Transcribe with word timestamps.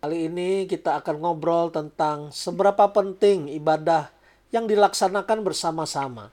Kali 0.00 0.32
ini 0.32 0.64
kita 0.64 1.04
akan 1.04 1.20
ngobrol 1.20 1.68
tentang 1.68 2.32
seberapa 2.32 2.88
penting 2.88 3.52
ibadah 3.52 4.08
yang 4.48 4.64
dilaksanakan 4.64 5.44
bersama-sama. 5.44 6.32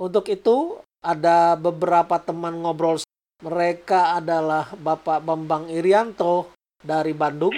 Untuk 0.00 0.24
itu, 0.32 0.80
ada 1.04 1.60
beberapa 1.60 2.16
teman 2.16 2.56
ngobrol. 2.64 2.96
Mereka 3.44 4.16
adalah 4.16 4.72
Bapak 4.80 5.20
Bambang 5.20 5.68
Irianto 5.68 6.56
dari 6.80 7.12
Bandung, 7.12 7.52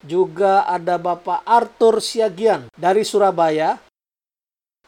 juga 0.00 0.64
ada 0.72 0.96
Bapak 0.96 1.44
Arthur 1.44 2.00
Siagian 2.00 2.72
dari 2.72 3.04
Surabaya, 3.04 3.76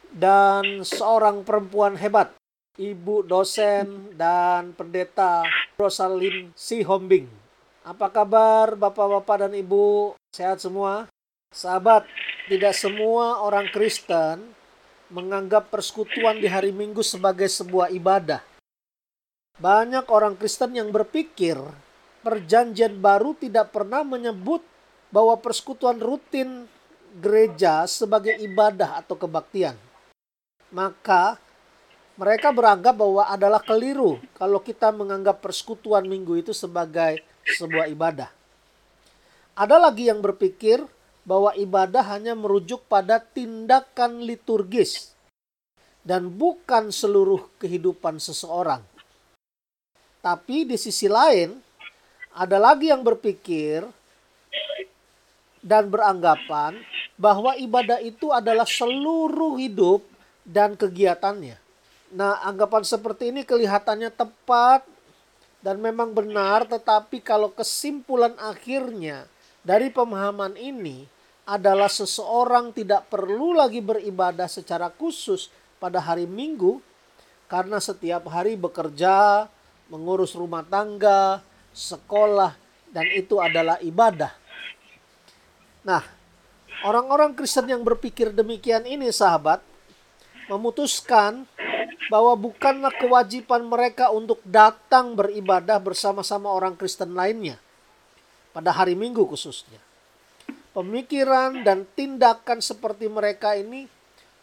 dan 0.09 0.81
seorang 0.81 1.45
perempuan 1.45 1.93
hebat 1.93 2.33
ibu 2.81 3.21
dosen 3.21 4.17
dan 4.17 4.73
pendeta 4.73 5.45
Rosalin 5.77 6.49
Sihombing. 6.57 7.46
Apa 7.87 8.11
kabar 8.11 8.75
Bapak-bapak 8.75 9.47
dan 9.47 9.55
Ibu? 9.55 10.11
Sehat 10.35 10.59
semua? 10.59 11.07
Sahabat, 11.55 12.03
tidak 12.51 12.75
semua 12.75 13.39
orang 13.39 13.71
Kristen 13.71 14.43
menganggap 15.07 15.71
persekutuan 15.71 16.35
di 16.35 16.51
hari 16.51 16.75
Minggu 16.75 16.99
sebagai 16.99 17.47
sebuah 17.47 17.87
ibadah. 17.95 18.43
Banyak 19.63 20.03
orang 20.11 20.35
Kristen 20.35 20.75
yang 20.75 20.91
berpikir 20.91 21.55
perjanjian 22.27 22.99
baru 22.99 23.31
tidak 23.39 23.71
pernah 23.71 24.03
menyebut 24.03 24.67
bahwa 25.07 25.39
persekutuan 25.39 25.95
rutin 25.95 26.67
gereja 27.23 27.87
sebagai 27.87 28.35
ibadah 28.35 28.99
atau 28.99 29.15
kebaktian. 29.15 29.79
Maka 30.75 31.39
mereka 32.19 32.51
beranggap 32.51 32.99
bahwa 32.99 33.31
adalah 33.31 33.63
keliru 33.63 34.19
kalau 34.35 34.59
kita 34.59 34.91
menganggap 34.91 35.39
persekutuan 35.39 36.03
minggu 36.03 36.43
itu 36.43 36.51
sebagai 36.51 37.23
sebuah 37.55 37.87
ibadah. 37.87 38.27
Ada 39.57 39.79
lagi 39.79 40.11
yang 40.11 40.19
berpikir 40.19 40.83
bahwa 41.27 41.51
ibadah 41.55 42.03
hanya 42.11 42.35
merujuk 42.35 42.83
pada 42.87 43.19
tindakan 43.19 44.23
liturgis 44.23 45.11
dan 46.07 46.31
bukan 46.31 46.87
seluruh 46.91 47.47
kehidupan 47.59 48.19
seseorang. 48.19 48.79
Tapi 50.23 50.63
di 50.63 50.79
sisi 50.79 51.11
lain, 51.11 51.55
ada 52.31 52.55
lagi 52.59 52.91
yang 52.91 53.03
berpikir 53.03 53.83
dan 55.59 55.91
beranggapan 55.91 56.79
bahwa 57.19 57.57
ibadah 57.59 57.99
itu 57.99 58.31
adalah 58.31 58.63
seluruh 58.63 59.59
hidup 59.59 60.05
dan 60.47 60.79
kegiatannya. 60.79 61.59
Nah, 62.15 62.39
anggapan 62.39 62.87
seperti 62.87 63.35
ini 63.35 63.43
kelihatannya 63.43 64.07
tepat 64.15 64.87
dan 65.67 65.83
memang 65.83 66.15
benar, 66.15 66.63
tetapi 66.63 67.19
kalau 67.19 67.51
kesimpulan 67.51 68.31
akhirnya 68.39 69.27
dari 69.67 69.91
pemahaman 69.91 70.55
ini 70.55 71.03
adalah 71.43 71.91
seseorang 71.91 72.71
tidak 72.71 73.11
perlu 73.11 73.51
lagi 73.51 73.83
beribadah 73.83 74.47
secara 74.47 74.87
khusus 74.87 75.51
pada 75.75 75.99
hari 75.99 76.23
Minggu 76.23 76.79
karena 77.51 77.83
setiap 77.83 78.31
hari 78.31 78.55
bekerja, 78.55 79.51
mengurus 79.91 80.39
rumah 80.39 80.63
tangga, 80.63 81.43
sekolah, 81.75 82.55
dan 82.95 83.03
itu 83.11 83.35
adalah 83.43 83.75
ibadah. 83.83 84.31
Nah, 85.83 86.03
orang-orang 86.87 87.35
Kristen 87.35 87.67
yang 87.67 87.83
berpikir 87.83 88.31
demikian 88.31 88.87
ini, 88.87 89.11
sahabat, 89.11 89.59
memutuskan 90.47 91.43
bahwa 92.07 92.33
bukanlah 92.39 92.93
kewajiban 92.95 93.67
mereka 93.67 94.11
untuk 94.11 94.39
datang 94.47 95.13
beribadah 95.13 95.79
bersama-sama 95.79 96.51
orang 96.51 96.75
Kristen 96.75 97.13
lainnya 97.15 97.59
pada 98.55 98.71
hari 98.73 98.95
Minggu 98.95 99.27
khususnya. 99.27 99.79
Pemikiran 100.71 101.65
dan 101.65 101.89
tindakan 101.97 102.61
seperti 102.61 103.09
mereka 103.09 103.57
ini 103.57 103.89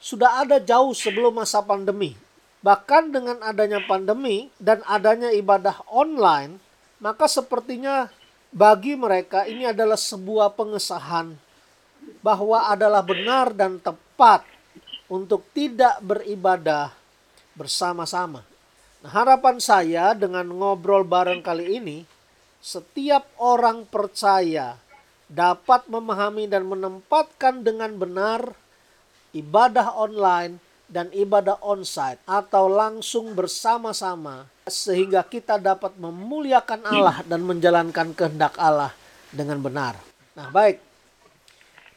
sudah 0.03 0.43
ada 0.43 0.59
jauh 0.59 0.91
sebelum 0.93 1.39
masa 1.41 1.63
pandemi. 1.63 2.19
Bahkan 2.65 3.13
dengan 3.13 3.39
adanya 3.45 3.79
pandemi 3.85 4.51
dan 4.57 4.81
adanya 4.89 5.31
ibadah 5.31 5.85
online, 5.89 6.59
maka 6.99 7.29
sepertinya 7.29 8.09
bagi 8.51 8.97
mereka 8.97 9.45
ini 9.45 9.69
adalah 9.69 9.99
sebuah 9.99 10.57
pengesahan 10.57 11.37
bahwa 12.25 12.73
adalah 12.73 13.05
benar 13.05 13.53
dan 13.53 13.77
tepat 13.79 14.47
untuk 15.11 15.45
tidak 15.53 16.01
beribadah 16.01 17.04
bersama-sama. 17.55 18.43
Nah, 19.05 19.11
harapan 19.11 19.57
saya 19.59 20.13
dengan 20.15 20.47
ngobrol 20.51 21.07
bareng 21.07 21.41
kali 21.41 21.79
ini, 21.79 21.99
setiap 22.65 23.29
orang 23.37 23.85
percaya 23.85 24.81
dapat 25.29 25.89
memahami 25.89 26.49
dan 26.49 26.65
menempatkan 26.69 27.65
dengan 27.65 27.97
benar 27.97 28.53
ibadah 29.35 29.97
online 29.99 30.63
dan 30.89 31.09
ibadah 31.11 31.59
onsite 31.65 32.21
atau 32.29 32.69
langsung 32.71 33.33
bersama-sama 33.33 34.47
sehingga 34.69 35.25
kita 35.25 35.61
dapat 35.61 35.97
memuliakan 35.97 36.81
Allah 36.87 37.21
dan 37.25 37.45
menjalankan 37.45 38.15
kehendak 38.17 38.57
Allah 38.57 38.93
dengan 39.29 39.61
benar. 39.61 39.99
Nah, 40.33 40.49
baik. 40.49 40.79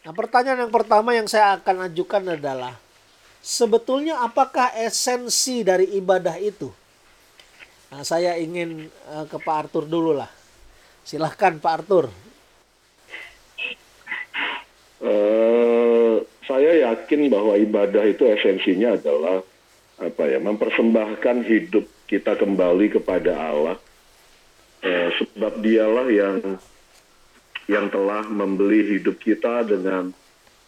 Nah, 0.03 0.13
pertanyaan 0.15 0.67
yang 0.67 0.73
pertama 0.73 1.11
yang 1.15 1.27
saya 1.27 1.59
akan 1.59 1.91
ajukan 1.91 2.23
adalah 2.35 2.75
sebetulnya 3.47 4.19
apakah 4.19 4.75
esensi 4.75 5.63
dari 5.63 5.95
ibadah 5.95 6.35
itu? 6.35 6.67
Nah, 7.87 8.03
saya 8.03 8.35
ingin 8.35 8.91
uh, 9.07 9.23
ke 9.23 9.39
Pak 9.39 9.71
Arthur 9.71 9.87
dulu 9.87 10.11
lah. 10.11 10.27
Silahkan 11.07 11.55
Pak 11.55 11.73
Arthur. 11.79 12.11
Uh, 14.99 16.19
saya 16.43 16.91
yakin 16.91 17.31
bahwa 17.31 17.55
ibadah 17.55 18.03
itu 18.03 18.27
esensinya 18.27 18.99
adalah 18.99 19.39
apa 19.97 20.23
ya 20.27 20.43
mempersembahkan 20.43 21.47
hidup 21.47 21.87
kita 22.11 22.35
kembali 22.35 22.99
kepada 22.99 23.31
Allah. 23.39 23.79
Uh, 24.83 25.09
sebab 25.15 25.63
dialah 25.63 26.11
yang 26.11 26.59
yang 27.71 27.87
telah 27.87 28.27
membeli 28.27 28.99
hidup 28.99 29.15
kita 29.23 29.63
dengan 29.63 30.11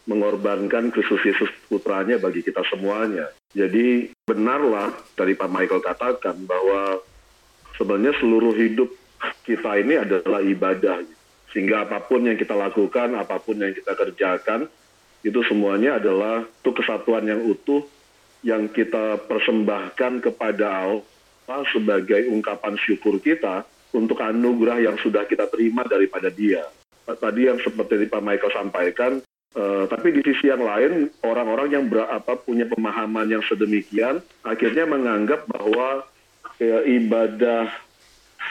mengorbankan 0.07 0.93
Kristus 0.93 1.21
Yesus 1.25 1.49
putranya 1.67 2.21
bagi 2.21 2.45
kita 2.45 2.63
semuanya. 2.69 3.29
Jadi 3.51 4.13
benarlah 4.23 4.93
dari 5.17 5.33
Pak 5.33 5.49
Michael 5.49 5.81
katakan 5.81 6.37
bahwa 6.45 7.01
sebenarnya 7.75 8.13
seluruh 8.21 8.53
hidup 8.53 8.89
kita 9.43 9.81
ini 9.81 9.99
adalah 9.99 10.39
ibadah. 10.45 11.01
Sehingga 11.49 11.89
apa 11.89 12.05
pun 12.05 12.29
yang 12.29 12.37
kita 12.37 12.53
lakukan, 12.53 13.17
apa 13.17 13.41
pun 13.41 13.57
yang 13.57 13.73
kita 13.73 13.97
kerjakan, 13.97 14.69
itu 15.25 15.39
semuanya 15.49 15.97
adalah 15.97 16.45
itu 16.45 16.71
kesatuan 16.71 17.25
yang 17.25 17.41
utuh 17.43 17.83
yang 18.39 18.71
kita 18.71 19.19
persembahkan 19.27 20.23
kepada 20.23 20.87
Allah 20.87 21.61
sebagai 21.73 22.29
ungkapan 22.31 22.79
syukur 22.79 23.19
kita 23.19 23.67
untuk 23.91 24.21
anugerah 24.21 24.79
yang 24.79 24.95
sudah 25.01 25.25
kita 25.27 25.49
terima 25.49 25.83
daripada 25.83 26.29
dia. 26.31 26.63
Tadi 27.09 27.49
yang 27.49 27.57
seperti 27.57 28.05
Pak 28.05 28.21
Michael 28.21 28.53
sampaikan, 28.53 29.11
Uh, 29.57 29.89
tapi 29.89 30.13
di 30.13 30.21
sisi 30.21 30.45
yang 30.45 30.61
lain, 30.61 31.09
orang-orang 31.25 31.73
yang 31.73 31.85
berapa 31.89 32.37
punya 32.45 32.69
pemahaman 32.69 33.33
yang 33.33 33.41
sedemikian, 33.49 34.21
akhirnya 34.45 34.85
menganggap 34.85 35.49
bahwa 35.49 36.05
ya, 36.61 36.85
ibadah 36.85 37.65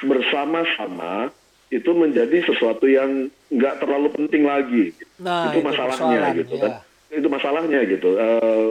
bersama-sama 0.02 1.30
itu 1.70 1.90
menjadi 1.94 2.42
sesuatu 2.50 2.90
yang 2.90 3.30
nggak 3.52 3.78
terlalu 3.78 4.08
penting 4.10 4.42
lagi. 4.42 4.84
Nah, 5.22 5.54
itu, 5.54 5.62
itu 5.62 5.68
masalahnya 5.70 6.20
gitu 6.34 6.54
kan. 6.58 6.70
Ya. 6.72 7.14
Itu 7.14 7.28
masalahnya 7.30 7.80
gitu. 7.86 8.10
Uh, 8.18 8.68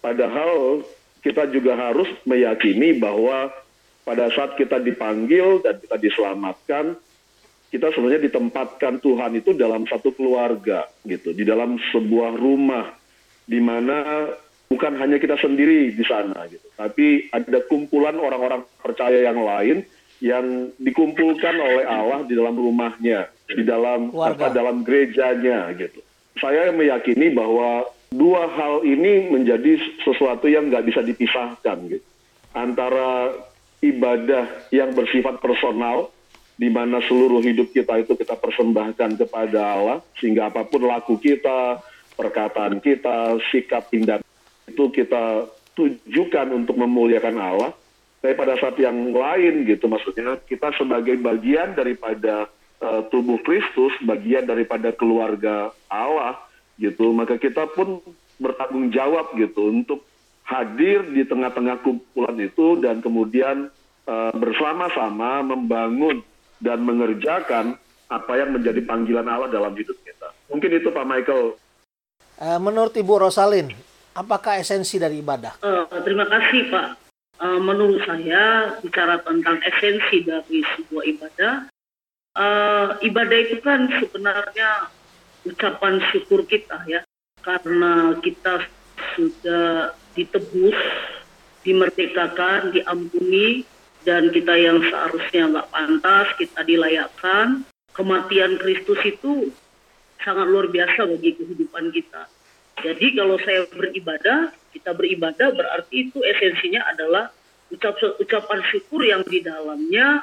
padahal 0.00 0.82
kita 1.20 1.52
juga 1.52 1.76
harus 1.76 2.08
meyakini 2.24 2.96
bahwa 2.96 3.52
pada 4.08 4.32
saat 4.32 4.56
kita 4.56 4.80
dipanggil 4.80 5.60
dan 5.60 5.76
kita 5.84 6.00
diselamatkan, 6.00 6.96
kita 7.68 7.92
sebenarnya 7.92 8.32
ditempatkan 8.32 9.00
Tuhan 9.04 9.32
itu 9.36 9.52
dalam 9.52 9.84
satu 9.84 10.16
keluarga 10.16 10.88
gitu, 11.04 11.36
di 11.36 11.44
dalam 11.44 11.76
sebuah 11.92 12.36
rumah 12.36 12.96
di 13.48 13.60
mana 13.60 14.28
bukan 14.68 14.96
hanya 15.00 15.16
kita 15.16 15.40
sendiri 15.40 15.92
di 15.92 16.04
sana 16.04 16.44
gitu, 16.48 16.64
tapi 16.76 17.28
ada 17.32 17.64
kumpulan 17.64 18.16
orang-orang 18.16 18.64
percaya 18.80 19.24
yang 19.24 19.40
lain 19.40 19.84
yang 20.18 20.74
dikumpulkan 20.76 21.54
oleh 21.56 21.84
Allah 21.86 22.26
di 22.26 22.34
dalam 22.34 22.56
rumahnya, 22.58 23.30
di 23.48 23.64
dalam 23.64 24.12
apa 24.12 24.50
dalam 24.52 24.82
gerejanya 24.82 25.72
gitu. 25.78 26.02
Saya 26.36 26.74
meyakini 26.74 27.32
bahwa 27.32 27.86
dua 28.12 28.48
hal 28.52 28.84
ini 28.84 29.30
menjadi 29.32 29.80
sesuatu 30.04 30.48
yang 30.48 30.68
nggak 30.68 30.84
bisa 30.88 31.00
dipisahkan 31.04 31.76
gitu. 31.88 32.06
Antara 32.52 33.32
ibadah 33.78 34.68
yang 34.74 34.92
bersifat 34.92 35.38
personal 35.38 36.10
di 36.58 36.66
mana 36.66 36.98
seluruh 37.06 37.38
hidup 37.38 37.70
kita 37.70 38.02
itu 38.02 38.18
kita 38.18 38.34
persembahkan 38.34 39.14
kepada 39.14 39.78
Allah 39.78 39.98
sehingga 40.18 40.50
apa 40.50 40.66
pun 40.66 40.82
laku 40.90 41.14
kita, 41.14 41.78
perkataan 42.18 42.82
kita, 42.82 43.38
sikap 43.54 43.86
tindak 43.94 44.26
itu 44.66 44.84
kita 44.90 45.46
tujukan 45.78 46.46
untuk 46.50 46.74
memuliakan 46.74 47.38
Allah. 47.38 47.70
Tapi 48.18 48.34
pada 48.34 48.58
saat 48.58 48.74
yang 48.82 49.14
lain 49.14 49.62
gitu 49.70 49.86
maksudnya 49.86 50.34
kita 50.42 50.74
sebagai 50.74 51.14
bagian 51.22 51.78
daripada 51.78 52.50
uh, 52.82 53.06
tubuh 53.06 53.38
Kristus, 53.46 53.94
bagian 54.02 54.42
daripada 54.42 54.90
keluarga 54.90 55.70
Allah 55.86 56.42
gitu, 56.82 57.14
maka 57.14 57.38
kita 57.38 57.70
pun 57.70 58.02
bertanggung 58.42 58.90
jawab 58.90 59.30
gitu 59.38 59.70
untuk 59.70 60.02
hadir 60.42 61.06
di 61.14 61.22
tengah-tengah 61.22 61.78
kumpulan 61.86 62.38
itu 62.42 62.82
dan 62.82 62.98
kemudian 62.98 63.70
uh, 64.10 64.34
bersama-sama 64.34 65.46
membangun 65.46 66.26
dan 66.58 66.82
mengerjakan 66.82 67.78
apa 68.08 68.32
yang 68.40 68.56
menjadi 68.56 68.80
panggilan 68.84 69.28
Allah 69.28 69.52
dalam 69.52 69.76
hidup 69.76 69.94
kita. 70.02 70.32
Mungkin 70.48 70.70
itu 70.80 70.88
Pak 70.88 71.06
Michael. 71.06 71.54
Uh, 72.38 72.58
menurut 72.62 72.94
Ibu 72.94 73.28
Rosalin, 73.28 73.74
apakah 74.16 74.58
esensi 74.62 74.96
dari 74.96 75.20
ibadah? 75.20 75.60
Uh, 75.60 75.84
terima 76.06 76.24
kasih 76.26 76.70
Pak. 76.72 76.88
Uh, 77.38 77.60
menurut 77.62 78.02
saya 78.02 78.74
bicara 78.82 79.22
tentang 79.22 79.62
esensi 79.62 80.26
dari 80.26 80.58
sebuah 80.74 81.04
ibadah, 81.06 81.54
uh, 82.34 82.88
ibadah 83.02 83.38
itu 83.38 83.62
kan 83.62 83.86
sebenarnya 84.02 84.90
ucapan 85.46 86.02
syukur 86.10 86.42
kita 86.44 86.82
ya 86.90 87.00
karena 87.42 88.18
kita 88.18 88.66
sudah 89.14 89.94
ditebus, 90.18 90.78
dimerdekakan, 91.62 92.74
diampuni, 92.74 93.62
dan 94.06 94.30
kita 94.30 94.54
yang 94.54 94.78
seharusnya 94.84 95.42
nggak 95.50 95.68
pantas, 95.70 96.26
kita 96.38 96.60
dilayakkan. 96.62 97.66
Kematian 97.94 98.62
Kristus 98.62 99.02
itu 99.02 99.50
sangat 100.22 100.46
luar 100.46 100.70
biasa 100.70 101.08
bagi 101.10 101.34
kehidupan 101.34 101.90
kita. 101.90 102.30
Jadi 102.78 103.06
kalau 103.18 103.34
saya 103.42 103.66
beribadah, 103.74 104.54
kita 104.70 104.94
beribadah 104.94 105.50
berarti 105.50 106.06
itu 106.06 106.22
esensinya 106.22 106.86
adalah 106.94 107.34
ucap, 107.74 107.98
ucapan 108.22 108.60
syukur 108.70 109.02
yang 109.02 109.26
di 109.26 109.42
dalamnya 109.42 110.22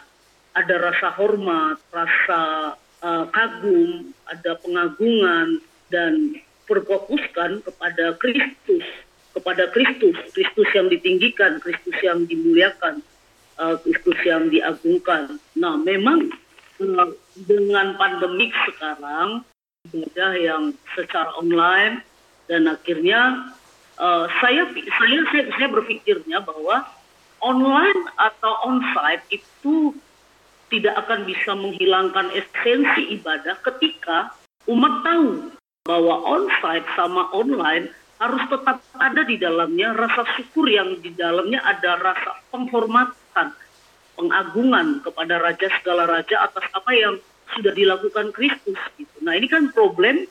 ada 0.55 0.75
rasa 0.79 1.11
hormat, 1.19 1.75
rasa 1.91 2.73
uh, 3.03 3.25
kagum, 3.35 4.15
ada 4.31 4.55
pengagungan, 4.63 5.59
dan 5.91 6.39
berfokuskan 6.65 7.61
kepada 7.61 8.15
Kristus, 8.17 8.85
kepada 9.35 9.67
Kristus, 9.75 10.15
Kristus 10.31 10.69
yang 10.71 10.87
ditinggikan, 10.87 11.59
Kristus 11.59 11.97
yang 12.01 12.23
dimuliakan, 12.23 13.03
uh, 13.59 13.77
yang 14.25 14.49
diagungkan. 14.49 15.39
Nah, 15.55 15.75
memang 15.79 16.31
uh, 16.81 17.09
dengan 17.35 17.95
pandemik 17.99 18.51
sekarang, 18.71 19.43
ibadah 19.91 20.31
yang 20.37 20.63
secara 20.97 21.29
online 21.37 22.01
dan 22.49 22.65
akhirnya 22.69 23.51
uh, 24.01 24.25
saya 24.41 24.65
saya 24.71 25.19
saya, 25.29 25.43
saya 25.53 25.67
berpikirnya 25.69 26.41
bahwa 26.41 26.85
online 27.43 28.01
atau 28.17 28.53
onsite 28.65 29.25
itu 29.29 29.93
tidak 30.73 30.97
akan 31.05 31.29
bisa 31.29 31.53
menghilangkan 31.53 32.33
esensi 32.33 33.21
ibadah 33.21 33.53
ketika 33.61 34.33
umat 34.65 35.05
tahu 35.05 35.53
bahwa 35.85 36.15
onsite 36.25 36.89
sama 36.97 37.29
online 37.29 37.93
harus 38.17 38.41
tetap 38.49 38.81
ada 38.97 39.21
di 39.27 39.37
dalamnya 39.37 39.93
rasa 39.93 40.25
syukur 40.33 40.65
yang 40.65 40.97
di 41.03 41.13
dalamnya 41.13 41.61
ada 41.61 41.99
rasa 41.99 42.41
penghormatan, 42.49 43.13
pengagungan 44.15 45.03
kepada 45.03 45.43
raja 45.43 45.67
segala 45.79 46.07
raja 46.07 46.47
atas 46.47 46.65
apa 46.71 46.91
yang 46.95 47.19
sudah 47.53 47.71
dilakukan 47.75 48.31
Kristus 48.33 48.79
gitu. 48.95 49.15
Nah, 49.21 49.35
ini 49.37 49.45
kan 49.45 49.69
problem 49.75 50.25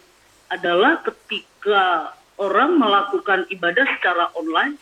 adalah 0.50 1.04
ketika 1.04 2.12
orang 2.40 2.80
melakukan 2.80 3.46
ibadah 3.52 3.86
secara 3.98 4.32
online, 4.34 4.74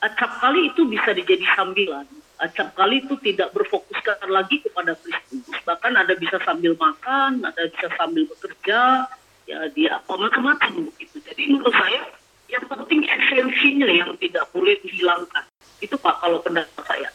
acap 0.00 0.40
kali 0.40 0.72
itu 0.72 0.88
bisa 0.88 1.12
dijadi 1.12 1.44
sambilan. 1.52 2.06
Acap 2.40 2.74
kali 2.74 3.04
itu 3.04 3.14
tidak 3.22 3.54
berfokuskan 3.54 4.26
lagi 4.26 4.58
kepada 4.64 4.98
Kristus, 4.98 5.46
bahkan 5.62 5.94
ada 5.94 6.18
bisa 6.18 6.40
sambil 6.42 6.74
makan, 6.74 7.46
ada 7.46 7.62
bisa 7.70 7.86
sambil 7.94 8.26
bekerja, 8.26 9.06
ya 9.46 9.58
dia 9.70 10.02
macam-macam 10.08 10.90
begitu. 10.90 11.22
Jadi 11.22 11.54
menurut 11.54 11.72
saya 11.72 12.10
yang 12.50 12.64
penting 12.66 13.06
esensinya 13.06 13.88
yang 13.88 14.10
tidak 14.18 14.50
boleh 14.50 14.74
dihilangkan. 14.82 15.44
Itu 15.78 15.94
Pak 15.94 16.20
kalau 16.20 16.42
pendapat 16.42 16.84
saya. 16.84 17.08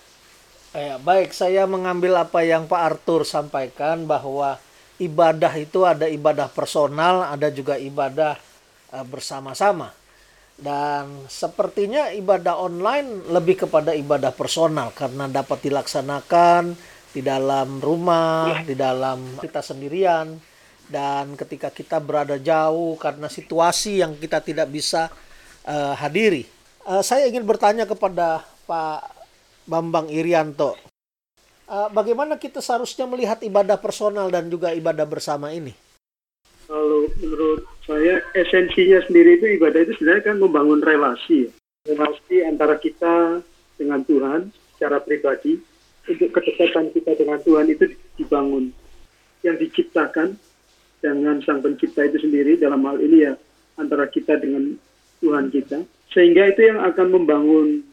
Eh, 0.69 1.01
baik, 1.01 1.33
saya 1.33 1.66
mengambil 1.66 2.13
apa 2.21 2.45
yang 2.45 2.69
Pak 2.69 2.81
Arthur 2.94 3.25
sampaikan 3.25 4.06
bahwa 4.06 4.62
ibadah 5.01 5.50
itu 5.57 5.81
ada 5.81 6.06
ibadah 6.06 6.45
personal, 6.45 7.25
ada 7.25 7.50
juga 7.50 7.74
ibadah 7.81 8.38
uh, 8.94 9.01
bersama-sama. 9.01 9.89
Dan 10.54 11.25
sepertinya 11.25 12.13
ibadah 12.13 12.62
online 12.62 13.33
lebih 13.33 13.66
kepada 13.66 13.98
ibadah 13.98 14.30
personal 14.30 14.94
karena 14.94 15.25
dapat 15.25 15.57
dilaksanakan 15.66 16.77
di 17.16 17.25
dalam 17.25 17.81
rumah, 17.81 18.62
di 18.62 18.77
dalam 18.77 19.42
kita 19.42 19.66
sendirian 19.66 20.38
dan 20.86 21.33
ketika 21.33 21.74
kita 21.74 21.98
berada 21.98 22.38
jauh 22.38 22.94
karena 23.01 23.25
situasi 23.25 24.06
yang 24.06 24.13
kita 24.21 24.38
tidak 24.45 24.69
bisa 24.69 25.10
uh, 25.66 25.98
hadiri. 25.98 26.45
Uh, 26.86 27.01
saya 27.01 27.25
ingin 27.25 27.42
bertanya 27.42 27.89
kepada 27.89 28.45
Pak 28.69 29.19
Bambang 29.69 30.10
Irianto, 30.10 30.74
uh, 31.69 31.94
bagaimana 31.94 32.42
kita 32.42 32.57
seharusnya 32.57 33.06
melihat 33.06 33.38
ibadah 33.45 33.77
personal 33.77 34.33
dan 34.33 34.50
juga 34.50 34.74
ibadah 34.74 35.06
bersama 35.06 35.54
ini? 35.54 35.77
Kalau 36.66 37.06
menurut 37.21 37.69
saya 37.86 38.21
esensinya 38.33 39.06
sendiri 39.06 39.38
itu 39.38 39.62
ibadah 39.62 39.86
itu 39.86 39.94
sebenarnya 40.01 40.33
kan 40.33 40.38
membangun 40.42 40.81
relasi, 40.81 41.54
relasi 41.86 42.42
antara 42.45 42.81
kita 42.81 43.45
dengan 43.77 44.01
Tuhan 44.06 44.50
secara 44.74 44.98
pribadi 45.01 45.62
untuk 46.10 46.30
kedekatan 46.33 46.89
kita 46.89 47.13
dengan 47.13 47.38
Tuhan 47.42 47.69
itu 47.69 47.94
dibangun, 48.18 48.74
yang 49.45 49.57
diciptakan 49.62 50.38
dengan 51.00 51.39
sang 51.45 51.62
pencipta 51.62 52.06
itu 52.06 52.18
sendiri 52.21 52.57
dalam 52.57 52.81
hal 52.86 52.98
ini 53.00 53.30
ya 53.30 53.33
antara 53.77 54.10
kita 54.10 54.38
dengan 54.42 54.75
Tuhan 55.21 55.54
kita. 55.54 55.86
Sehingga 56.10 56.50
itu 56.50 56.66
yang 56.66 56.81
akan 56.81 57.07
membangun 57.13 57.86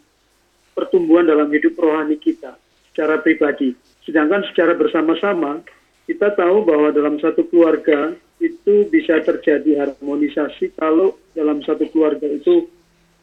pertumbuhan 0.76 1.24
dalam 1.24 1.48
hidup 1.48 1.72
rohani 1.80 2.20
kita 2.20 2.60
secara 2.92 3.24
pribadi 3.24 3.72
sedangkan 4.04 4.44
secara 4.52 4.76
bersama-sama 4.76 5.64
kita 6.04 6.36
tahu 6.36 6.62
bahwa 6.62 6.92
dalam 6.92 7.16
satu 7.18 7.48
keluarga 7.48 8.14
itu 8.38 8.84
bisa 8.92 9.24
terjadi 9.24 9.80
harmonisasi 9.80 10.76
kalau 10.76 11.16
dalam 11.32 11.64
satu 11.64 11.88
keluarga 11.88 12.28
itu 12.28 12.68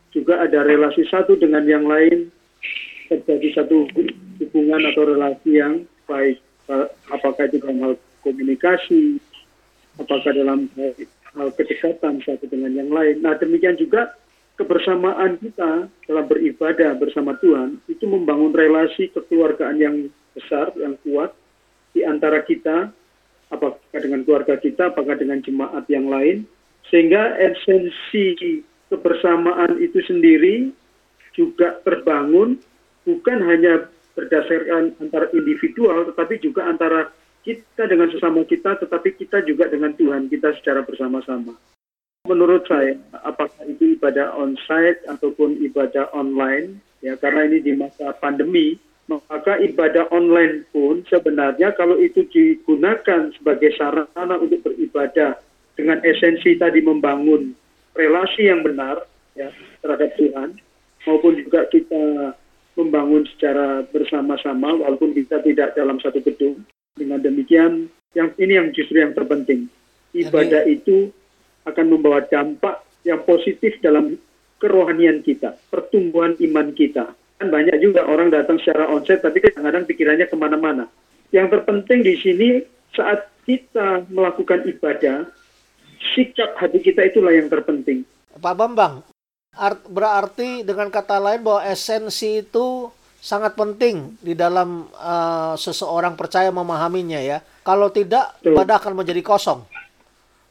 juga 0.10 0.42
ada 0.42 0.66
relasi 0.66 1.06
satu 1.06 1.38
dengan 1.38 1.64
yang 1.70 1.86
lain 1.86 2.34
terjadi 3.08 3.62
satu 3.62 3.86
hubungan 4.42 4.82
atau 4.90 5.04
relasi 5.06 5.62
yang 5.62 5.86
baik 6.10 6.42
apakah 7.14 7.46
itu 7.46 7.62
dalam 7.62 7.78
hal 7.82 7.94
komunikasi 8.26 9.22
apakah 10.02 10.32
dalam 10.34 10.66
hal 11.34 11.50
kedekatan 11.54 12.22
satu 12.24 12.46
dengan 12.50 12.74
yang 12.74 12.90
lain. 12.90 13.22
Nah 13.22 13.38
demikian 13.38 13.78
juga 13.78 14.14
kebersamaan 14.54 15.42
kita 15.42 15.90
dalam 16.06 16.26
beribadah 16.30 16.94
bersama 16.98 17.34
Tuhan 17.42 17.82
itu 17.90 18.06
membangun 18.06 18.54
relasi 18.54 19.10
kekeluargaan 19.10 19.78
yang 19.82 19.96
besar, 20.38 20.74
yang 20.78 20.98
kuat 21.02 21.34
di 21.94 22.06
antara 22.06 22.42
kita, 22.46 22.90
apakah 23.50 23.98
dengan 23.98 24.26
keluarga 24.26 24.58
kita, 24.58 24.94
apakah 24.94 25.18
dengan 25.18 25.42
jemaat 25.42 25.86
yang 25.90 26.10
lain, 26.10 26.46
sehingga 26.90 27.38
esensi 27.38 28.62
kebersamaan 28.90 29.78
itu 29.82 30.02
sendiri 30.06 30.70
juga 31.34 31.82
terbangun 31.82 32.62
bukan 33.06 33.40
hanya 33.46 33.90
berdasarkan 34.14 34.94
antara 35.02 35.30
individual, 35.34 36.06
tetapi 36.14 36.38
juga 36.42 36.70
antara 36.70 37.10
kita 37.42 37.90
dengan 37.90 38.14
sesama 38.14 38.46
kita, 38.46 38.78
tetapi 38.78 39.18
kita 39.18 39.42
juga 39.44 39.68
dengan 39.68 39.98
Tuhan 39.98 40.30
kita 40.30 40.54
secara 40.62 40.86
bersama-sama. 40.86 41.58
Menurut 42.24 42.64
saya, 42.72 42.96
apakah 43.20 43.68
itu 43.68 44.00
ibadah 44.00 44.32
on-site 44.40 45.04
ataupun 45.12 45.60
ibadah 45.60 46.08
online, 46.16 46.80
ya 47.04 47.20
karena 47.20 47.52
ini 47.52 47.60
di 47.60 47.76
masa 47.76 48.16
pandemi, 48.16 48.80
maka 49.12 49.60
ibadah 49.60 50.08
online 50.08 50.64
pun 50.72 51.04
sebenarnya 51.12 51.76
kalau 51.76 52.00
itu 52.00 52.24
digunakan 52.32 53.28
sebagai 53.36 53.76
sarana 53.76 54.40
untuk 54.40 54.64
beribadah 54.64 55.36
dengan 55.76 56.00
esensi 56.08 56.56
tadi 56.56 56.80
membangun 56.80 57.52
relasi 57.92 58.48
yang 58.48 58.64
benar 58.64 59.04
ya 59.36 59.52
terhadap 59.84 60.16
Tuhan 60.16 60.56
maupun 61.04 61.44
juga 61.44 61.68
kita 61.68 62.40
membangun 62.80 63.28
secara 63.36 63.84
bersama-sama 63.92 64.80
walaupun 64.80 65.12
kita 65.12 65.44
tidak 65.44 65.76
dalam 65.76 66.00
satu 66.00 66.24
gedung 66.24 66.64
dengan 66.96 67.20
demikian, 67.20 67.92
yang 68.16 68.32
ini 68.40 68.56
yang 68.56 68.72
justru 68.72 69.04
yang 69.04 69.12
terpenting. 69.12 69.68
Ibadah 70.16 70.64
Jadi, 70.64 70.80
itu 70.80 71.12
akan 71.64 71.86
membawa 71.88 72.24
dampak 72.28 72.84
yang 73.04 73.24
positif 73.24 73.80
dalam 73.84 74.16
kerohanian 74.60 75.20
kita, 75.24 75.60
pertumbuhan 75.68 76.36
iman 76.40 76.72
kita. 76.72 77.12
Kan 77.40 77.48
banyak 77.52 77.84
juga 77.84 78.08
orang 78.08 78.32
datang 78.32 78.56
secara 78.64 78.88
onset, 78.88 79.20
tapi 79.20 79.44
kadang-kadang 79.44 79.84
pikirannya 79.84 80.28
ke 80.32 80.36
mana-mana. 80.40 80.88
Yang 81.36 81.60
terpenting 81.60 82.00
di 82.00 82.16
sini 82.16 82.50
saat 82.96 83.28
kita 83.44 84.08
melakukan 84.08 84.64
ibadah, 84.64 85.28
sikap 86.16 86.56
hati 86.56 86.80
kita 86.80 87.04
itulah 87.04 87.36
yang 87.36 87.52
terpenting. 87.52 88.08
Pak 88.40 88.56
Bambang, 88.56 89.04
art, 89.60 89.84
berarti 89.92 90.64
dengan 90.64 90.88
kata 90.88 91.20
lain 91.20 91.44
bahwa 91.44 91.68
esensi 91.68 92.40
itu 92.40 92.88
sangat 93.20 93.56
penting 93.56 94.16
di 94.24 94.36
dalam 94.36 94.88
uh, 94.96 95.56
seseorang 95.60 96.16
percaya 96.16 96.52
memahaminya 96.56 97.20
ya. 97.20 97.44
Kalau 97.68 97.92
tidak 97.92 98.40
ibadah 98.44 98.80
akan 98.80 99.04
menjadi 99.04 99.24
kosong 99.24 99.73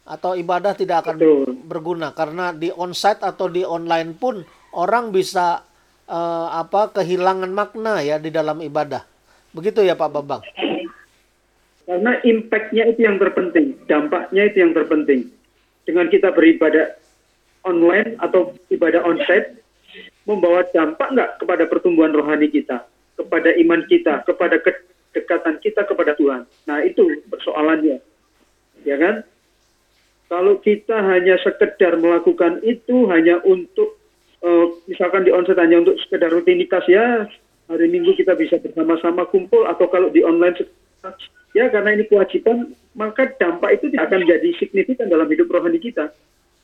atau 0.03 0.35
ibadah 0.35 0.75
tidak 0.75 1.07
akan 1.07 1.17
Betul. 1.19 1.55
berguna 1.63 2.11
karena 2.11 2.51
di 2.51 2.75
onsite 2.75 3.23
atau 3.23 3.47
di 3.47 3.63
online 3.63 4.19
pun 4.19 4.43
orang 4.75 5.15
bisa 5.15 5.63
uh, 6.11 6.49
apa 6.51 6.91
kehilangan 6.91 7.51
makna 7.55 8.03
ya 8.03 8.19
di 8.19 8.35
dalam 8.35 8.59
ibadah. 8.59 9.07
Begitu 9.55 9.85
ya 9.85 9.95
Pak 9.95 10.11
Babang. 10.11 10.43
Karena 11.83 12.13
impactnya 12.23 12.89
itu 12.95 13.01
yang 13.05 13.19
terpenting, 13.19 13.75
dampaknya 13.91 14.49
itu 14.49 14.63
yang 14.63 14.73
terpenting. 14.73 15.29
Dengan 15.83 16.07
kita 16.07 16.31
beribadah 16.31 16.95
online 17.67 18.17
atau 18.23 18.55
ibadah 18.71 19.03
onsite, 19.03 19.59
membawa 20.25 20.63
dampak 20.71 21.09
nggak 21.11 21.31
kepada 21.43 21.65
pertumbuhan 21.67 22.15
rohani 22.15 22.49
kita, 22.49 22.87
kepada 23.19 23.51
iman 23.59 23.83
kita, 23.91 24.23
kepada 24.23 24.63
kedekatan 24.63 25.59
kita 25.59 25.83
kepada 25.83 26.15
Tuhan. 26.15 26.47
Nah 26.71 26.79
itu 26.87 27.03
persoalannya, 27.27 27.99
ya 28.87 28.97
kan? 28.97 29.27
Kalau 30.33 30.57
kita 30.65 30.97
hanya 30.97 31.37
sekedar 31.45 32.01
melakukan 32.01 32.65
itu 32.65 33.05
hanya 33.13 33.37
untuk 33.45 34.01
uh, 34.41 34.65
misalkan 34.89 35.29
di 35.29 35.31
onsite 35.31 35.61
hanya 35.61 35.85
untuk 35.85 36.01
sekedar 36.01 36.33
rutinitas 36.33 36.89
ya 36.89 37.29
hari 37.69 37.93
Minggu 37.93 38.17
kita 38.17 38.33
bisa 38.41 38.57
bersama-sama 38.57 39.29
kumpul 39.29 39.69
atau 39.69 39.93
kalau 39.93 40.09
di 40.09 40.25
online 40.25 40.57
ya 41.53 41.69
karena 41.69 42.01
ini 42.01 42.09
kewajiban 42.09 42.73
maka 42.97 43.29
dampak 43.37 43.77
itu 43.77 43.93
tidak 43.93 44.09
akan 44.09 44.25
jadi 44.25 44.49
signifikan 44.57 45.13
dalam 45.13 45.29
hidup 45.29 45.53
rohani 45.53 45.77
kita. 45.77 46.09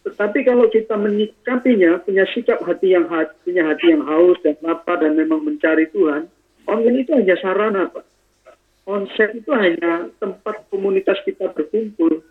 Tetapi 0.09 0.49
kalau 0.49 0.73
kita 0.73 0.97
menyikapinya 0.97 2.01
punya 2.01 2.25
sikap 2.33 2.65
hati 2.65 2.97
yang 2.97 3.05
hati, 3.13 3.37
punya 3.45 3.69
hati 3.69 3.93
yang 3.93 4.01
haus 4.09 4.41
dan 4.41 4.57
lapar 4.65 5.05
dan 5.05 5.13
memang 5.13 5.45
mencari 5.45 5.93
Tuhan, 5.93 6.25
online 6.65 7.05
itu 7.05 7.13
hanya 7.13 7.37
sarana, 7.37 7.93
Pak. 7.93 8.05
Konsep 8.89 9.37
itu 9.37 9.53
hanya 9.53 10.09
tempat 10.17 10.65
komunitas 10.73 11.21
kita 11.29 11.53
berkumpul 11.53 12.25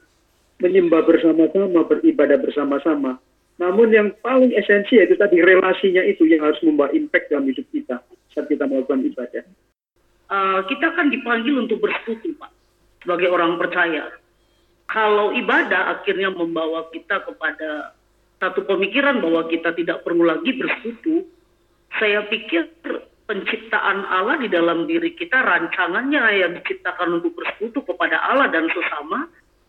menyembah 0.62 1.06
bersama-sama, 1.06 1.86
beribadah 1.86 2.38
bersama-sama. 2.42 3.22
Namun 3.58 3.90
yang 3.90 4.14
paling 4.22 4.54
esensi 4.54 5.02
yaitu 5.02 5.18
tadi 5.18 5.42
relasinya 5.42 6.06
itu 6.06 6.30
yang 6.30 6.46
harus 6.46 6.62
membawa 6.62 6.94
impact 6.94 7.34
dalam 7.34 7.50
hidup 7.50 7.66
kita 7.74 8.02
saat 8.34 8.46
kita 8.50 8.70
melakukan 8.70 9.02
ibadah. 9.02 9.44
Uh, 10.30 10.62
kita 10.70 10.94
kan 10.94 11.10
dipanggil 11.10 11.58
untuk 11.58 11.82
bersekutu, 11.82 12.38
Pak, 12.38 12.52
sebagai 13.02 13.34
orang 13.34 13.58
percaya. 13.58 14.14
Kalau 14.88 15.34
ibadah 15.34 15.98
akhirnya 16.00 16.32
membawa 16.32 16.88
kita 16.94 17.26
kepada 17.26 17.98
satu 18.38 18.62
pemikiran 18.70 19.20
bahwa 19.20 19.50
kita 19.50 19.74
tidak 19.74 20.06
perlu 20.06 20.30
lagi 20.30 20.54
bersekutu, 20.54 21.26
saya 21.98 22.24
pikir 22.30 22.70
penciptaan 23.28 24.08
Allah 24.08 24.40
di 24.40 24.48
dalam 24.48 24.88
diri 24.88 25.12
kita, 25.18 25.44
rancangannya 25.44 26.24
yang 26.46 26.52
diciptakan 26.62 27.20
untuk 27.20 27.36
bersekutu 27.36 27.84
kepada 27.84 28.22
Allah 28.24 28.48
dan 28.54 28.70
sesama, 28.72 29.28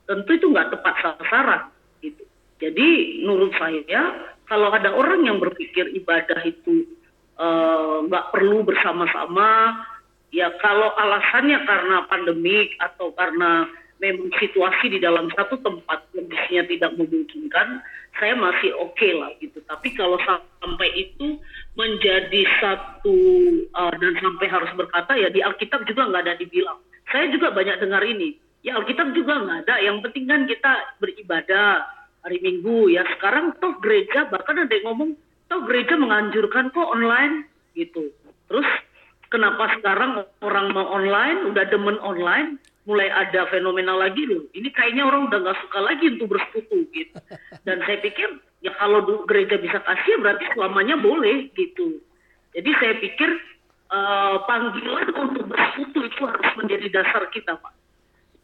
tentu 0.08 0.30
itu 0.32 0.48
nggak 0.48 0.72
tepat 0.72 0.94
sasaran 1.04 1.68
gitu. 2.00 2.24
Jadi 2.58 3.20
menurut 3.22 3.52
saya 3.60 4.32
kalau 4.48 4.72
ada 4.72 4.88
orang 4.96 5.28
yang 5.28 5.36
berpikir 5.36 5.92
ibadah 5.92 6.40
itu 6.42 6.88
eh, 7.36 7.96
nggak 8.08 8.24
uh, 8.26 8.30
perlu 8.32 8.64
bersama-sama, 8.64 9.84
ya 10.32 10.48
kalau 10.64 10.88
alasannya 10.96 11.60
karena 11.68 11.96
pandemik 12.08 12.72
atau 12.80 13.12
karena 13.12 13.68
memang 14.00 14.32
situasi 14.40 14.94
di 14.94 14.98
dalam 15.02 15.28
satu 15.36 15.60
tempat 15.60 16.08
kondisinya 16.16 16.64
tidak 16.70 16.90
memungkinkan, 16.96 17.84
saya 18.16 18.32
masih 18.34 18.72
oke 18.80 18.96
okay 18.96 19.12
lah 19.12 19.30
gitu. 19.38 19.60
Tapi 19.68 19.92
kalau 19.92 20.16
sampai 20.24 20.88
itu 20.96 21.36
menjadi 21.76 22.42
satu 22.58 23.18
uh, 23.76 23.92
dan 24.00 24.16
sampai 24.16 24.46
harus 24.48 24.72
berkata 24.72 25.12
ya 25.14 25.28
di 25.28 25.44
Alkitab 25.44 25.84
juga 25.84 26.08
nggak 26.08 26.24
ada 26.24 26.34
dibilang. 26.40 26.80
Saya 27.12 27.28
juga 27.28 27.52
banyak 27.52 27.84
dengar 27.84 28.00
ini 28.04 28.47
Ya 28.66 28.74
Alkitab 28.74 29.14
juga 29.14 29.38
nggak 29.38 29.58
ada. 29.66 29.74
Yang 29.78 29.96
penting 30.08 30.24
kan 30.26 30.40
kita 30.50 30.72
beribadah 30.98 31.86
hari 32.26 32.38
Minggu 32.42 32.90
ya. 32.90 33.06
Sekarang 33.16 33.54
toh 33.62 33.78
gereja 33.78 34.26
bahkan 34.28 34.58
ada 34.58 34.72
yang 34.74 34.92
ngomong 34.92 35.10
toh 35.46 35.62
gereja 35.64 35.94
menganjurkan 35.94 36.74
kok 36.74 36.90
online 36.90 37.46
gitu. 37.78 38.10
Terus 38.50 38.66
kenapa 39.30 39.78
sekarang 39.78 40.26
orang 40.42 40.66
mau 40.74 40.90
online, 40.90 41.54
udah 41.54 41.64
demen 41.70 41.96
online, 42.02 42.58
mulai 42.88 43.06
ada 43.12 43.46
fenomena 43.52 43.94
lagi 43.94 44.26
loh. 44.26 44.42
Ini 44.52 44.68
kayaknya 44.74 45.06
orang 45.06 45.30
udah 45.30 45.38
nggak 45.38 45.58
suka 45.68 45.78
lagi 45.78 46.04
untuk 46.18 46.34
bersekutu 46.34 46.82
gitu. 46.90 47.14
Dan 47.62 47.78
saya 47.86 48.02
pikir 48.02 48.42
ya 48.64 48.74
kalau 48.74 49.22
gereja 49.30 49.54
bisa 49.62 49.78
kasih 49.86 50.18
berarti 50.18 50.50
selamanya 50.58 50.98
boleh 50.98 51.46
gitu. 51.54 52.02
Jadi 52.58 52.70
saya 52.82 52.94
pikir 52.98 53.30
uh, 53.94 54.42
panggilan 54.50 55.14
untuk 55.14 55.46
bersekutu 55.46 56.10
itu 56.10 56.22
harus 56.26 56.50
menjadi 56.58 56.86
dasar 56.90 57.22
kita, 57.30 57.54
Pak 57.54 57.77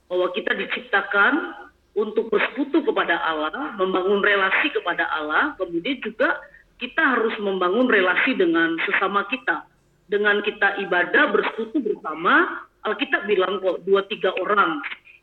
bahwa 0.08 0.28
kita 0.36 0.52
diciptakan 0.52 1.64
untuk 1.94 2.26
bersekutu 2.28 2.82
kepada 2.82 3.16
Allah, 3.22 3.78
membangun 3.78 4.18
relasi 4.20 4.70
kepada 4.74 5.06
Allah, 5.14 5.54
kemudian 5.56 6.02
juga 6.02 6.42
kita 6.82 7.00
harus 7.00 7.34
membangun 7.38 7.86
relasi 7.86 8.34
dengan 8.34 8.74
sesama 8.82 9.24
kita. 9.30 9.64
Dengan 10.10 10.42
kita 10.44 10.82
ibadah 10.84 11.32
bersekutu 11.32 11.80
bersama, 11.80 12.66
Alkitab 12.84 13.24
bilang 13.24 13.62
kok 13.62 13.86
dua 13.88 14.04
tiga 14.10 14.34
orang 14.36 14.82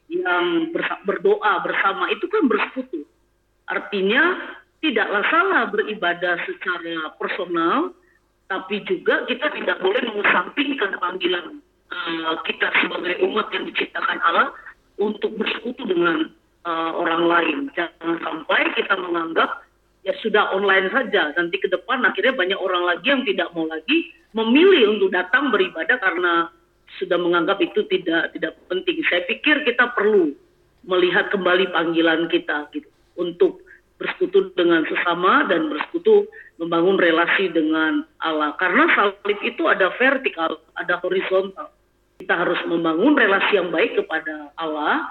yang 0.10 0.74
berdoa 1.06 1.62
bersama 1.62 2.10
itu 2.10 2.26
kan 2.32 2.50
bersekutu. 2.50 3.06
Artinya 3.70 4.58
tidaklah 4.82 5.22
salah 5.30 5.64
beribadah 5.70 6.36
secara 6.50 7.14
personal, 7.22 7.94
tapi 8.50 8.82
juga 8.90 9.24
kita 9.30 9.54
tidak 9.54 9.78
boleh 9.80 10.02
mengesampingkan 10.12 10.98
panggilan 10.98 11.62
uh, 11.94 12.34
kita 12.44 12.68
sebagai 12.82 13.22
umat 13.30 13.48
yang 13.54 13.64
diciptakan 13.70 14.20
Allah 14.26 14.52
untuk 15.02 15.34
bersekutu 15.34 15.82
dengan 15.90 16.30
uh, 16.70 16.92
orang 16.94 17.24
lain. 17.26 17.58
Jangan 17.74 18.22
sampai 18.22 18.70
kita 18.78 18.94
menganggap 19.02 19.66
ya 20.06 20.14
sudah 20.22 20.54
online 20.54 20.94
saja. 20.94 21.34
Nanti 21.34 21.58
ke 21.58 21.68
depan 21.68 22.06
akhirnya 22.06 22.38
banyak 22.38 22.60
orang 22.62 22.86
lagi 22.86 23.10
yang 23.10 23.26
tidak 23.26 23.50
mau 23.58 23.66
lagi 23.66 24.14
memilih 24.38 24.96
untuk 24.96 25.10
datang 25.10 25.50
beribadah 25.50 25.98
karena 25.98 26.54
sudah 27.02 27.18
menganggap 27.18 27.58
itu 27.60 27.82
tidak 27.90 28.30
tidak 28.38 28.54
penting. 28.70 29.02
Saya 29.10 29.26
pikir 29.26 29.66
kita 29.66 29.90
perlu 29.98 30.38
melihat 30.86 31.34
kembali 31.34 31.74
panggilan 31.74 32.30
kita 32.30 32.70
gitu 32.78 32.88
untuk 33.18 33.66
bersekutu 34.02 34.50
dengan 34.58 34.82
sesama 34.90 35.46
dan 35.46 35.70
bersekutu 35.70 36.26
membangun 36.58 36.98
relasi 36.98 37.54
dengan 37.54 38.06
Allah. 38.22 38.54
Karena 38.58 38.90
salib 38.98 39.40
itu 39.46 39.70
ada 39.70 39.94
vertikal, 39.98 40.58
ada 40.78 40.98
horizontal 41.06 41.70
kita 42.22 42.38
harus 42.38 42.62
membangun 42.70 43.18
relasi 43.18 43.58
yang 43.58 43.74
baik 43.74 43.98
kepada 43.98 44.54
Allah. 44.62 45.10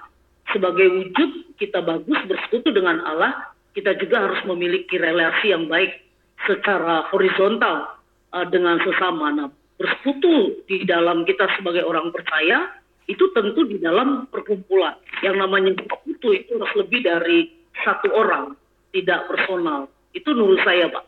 Sebagai 0.55 0.87
wujud 0.87 1.59
kita 1.59 1.83
bagus 1.83 2.19
bersekutu 2.31 2.71
dengan 2.71 3.03
Allah, 3.03 3.51
kita 3.75 3.99
juga 3.99 4.31
harus 4.31 4.39
memiliki 4.47 4.95
relasi 4.95 5.51
yang 5.51 5.67
baik 5.67 6.07
secara 6.47 7.11
horizontal 7.11 7.99
uh, 8.31 8.47
dengan 8.47 8.79
sesama. 8.83 9.35
Nah, 9.35 9.51
bersekutu 9.75 10.63
di 10.71 10.87
dalam 10.87 11.27
kita 11.27 11.51
sebagai 11.59 11.83
orang 11.83 12.15
percaya 12.15 12.71
itu 13.11 13.27
tentu 13.35 13.67
di 13.67 13.83
dalam 13.83 14.31
perkumpulan. 14.31 14.95
Yang 15.27 15.37
namanya 15.43 15.71
bersekutu 15.75 16.31
itu 16.35 16.51
harus 16.63 16.75
lebih 16.79 17.03
dari 17.03 17.51
satu 17.83 18.11
orang, 18.15 18.55
tidak 18.95 19.27
personal. 19.27 19.91
Itu 20.15 20.31
menurut 20.35 20.63
saya, 20.63 20.87
Pak. 20.91 21.07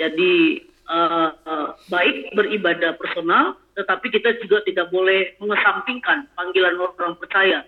Jadi 0.00 0.64
uh, 0.88 1.28
uh, 1.46 1.68
baik 1.90 2.32
beribadah 2.34 2.96
personal, 2.98 3.58
tetapi 3.78 4.10
kita 4.10 4.38
juga 4.42 4.64
tidak 4.66 4.90
boleh 4.90 5.36
mengesampingkan 5.38 6.28
panggilan 6.34 6.76
orang 6.78 7.14
percaya 7.18 7.64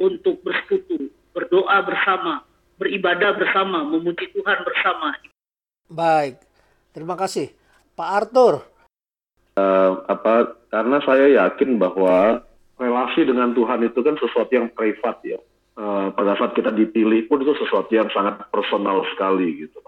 untuk 0.00 0.40
bersekutu, 0.42 1.10
berdoa 1.36 1.78
bersama, 1.84 2.42
beribadah 2.80 3.36
bersama, 3.36 3.86
memuji 3.86 4.30
Tuhan 4.34 4.58
bersama. 4.64 5.14
Baik, 5.90 6.40
terima 6.96 7.14
kasih, 7.14 7.52
Pak 7.94 8.08
Arthur. 8.24 8.64
Uh, 9.54 10.02
apa? 10.10 10.58
Karena 10.74 10.98
saya 11.06 11.30
yakin 11.46 11.78
bahwa 11.78 12.42
relasi 12.74 13.22
dengan 13.22 13.54
Tuhan 13.54 13.86
itu 13.86 14.02
kan 14.02 14.18
sesuatu 14.18 14.50
yang 14.50 14.66
privat 14.74 15.22
ya. 15.22 15.38
Uh, 15.74 16.10
pada 16.14 16.38
saat 16.38 16.54
kita 16.54 16.70
dipilih 16.70 17.26
pun 17.26 17.42
itu 17.42 17.50
sesuatu 17.58 17.90
yang 17.90 18.06
sangat 18.10 18.46
personal 18.50 19.02
sekali 19.14 19.66
gitu. 19.66 19.78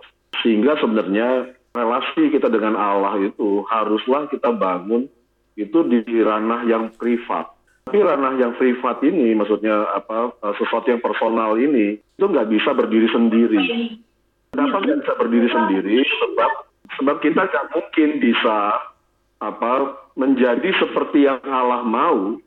Sehingga 0.42 0.78
sebenarnya 0.78 1.55
relasi 1.76 2.32
kita 2.32 2.48
dengan 2.48 2.74
Allah 2.74 3.20
itu 3.20 3.62
haruslah 3.68 4.26
kita 4.32 4.50
bangun 4.56 5.04
itu 5.56 5.78
di 5.88 6.00
ranah 6.24 6.64
yang 6.64 6.92
privat. 6.96 7.52
Tapi 7.86 8.02
ranah 8.02 8.34
yang 8.34 8.52
privat 8.58 8.98
ini, 9.06 9.30
maksudnya 9.36 9.86
apa 9.94 10.34
eh, 10.42 10.54
sesuatu 10.58 10.90
yang 10.90 11.04
personal 11.04 11.54
ini, 11.54 12.00
itu 12.00 12.24
nggak 12.24 12.50
bisa 12.50 12.74
berdiri 12.74 13.08
sendiri. 13.12 13.62
Kenapa 14.52 14.82
nggak 14.82 14.98
bisa 15.04 15.14
berdiri 15.20 15.48
sendiri? 15.52 15.96
Sebab 16.02 16.50
sebab 16.98 17.16
kita 17.22 17.46
nggak 17.46 17.66
mungkin 17.76 18.08
bisa 18.18 18.56
apa 19.38 19.72
menjadi 20.16 20.68
seperti 20.80 21.28
yang 21.28 21.38
Allah 21.44 21.84
mau 21.84 22.40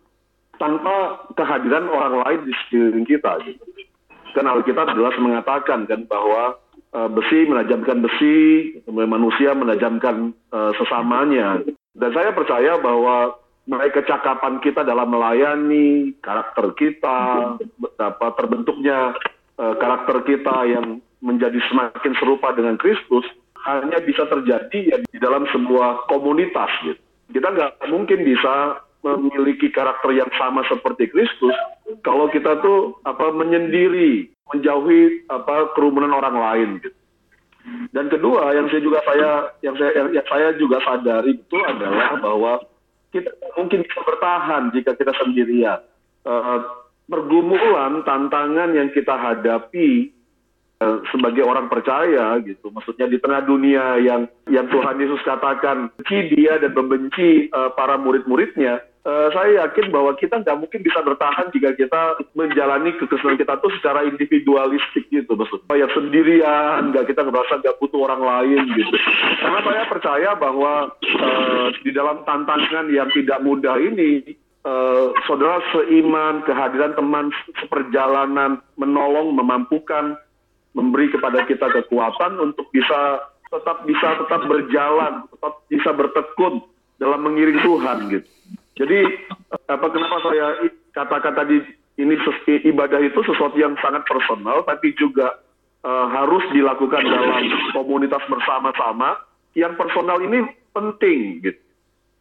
tanpa 0.57 1.23
kehadiran 1.37 1.87
orang 1.87 2.15
lain 2.25 2.39
di 2.49 2.53
sekeliling 2.65 3.07
kita. 3.07 3.39
Gitu. 3.45 3.63
Kan 4.35 4.45
Alkitab 4.45 4.91
jelas 4.93 5.15
mengatakan 5.17 5.87
kan 5.87 6.03
bahwa 6.05 6.59
uh, 6.93 7.09
besi 7.09 7.45
menajamkan 7.45 8.01
besi, 8.01 8.37
manusia 8.87 9.53
menajamkan 9.53 10.33
uh, 10.53 10.71
sesamanya. 10.77 11.61
Dan 11.93 12.09
saya 12.13 12.31
percaya 12.31 12.77
bahwa 12.79 13.35
mereka 13.69 14.01
kecakapan 14.01 14.57
kita 14.65 14.81
dalam 14.81 15.13
melayani, 15.13 16.17
karakter 16.25 16.73
kita, 16.73 17.55
apa 18.01 18.27
terbentuknya 18.33 19.13
uh, 19.61 19.75
karakter 19.77 20.25
kita 20.25 20.55
yang 20.65 21.03
menjadi 21.21 21.59
semakin 21.69 22.13
serupa 22.17 22.55
dengan 22.55 22.79
Kristus, 22.79 23.27
hanya 23.67 23.99
bisa 24.01 24.23
terjadi 24.25 24.79
ya 24.95 24.97
di 25.03 25.19
dalam 25.19 25.45
sebuah 25.51 26.07
komunitas 26.07 26.71
gitu. 26.87 27.01
Kita 27.29 27.53
nggak 27.53 27.71
mungkin 27.93 28.25
bisa 28.25 28.81
memiliki 28.99 29.71
karakter 29.71 30.11
yang 30.11 30.29
sama 30.35 30.63
seperti 30.67 31.07
Kristus 31.07 31.55
kalau 32.03 32.27
kita 32.27 32.59
tuh 32.59 32.99
apa 33.07 33.31
menyendiri 33.31 34.27
menjauhi 34.51 35.29
apa 35.31 35.71
kerumunan 35.77 36.11
orang 36.11 36.35
lain 36.35 36.69
gitu. 36.83 36.99
Dan 37.93 38.09
kedua 38.09 38.55
yang 38.55 38.67
saya 38.71 38.81
juga 38.81 38.99
saya 39.05 39.29
yang 39.61 39.75
saya 39.77 39.91
yang, 39.93 40.07
yang 40.15 40.27
saya 40.27 40.47
juga 40.57 40.77
sadari 40.83 41.37
itu 41.37 41.57
adalah 41.63 42.17
bahwa 42.17 42.53
kita 43.13 43.29
mungkin 43.55 43.85
bisa 43.85 43.99
bertahan 44.03 44.73
jika 44.73 44.97
kita 44.97 45.13
sendirian. 45.21 45.79
Uh, 46.27 46.61
pergumulan, 47.09 48.05
tantangan 48.05 48.75
yang 48.75 48.89
kita 48.93 49.15
hadapi 49.17 50.13
Eh, 50.79 50.99
sebagai 51.11 51.43
orang 51.43 51.67
percaya 51.67 52.39
gitu. 52.39 52.71
Maksudnya 52.71 53.11
di 53.11 53.19
tengah 53.19 53.43
dunia 53.43 53.99
yang 53.99 54.31
yang 54.47 54.63
Tuhan 54.71 54.95
Yesus 54.95 55.19
katakan 55.27 55.91
benci 55.91 56.31
dia 56.31 56.55
dan 56.55 56.71
membenci 56.71 57.51
uh, 57.51 57.75
para 57.75 57.99
murid-muridnya, 57.99 58.79
uh, 59.05 59.27
saya 59.31 59.65
yakin 59.65 59.91
bahwa 59.93 60.15
kita 60.17 60.41
nggak 60.41 60.59
mungkin 60.59 60.81
bisa 60.83 60.99
bertahan 61.03 61.51
jika 61.55 61.75
kita 61.75 62.01
menjalani 62.35 62.95
kekristenan 62.97 63.39
kita 63.39 63.53
tuh 63.61 63.71
secara 63.79 64.03
individualistik 64.07 65.07
gitu. 65.11 65.31
Maksudnya 65.35 65.75
yang 65.85 65.91
sendirian, 65.93 66.79
nggak 66.91 67.07
kita 67.07 67.21
merasa 67.23 67.59
nggak 67.61 67.77
butuh 67.79 67.99
orang 68.09 68.23
lain 68.23 68.61
gitu. 68.75 68.95
Karena 69.39 69.59
saya 69.63 69.83
percaya 69.87 70.29
bahwa 70.35 70.73
uh, 70.97 71.67
di 71.83 71.91
dalam 71.93 72.23
tantangan 72.27 72.91
yang 72.91 73.07
tidak 73.15 73.39
mudah 73.43 73.77
ini, 73.79 74.35
uh, 74.65 75.15
saudara 75.27 75.63
seiman, 75.71 76.43
kehadiran 76.43 76.95
teman 76.97 77.31
seperjalanan, 77.61 78.59
menolong, 78.75 79.35
memampukan, 79.35 80.17
memberi 80.75 81.09
kepada 81.09 81.43
kita 81.49 81.67
kekuatan 81.71 82.37
untuk 82.39 82.69
bisa 82.69 83.25
tetap 83.49 83.81
bisa 83.89 84.07
tetap 84.21 84.45
berjalan, 84.45 85.25
tetap 85.33 85.53
bisa 85.65 85.89
bertekun 85.89 86.61
dalam 87.01 87.25
mengiring 87.25 87.57
Tuhan 87.65 87.97
gitu. 88.13 88.29
Jadi 88.79 88.99
apa 89.67 89.87
kenapa 89.91 90.17
saya 90.23 90.71
katakan 90.95 91.35
tadi 91.35 91.59
ini 91.99 92.15
ibadah 92.63 92.99
itu 93.03 93.19
sesuatu 93.27 93.59
yang 93.59 93.75
sangat 93.83 94.07
personal, 94.07 94.63
tapi 94.63 94.95
juga 94.95 95.35
uh, 95.83 96.07
harus 96.07 96.43
dilakukan 96.55 97.03
dalam 97.03 97.43
komunitas 97.75 98.23
bersama-sama. 98.31 99.19
Yang 99.51 99.75
personal 99.75 100.23
ini 100.23 100.47
penting 100.71 101.43
gitu. 101.43 101.59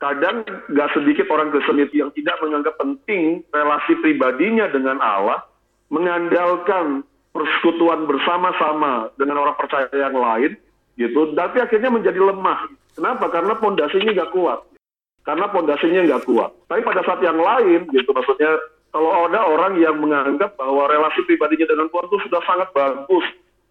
Kadang 0.03 0.47
nggak 0.71 0.91
sedikit 0.95 1.27
orang 1.31 1.55
Kristen 1.55 1.79
yang 1.95 2.11
tidak 2.15 2.37
menganggap 2.43 2.75
penting 2.79 3.43
relasi 3.50 3.99
pribadinya 3.99 4.71
dengan 4.71 4.99
Allah, 5.03 5.47
mengandalkan 5.91 7.07
persekutuan 7.38 8.09
bersama-sama 8.09 9.12
dengan 9.15 9.47
orang 9.47 9.57
percaya 9.59 9.87
yang 9.95 10.17
lain 10.17 10.59
gitu 10.99 11.33
tapi 11.38 11.62
akhirnya 11.62 11.93
menjadi 11.93 12.19
lemah 12.19 12.67
kenapa 12.99 13.31
karena 13.31 13.55
pondasinya 13.62 14.11
nggak 14.11 14.33
kuat 14.35 14.59
karena 15.28 15.44
pondasinya 15.52 16.00
nggak 16.08 16.25
kuat. 16.25 16.50
Tapi 16.73 16.80
pada 16.80 17.04
saat 17.04 17.20
yang 17.20 17.37
lain 17.37 17.85
gitu 17.92 18.08
maksudnya 18.16 18.49
kalau 18.88 19.28
ada 19.28 19.44
orang 19.44 19.76
yang 19.76 20.00
menganggap 20.00 20.56
bahwa 20.56 20.88
relasi 20.88 21.20
pribadinya 21.28 21.68
dengan 21.68 21.92
Tuhan 21.92 22.08
itu 22.08 22.18
sudah 22.25 22.40
sangat 22.49 22.68
bagus 22.73 23.26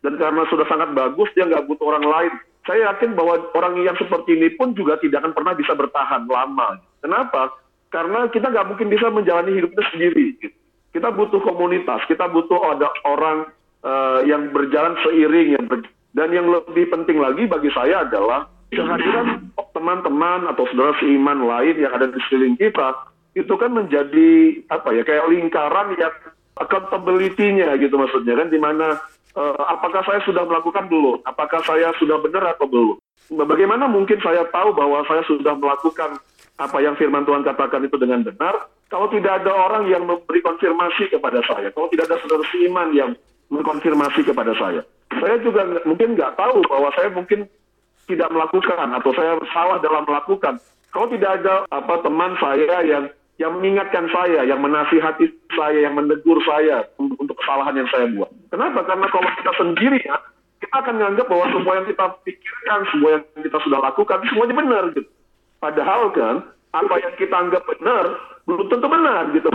dan 0.05 0.13
karena 0.21 0.45
sudah 0.53 0.69
sangat 0.69 0.93
bagus 0.93 1.33
dia 1.33 1.49
nggak 1.49 1.65
butuh 1.65 1.97
orang 1.97 2.05
lain. 2.05 2.33
Saya 2.69 2.93
yakin 2.93 3.17
bahwa 3.17 3.41
orang 3.57 3.81
yang 3.81 3.97
seperti 3.97 4.37
ini 4.37 4.53
pun 4.53 4.77
juga 4.77 5.01
tidak 5.01 5.25
akan 5.25 5.33
pernah 5.33 5.57
bisa 5.57 5.73
bertahan 5.73 6.29
lama. 6.29 6.77
Kenapa? 7.01 7.57
Karena 7.89 8.29
kita 8.29 8.53
nggak 8.53 8.67
mungkin 8.69 8.93
bisa 8.93 9.09
menjalani 9.09 9.57
hidupnya 9.57 9.83
sendiri 9.89 10.37
gitu. 10.37 10.53
kita 10.97 11.13
butuh 11.13 11.37
komunitas 11.45 12.01
kita 12.09 12.25
butuh 12.25 12.57
ada 12.73 12.89
orang 13.05 13.45
uh, 13.85 14.25
yang 14.25 14.49
berjalan 14.49 14.97
seiring 15.05 15.53
yang 15.53 15.65
ber 15.69 15.85
dan 16.17 16.33
yang 16.33 16.49
lebih 16.49 16.89
penting 16.89 17.21
lagi 17.21 17.45
bagi 17.45 17.69
saya 17.69 18.01
adalah 18.01 18.49
kehadiran 18.73 19.45
teman-teman 19.77 20.49
atau 20.49 20.65
saudara 20.73 20.97
seiman 20.97 21.45
lain 21.45 21.77
yang 21.77 21.93
ada 21.93 22.09
di 22.09 22.17
sekeliling 22.25 22.57
kita 22.57 22.97
itu 23.37 23.53
kan 23.53 23.69
menjadi 23.69 24.57
apa 24.73 24.89
ya 24.97 25.05
kayak 25.05 25.29
lingkaran 25.29 25.93
yang 26.01 26.09
accountability-nya 26.57 27.77
gitu 27.77 27.93
maksudnya 27.93 28.33
kan 28.33 28.49
di 28.49 28.57
mana 28.57 28.97
uh, 29.37 29.61
apakah 29.69 30.01
saya 30.01 30.17
sudah 30.25 30.41
melakukan 30.49 30.89
dulu 30.89 31.21
apakah 31.29 31.61
saya 31.61 31.93
sudah 32.01 32.17
benar 32.25 32.57
atau 32.57 32.65
belum 32.65 32.97
bagaimana 33.45 33.85
mungkin 33.85 34.17
saya 34.25 34.49
tahu 34.49 34.73
bahwa 34.73 35.05
saya 35.05 35.21
sudah 35.29 35.53
melakukan 35.53 36.17
apa 36.57 36.77
yang 36.81 36.97
firman 36.97 37.21
Tuhan 37.29 37.45
katakan 37.45 37.85
itu 37.85 38.01
dengan 38.01 38.25
benar 38.25 38.73
kalau 38.89 39.05
tidak 39.13 39.45
ada 39.45 39.53
orang 39.53 39.85
yang 39.85 40.09
memberi 40.09 40.41
konfirmasi 40.41 41.13
kepada 41.13 41.45
saya 41.45 41.69
kalau 41.69 41.85
tidak 41.93 42.09
ada 42.09 42.17
saudara 42.25 42.41
seiman 42.49 42.89
yang 42.97 43.13
mengkonfirmasi 43.49 44.27
kepada 44.27 44.51
saya. 44.59 44.81
Saya 45.07 45.39
juga 45.39 45.63
mungkin 45.87 46.19
nggak 46.19 46.35
tahu 46.35 46.59
bahwa 46.67 46.91
saya 46.95 47.09
mungkin 47.15 47.47
tidak 48.07 48.31
melakukan 48.31 48.87
atau 48.95 49.11
saya 49.13 49.35
salah 49.51 49.77
dalam 49.83 50.07
melakukan. 50.07 50.57
Kalau 50.95 51.07
tidak 51.11 51.43
ada 51.43 51.67
apa 51.69 52.01
teman 52.01 52.33
saya 52.39 52.81
yang 52.87 53.05
yang 53.37 53.53
mengingatkan 53.61 54.09
saya, 54.09 54.49
yang 54.49 54.57
menasihati 54.65 55.29
saya, 55.53 55.85
yang 55.85 55.93
menegur 55.93 56.41
saya 56.41 56.89
untuk 56.97 57.37
kesalahan 57.37 57.77
yang 57.77 57.89
saya 57.93 58.09
buat. 58.09 58.33
Kenapa? 58.49 58.81
Karena 58.81 59.05
kalau 59.13 59.29
kita 59.29 59.51
sendiri 59.61 59.99
ya, 60.01 60.17
kita 60.57 60.75
akan 60.81 60.97
menganggap 60.97 61.29
bahwa 61.29 61.45
semua 61.53 61.73
yang 61.77 61.85
kita 61.85 62.05
pikirkan, 62.25 62.79
semua 62.89 63.09
yang 63.13 63.23
kita 63.45 63.57
sudah 63.61 63.79
lakukan, 63.85 64.17
semuanya 64.33 64.55
benar 64.57 64.83
gitu. 64.97 65.09
Padahal 65.61 66.01
kan, 66.17 66.35
apa 66.73 66.95
yang 66.97 67.13
kita 67.13 67.35
anggap 67.37 67.61
benar, 67.77 68.05
belum 68.49 68.67
tentu 68.73 68.87
benar 68.89 69.23
gitu. 69.37 69.49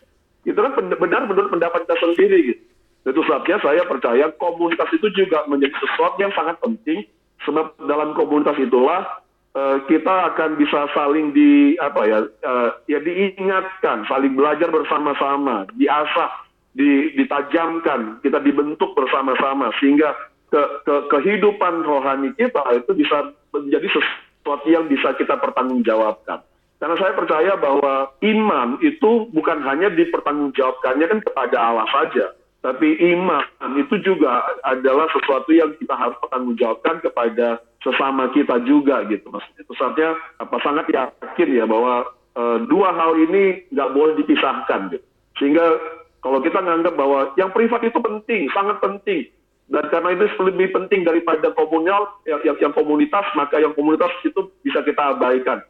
Itu 0.48 0.58
kan 0.60 0.72
benar 0.78 1.20
menurut 1.26 1.50
pendapat 1.50 1.90
kita 1.90 1.96
sendiri 2.06 2.38
gitu. 2.54 2.62
Itu 3.04 3.20
sebabnya 3.26 3.58
saya 3.60 3.82
percaya 3.84 4.32
komunitas 4.40 4.88
itu 4.96 5.12
juga 5.12 5.44
menjadi 5.44 5.76
sesuatu 5.76 6.16
yang 6.24 6.32
sangat 6.32 6.56
penting 6.64 7.04
sebab 7.44 7.76
dalam 7.84 8.16
komunitas 8.16 8.56
itulah 8.58 9.22
uh, 9.54 9.78
kita 9.86 10.34
akan 10.34 10.58
bisa 10.58 10.90
saling 10.92 11.32
di 11.32 11.78
apa 11.78 12.00
ya 12.04 12.18
uh, 12.44 12.70
ya 12.90 12.98
diingatkan, 13.00 14.04
saling 14.10 14.34
belajar 14.34 14.68
bersama-sama, 14.68 15.64
diasah, 15.78 16.30
di, 16.74 17.14
ditajamkan, 17.14 18.18
kita 18.20 18.42
dibentuk 18.42 18.92
bersama-sama 18.98 19.70
sehingga 19.78 20.12
ke, 20.50 20.62
ke 20.86 20.94
kehidupan 21.10 21.86
rohani 21.86 22.34
kita 22.34 22.62
itu 22.74 22.92
bisa 22.94 23.32
menjadi 23.54 23.86
sesuatu 23.94 24.66
yang 24.68 24.90
bisa 24.90 25.14
kita 25.14 25.38
pertanggungjawabkan. 25.38 26.42
Karena 26.82 27.00
saya 27.00 27.16
percaya 27.16 27.56
bahwa 27.56 28.12
iman 28.20 28.76
itu 28.84 29.30
bukan 29.32 29.62
hanya 29.64 29.88
dipertanggungjawabkannya 29.94 31.06
kan 31.06 31.20
kepada 31.22 31.56
Allah 31.56 31.86
saja, 31.88 32.34
tapi 32.64 32.96
iman 33.12 33.44
itu 33.76 34.00
juga 34.00 34.40
adalah 34.64 35.04
sesuatu 35.12 35.52
yang 35.52 35.76
kita 35.76 35.92
harus 35.92 36.16
pertanggungjawabkan 36.24 37.04
kepada 37.04 37.60
sesama 37.84 38.32
kita 38.32 38.56
juga 38.64 39.04
gitu 39.12 39.28
maksudnya. 39.28 39.68
Itu 39.68 39.76
saatnya 39.76 40.16
apa 40.40 40.56
sangat 40.64 40.88
yakin 40.88 41.60
ya 41.60 41.68
bahwa 41.68 42.08
e, 42.32 42.64
dua 42.64 42.96
hal 42.96 43.20
ini 43.20 43.68
nggak 43.68 43.92
boleh 43.92 44.16
dipisahkan 44.16 44.96
gitu. 44.96 45.04
Sehingga 45.36 45.76
kalau 46.24 46.40
kita 46.40 46.64
menganggap 46.64 46.96
bahwa 46.96 47.36
yang 47.36 47.52
privat 47.52 47.84
itu 47.84 48.00
penting, 48.00 48.48
sangat 48.56 48.80
penting, 48.80 49.28
dan 49.68 49.84
karena 49.92 50.16
itu 50.16 50.24
lebih 50.40 50.72
penting 50.72 51.04
daripada 51.04 51.52
komunal 51.52 52.16
yang, 52.24 52.40
yang, 52.48 52.56
yang 52.64 52.72
komunitas 52.72 53.28
maka 53.36 53.60
yang 53.60 53.76
komunitas 53.76 54.08
itu 54.24 54.52
bisa 54.60 54.84
kita 54.84 55.16
abaikan 55.16 55.60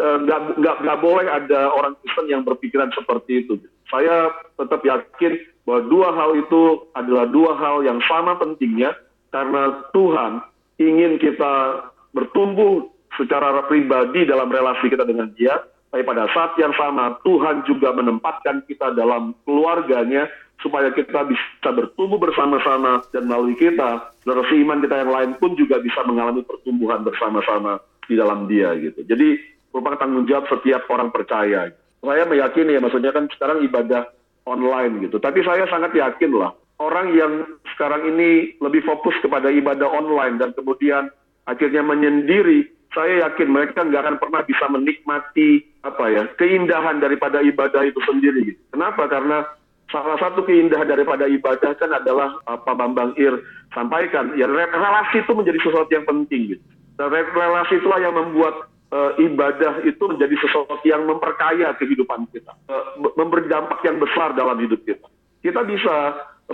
eh, 0.00 0.16
nggak 0.24 0.56
nggak 0.56 0.76
nggak 0.84 0.98
boleh 1.04 1.28
ada 1.28 1.68
orang 1.76 1.92
Kristen 2.00 2.32
yang 2.32 2.48
berpikiran 2.48 2.88
seperti 2.96 3.44
itu 3.44 3.60
saya 3.92 4.32
tetap 4.56 4.80
yakin 4.80 5.36
bahwa 5.62 5.80
dua 5.86 6.08
hal 6.14 6.30
itu 6.38 6.62
adalah 6.96 7.26
dua 7.30 7.52
hal 7.58 7.86
yang 7.86 8.02
sama 8.06 8.34
pentingnya 8.38 8.94
karena 9.30 9.86
Tuhan 9.94 10.42
ingin 10.82 11.16
kita 11.22 11.86
bertumbuh 12.12 12.90
secara 13.16 13.64
pribadi 13.68 14.24
dalam 14.24 14.48
relasi 14.48 14.88
kita 14.88 15.04
dengan 15.04 15.30
dia, 15.36 15.60
tapi 15.92 16.02
pada 16.08 16.24
saat 16.32 16.56
yang 16.56 16.72
sama 16.74 17.20
Tuhan 17.20 17.68
juga 17.68 17.92
menempatkan 17.92 18.64
kita 18.64 18.96
dalam 18.96 19.36
keluarganya 19.44 20.28
supaya 20.64 20.88
kita 20.94 21.26
bisa 21.26 21.68
bertumbuh 21.74 22.16
bersama-sama 22.22 23.02
dan 23.10 23.26
melalui 23.26 23.58
kita, 23.58 24.14
saudara 24.22 24.46
iman 24.46 24.78
kita 24.80 24.96
yang 25.04 25.10
lain 25.10 25.30
pun 25.36 25.58
juga 25.58 25.82
bisa 25.82 26.00
mengalami 26.06 26.46
pertumbuhan 26.46 27.02
bersama-sama 27.02 27.82
di 28.06 28.14
dalam 28.14 28.46
dia 28.46 28.72
gitu. 28.78 29.02
Jadi 29.04 29.42
merupakan 29.74 30.06
tanggung 30.06 30.24
jawab 30.30 30.46
setiap 30.48 30.86
orang 30.88 31.10
percaya. 31.10 31.72
Saya 32.02 32.24
meyakini 32.26 32.78
ya 32.78 32.80
maksudnya 32.82 33.10
kan 33.10 33.26
sekarang 33.30 33.62
ibadah 33.66 34.06
online 34.48 35.06
gitu. 35.06 35.22
Tapi 35.22 35.44
saya 35.46 35.66
sangat 35.70 35.94
yakin 35.94 36.32
lah 36.34 36.52
orang 36.82 37.14
yang 37.14 37.32
sekarang 37.74 38.02
ini 38.10 38.58
lebih 38.58 38.82
fokus 38.82 39.14
kepada 39.22 39.46
ibadah 39.54 39.86
online 39.86 40.42
dan 40.42 40.50
kemudian 40.58 41.06
akhirnya 41.46 41.82
menyendiri, 41.86 42.66
saya 42.90 43.30
yakin 43.30 43.48
mereka 43.50 43.86
nggak 43.86 44.02
akan 44.02 44.16
pernah 44.18 44.42
bisa 44.42 44.66
menikmati 44.66 45.62
apa 45.86 46.04
ya 46.10 46.22
keindahan 46.38 46.98
daripada 46.98 47.38
ibadah 47.42 47.86
itu 47.86 48.02
sendiri. 48.02 48.58
Kenapa? 48.74 49.06
Karena 49.06 49.46
salah 49.90 50.18
satu 50.18 50.42
keindahan 50.42 50.90
daripada 50.90 51.30
ibadah 51.30 51.72
kan 51.78 51.90
adalah 51.94 52.38
apa 52.50 52.72
Bambang 52.74 53.14
Ir 53.16 53.38
sampaikan 53.72 54.34
ya 54.36 54.50
relasi 54.50 55.22
itu 55.22 55.32
menjadi 55.32 55.58
sesuatu 55.62 55.90
yang 55.94 56.06
penting 56.06 56.58
gitu. 56.58 56.64
Dan 57.00 57.08
relasi 57.08 57.80
itulah 57.80 57.98
yang 57.98 58.14
membuat 58.14 58.68
uh, 58.92 59.16
ibadah 59.18 59.82
itu 59.88 60.04
menjadi 60.04 60.36
sesuatu 60.38 60.78
yang 60.84 61.08
memperkaya 61.08 61.72
kehidupan 61.80 62.28
kita, 62.30 62.52
uh, 62.68 63.00
memberi 63.16 63.48
dampak 63.48 63.80
yang 63.82 63.98
besar 63.98 64.36
dalam 64.36 64.60
hidup 64.60 64.78
kita. 64.84 65.08
Kita 65.42 65.66
bisa 65.66 65.96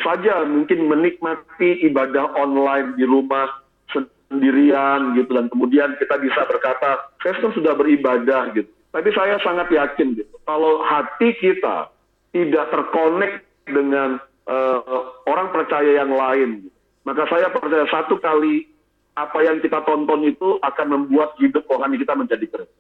saja 0.01 0.47
mungkin 0.47 0.87
menikmati 0.89 1.85
ibadah 1.85 2.33
online 2.39 2.97
di 2.97 3.05
rumah 3.05 3.51
sendirian 3.93 5.19
gitu 5.19 5.35
dan 5.35 5.51
kemudian 5.51 5.99
kita 5.99 6.17
bisa 6.23 6.47
berkata 6.47 7.11
saya 7.21 7.37
sudah 7.53 7.75
beribadah 7.75 8.55
gitu. 8.55 8.71
Tapi 8.89 9.13
saya 9.13 9.37
sangat 9.45 9.69
yakin 9.69 10.17
gitu 10.17 10.39
kalau 10.49 10.81
hati 10.81 11.37
kita 11.37 11.93
tidak 12.33 12.73
terkonek 12.73 13.45
dengan 13.69 14.17
uh, 14.49 14.81
orang 15.29 15.53
percaya 15.53 16.01
yang 16.01 16.09
lain, 16.09 16.73
maka 17.05 17.29
saya 17.29 17.53
percaya 17.53 17.85
satu 17.93 18.17
kali 18.17 18.65
apa 19.27 19.43
yang 19.43 19.59
kita 19.59 19.83
tonton 19.83 20.23
itu 20.23 20.63
akan 20.63 20.87
membuat 20.87 21.35
hidup 21.43 21.67
rohani 21.67 21.99
kita 21.99 22.15
menjadi 22.15 22.47
keren. 22.47 22.71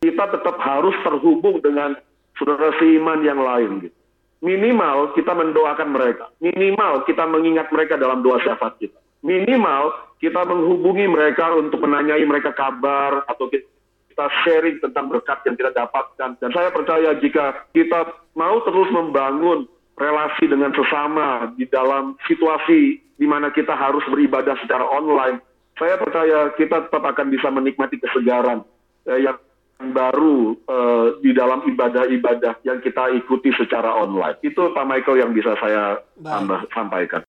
Kita 0.00 0.24
tetap 0.30 0.56
harus 0.62 0.96
terhubung 1.02 1.58
dengan 1.60 1.98
saudara 2.38 2.72
seiman 2.78 3.20
yang 3.26 3.42
lain. 3.42 3.88
Gitu. 3.88 3.96
Minimal 4.40 5.12
kita 5.12 5.36
mendoakan 5.36 5.88
mereka. 5.92 6.32
Minimal 6.40 7.04
kita 7.04 7.28
mengingat 7.28 7.68
mereka 7.68 8.00
dalam 8.00 8.24
doa 8.24 8.40
syafaat 8.40 8.80
kita. 8.80 8.96
Minimal 9.20 10.16
kita 10.16 10.48
menghubungi 10.48 11.04
mereka 11.04 11.52
untuk 11.52 11.84
menanyai 11.84 12.24
mereka 12.24 12.56
kabar 12.56 13.20
atau 13.28 13.52
kita 13.52 14.24
sharing 14.44 14.80
tentang 14.80 15.12
berkat 15.12 15.44
yang 15.44 15.60
kita 15.60 15.76
dapatkan. 15.76 16.40
Dan 16.40 16.50
saya 16.56 16.72
percaya 16.72 17.20
jika 17.20 17.68
kita 17.76 18.08
mau 18.32 18.64
terus 18.64 18.88
membangun 18.88 19.68
relasi 20.00 20.48
dengan 20.48 20.72
sesama 20.72 21.52
di 21.60 21.68
dalam 21.68 22.16
situasi 22.24 22.96
di 23.20 23.26
mana 23.28 23.52
kita 23.52 23.76
harus 23.76 24.00
beribadah 24.08 24.56
secara 24.64 24.88
online, 24.88 25.44
saya 25.80 25.96
percaya 25.96 26.52
kita 26.60 26.86
tetap 26.86 27.00
akan 27.00 27.26
bisa 27.32 27.48
menikmati 27.48 27.96
kesegaran 27.96 28.60
eh, 29.08 29.24
yang 29.24 29.40
baru 29.80 30.52
eh, 30.60 31.06
di 31.24 31.32
dalam 31.32 31.64
ibadah-ibadah 31.64 32.60
yang 32.68 32.84
kita 32.84 33.16
ikuti 33.16 33.48
secara 33.56 33.96
online. 33.96 34.36
Itu 34.44 34.76
Pak 34.76 34.84
Michael 34.84 35.24
yang 35.24 35.32
bisa 35.32 35.56
saya 35.56 35.96
tambah, 36.20 36.68
sampaikan. 36.76 37.24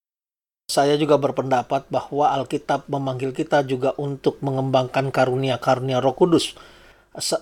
Saya 0.67 0.99
juga 0.99 1.15
berpendapat 1.15 1.87
bahwa 1.87 2.31
Alkitab 2.31 2.91
memanggil 2.91 3.31
kita 3.31 3.63
juga 3.63 3.95
untuk 3.95 4.39
mengembangkan 4.43 5.11
karunia-karunia 5.11 6.03
Roh 6.03 6.15
Kudus 6.15 6.55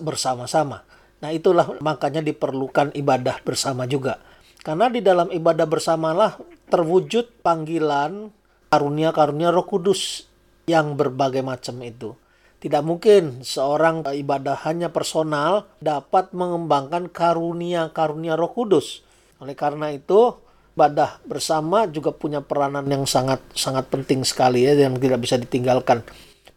bersama-sama. 0.02 0.82
Nah, 1.22 1.30
itulah 1.30 1.78
makanya 1.78 2.26
diperlukan 2.26 2.90
ibadah 2.96 3.38
bersama 3.46 3.86
juga. 3.86 4.18
Karena 4.66 4.90
di 4.90 4.98
dalam 4.98 5.30
ibadah 5.30 5.62
bersamalah 5.62 6.42
terwujud 6.70 7.42
panggilan 7.42 8.34
karunia-karunia 8.66 9.54
Roh 9.54 9.66
Kudus 9.66 10.29
yang 10.70 10.94
berbagai 10.94 11.42
macam 11.42 11.82
itu. 11.82 12.14
Tidak 12.60 12.84
mungkin 12.84 13.42
seorang 13.42 14.06
ibadah 14.06 14.62
hanya 14.68 14.92
personal 14.92 15.66
dapat 15.80 16.30
mengembangkan 16.36 17.08
karunia-karunia 17.10 18.36
Roh 18.36 18.52
Kudus. 18.52 19.02
Oleh 19.40 19.56
karena 19.56 19.90
itu, 19.90 20.36
ibadah 20.76 21.20
bersama 21.28 21.84
juga 21.90 22.14
punya 22.14 22.40
peranan 22.40 22.88
yang 22.88 23.04
sangat 23.04 23.44
sangat 23.52 23.92
penting 23.92 24.24
sekali 24.24 24.64
ya 24.64 24.76
yang 24.76 24.96
tidak 24.96 25.20
bisa 25.20 25.36
ditinggalkan. 25.36 26.00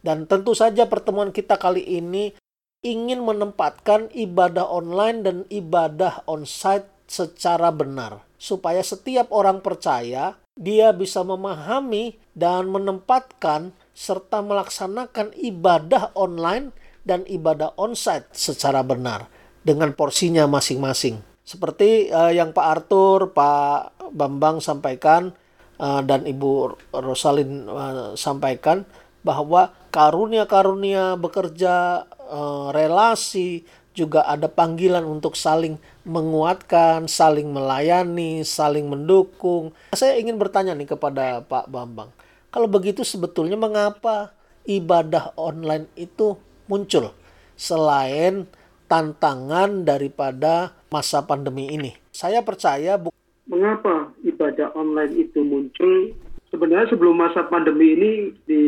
Dan 0.04 0.28
tentu 0.28 0.56
saja 0.56 0.88
pertemuan 0.88 1.32
kita 1.32 1.56
kali 1.56 1.84
ini 1.84 2.36
ingin 2.84 3.24
menempatkan 3.24 4.12
ibadah 4.12 4.68
online 4.68 5.24
dan 5.24 5.38
ibadah 5.48 6.28
onsite 6.28 6.88
secara 7.08 7.72
benar 7.72 8.24
supaya 8.36 8.84
setiap 8.84 9.32
orang 9.32 9.64
percaya 9.64 10.36
dia 10.60 10.92
bisa 10.92 11.24
memahami 11.24 12.20
dan 12.36 12.68
menempatkan 12.68 13.72
serta 13.94 14.42
melaksanakan 14.42 15.38
ibadah 15.38 16.12
online 16.18 16.74
dan 17.06 17.24
ibadah 17.30 17.78
onsite 17.78 18.28
secara 18.34 18.82
benar 18.82 19.30
dengan 19.62 19.94
porsinya 19.94 20.50
masing-masing. 20.50 21.22
Seperti 21.44 22.10
uh, 22.10 22.34
yang 22.34 22.52
Pak 22.52 22.66
Arthur, 22.66 23.32
Pak 23.32 24.12
Bambang 24.12 24.60
sampaikan 24.60 25.32
uh, 25.78 26.02
dan 26.02 26.26
Ibu 26.26 26.74
Rosalin 26.96 27.70
uh, 27.70 28.16
sampaikan 28.18 28.88
bahwa 29.24 29.72
karunia-karunia 29.92 31.16
bekerja 31.16 32.08
uh, 32.28 32.72
relasi 32.76 33.64
juga 33.94 34.26
ada 34.26 34.50
panggilan 34.50 35.06
untuk 35.06 35.38
saling 35.38 35.78
menguatkan, 36.04 37.06
saling 37.06 37.54
melayani, 37.54 38.42
saling 38.42 38.90
mendukung. 38.90 39.72
Saya 39.94 40.18
ingin 40.18 40.42
bertanya 40.42 40.74
nih 40.74 40.98
kepada 40.98 41.46
Pak 41.46 41.70
Bambang 41.70 42.10
kalau 42.54 42.70
begitu 42.70 43.02
sebetulnya 43.02 43.58
mengapa 43.58 44.30
ibadah 44.70 45.34
online 45.34 45.90
itu 45.98 46.38
muncul 46.70 47.10
selain 47.58 48.46
tantangan 48.86 49.82
daripada 49.82 50.78
masa 50.94 51.26
pandemi 51.26 51.74
ini? 51.74 51.98
Saya 52.14 52.46
percaya 52.46 53.02
bu 53.02 53.10
mengapa 53.50 54.14
ibadah 54.22 54.72
online 54.78 55.18
itu 55.18 55.42
muncul 55.42 56.14
sebenarnya 56.54 56.94
sebelum 56.94 57.18
masa 57.18 57.44
pandemi 57.50 57.98
ini 57.98 58.12
di 58.46 58.62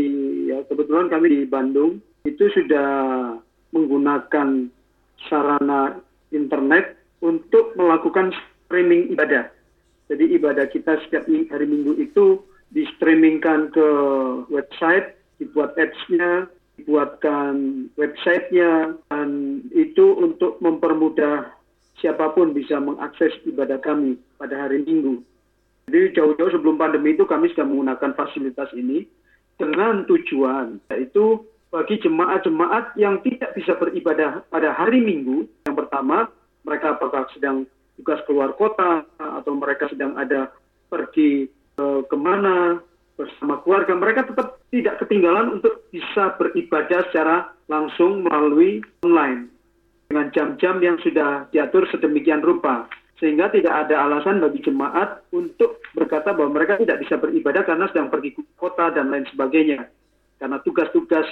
ya 0.50 0.66
kebetulan 0.66 1.08
kami 1.08 1.30
di 1.30 1.42
Bandung 1.46 2.02
itu 2.26 2.50
sudah 2.58 2.90
menggunakan 3.70 4.66
sarana 5.30 6.02
internet 6.34 6.98
untuk 7.22 7.78
melakukan 7.78 8.34
streaming 8.66 9.14
ibadah. 9.14 9.48
Jadi 10.10 10.38
ibadah 10.38 10.66
kita 10.74 10.98
setiap 11.06 11.30
hari 11.30 11.66
Minggu 11.70 11.98
itu 12.02 12.42
di 12.74 12.88
streamingkan 12.98 13.70
ke 13.72 13.88
website, 14.50 15.16
dibuat 15.38 15.76
apps-nya, 15.78 16.50
dibuatkan 16.80 17.88
websitenya, 17.96 18.96
dan 19.12 19.62
itu 19.72 20.16
untuk 20.20 20.60
mempermudah 20.60 21.52
siapa 22.00 22.36
pun 22.36 22.52
bisa 22.52 22.80
mengakses 22.80 23.32
ibadah 23.48 23.80
kami 23.80 24.20
pada 24.36 24.68
hari 24.68 24.84
Minggu. 24.84 25.24
Jadi 25.88 26.18
jauh-jauh 26.18 26.52
sebelum 26.52 26.82
pandemi 26.82 27.14
itu 27.14 27.24
kami 27.30 27.48
sudah 27.54 27.64
menggunakan 27.64 28.18
fasilitas 28.18 28.74
ini 28.74 29.06
dengan 29.56 30.04
tujuan 30.10 30.82
yaitu 30.92 31.46
bagi 31.70 32.00
jemaat-jemaat 32.02 32.96
yang 33.00 33.22
tidak 33.22 33.54
bisa 33.56 33.78
beribadah 33.78 34.44
pada 34.50 34.74
hari 34.76 35.00
Minggu. 35.00 35.48
Yang 35.70 35.76
pertama, 35.86 36.28
mereka 36.66 36.98
apakah 36.98 37.30
sedang 37.32 37.70
tugas 37.96 38.20
keluar 38.28 38.56
kota 38.60 39.08
atau 39.20 39.54
mereka 39.56 39.88
sedang 39.88 40.20
ada 40.20 40.52
pergi 40.92 41.48
ke 41.80 42.18
mana 42.18 42.80
bersama 43.16 43.60
keluarga. 43.64 43.96
Mereka 43.96 44.32
tetap 44.32 44.60
tidak 44.72 45.00
ketinggalan 45.04 45.60
untuk 45.60 45.88
bisa 45.92 46.36
beribadah 46.36 47.08
secara 47.12 47.36
langsung 47.72 48.24
melalui 48.28 48.84
online 49.04 49.50
dengan 50.12 50.30
jam-jam 50.32 50.78
yang 50.84 50.98
sudah 51.02 51.50
diatur 51.50 51.88
sedemikian 51.90 52.44
rupa. 52.44 52.86
Sehingga 53.16 53.48
tidak 53.48 53.88
ada 53.88 54.04
alasan 54.04 54.44
bagi 54.44 54.60
jemaat 54.60 55.24
untuk 55.32 55.80
berkata 55.96 56.36
bahwa 56.36 56.60
mereka 56.60 56.76
tidak 56.76 57.00
bisa 57.00 57.16
beribadah 57.16 57.64
karena 57.64 57.88
sedang 57.88 58.12
pergi 58.12 58.36
ke 58.36 58.44
kota 58.60 58.92
dan 58.92 59.08
lain 59.08 59.24
sebagainya. 59.32 59.88
Karena 60.36 60.60
tugas-tugas 60.68 61.24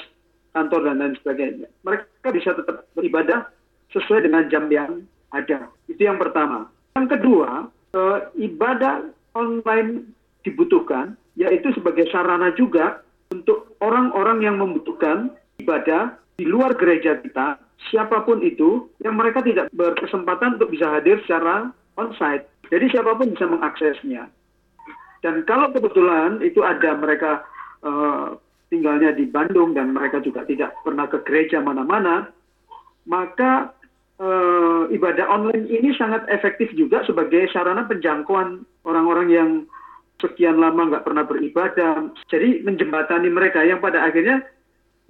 kantor 0.56 0.88
dan 0.88 1.03
lain 1.03 1.15
sebagainya. 1.19 1.67
Mereka 1.84 2.27
bisa 2.32 2.56
tetap 2.56 2.88
beribadah 2.95 3.51
sesuai 3.91 4.23
dengan 4.23 4.47
jam 4.47 4.71
yang 4.71 5.03
ada. 5.36 5.67
Itu 5.91 6.08
yang 6.08 6.15
pertama. 6.15 6.71
Yang 6.95 7.19
kedua 7.19 7.67
eh, 7.99 8.19
ibadah 8.47 9.03
online 9.36 10.08
dibutuhkan, 10.43 11.15
yaitu 11.39 11.71
sebagai 11.73 12.08
sarana 12.12 12.53
juga 12.53 13.01
untuk 13.34 13.73
orang-orang 13.82 14.45
yang 14.45 14.56
membutuhkan 14.62 15.34
ibadah 15.58 16.15
di 16.38 16.45
luar 16.45 16.77
gereja 16.77 17.17
kita, 17.23 17.58
siapa 17.89 18.21
pun 18.27 18.43
itu, 18.45 18.89
yang 19.01 19.17
mereka 19.17 19.41
tidak 19.41 19.71
berkesempatan 19.73 20.60
untuk 20.62 20.69
bisa 20.69 20.89
hadir 20.93 21.17
secara 21.25 21.73
on-site. 21.97 22.45
Jadi 22.69 22.86
siapa 22.93 23.17
pun 23.17 23.34
bisa 23.34 23.45
mengaksesnya. 23.49 24.29
Dan 25.23 25.47
kalau 25.47 25.71
kebetulan 25.71 26.43
itu 26.43 26.60
ada 26.65 26.99
mereka 26.99 27.47
uh, 27.86 28.36
tinggalnya 28.67 29.13
di 29.13 29.29
Bandung 29.29 29.71
dan 29.77 29.93
mereka 29.93 30.19
juga 30.19 30.43
tidak 30.43 30.75
pernah 30.84 31.08
ke 31.08 31.21
gereja 31.23 31.62
mana-mana, 31.63 32.27
maka 33.08 33.71
uh, 34.19 34.89
ibadah 34.89 35.29
online 35.29 35.69
ini 35.69 35.95
sangat 35.95 36.25
efektif 36.27 36.73
juga 36.75 37.06
sebagai 37.08 37.45
sarana 37.53 37.86
penjangkauan 37.86 38.65
orang-orang 38.84 39.27
yang 39.29 39.49
sekian 40.23 40.55
lama 40.55 40.88
nggak 40.88 41.03
pernah 41.03 41.27
beribadah. 41.27 42.15
Jadi 42.31 42.63
menjembatani 42.63 43.27
mereka 43.27 43.59
yang 43.67 43.83
pada 43.83 44.07
akhirnya 44.07 44.47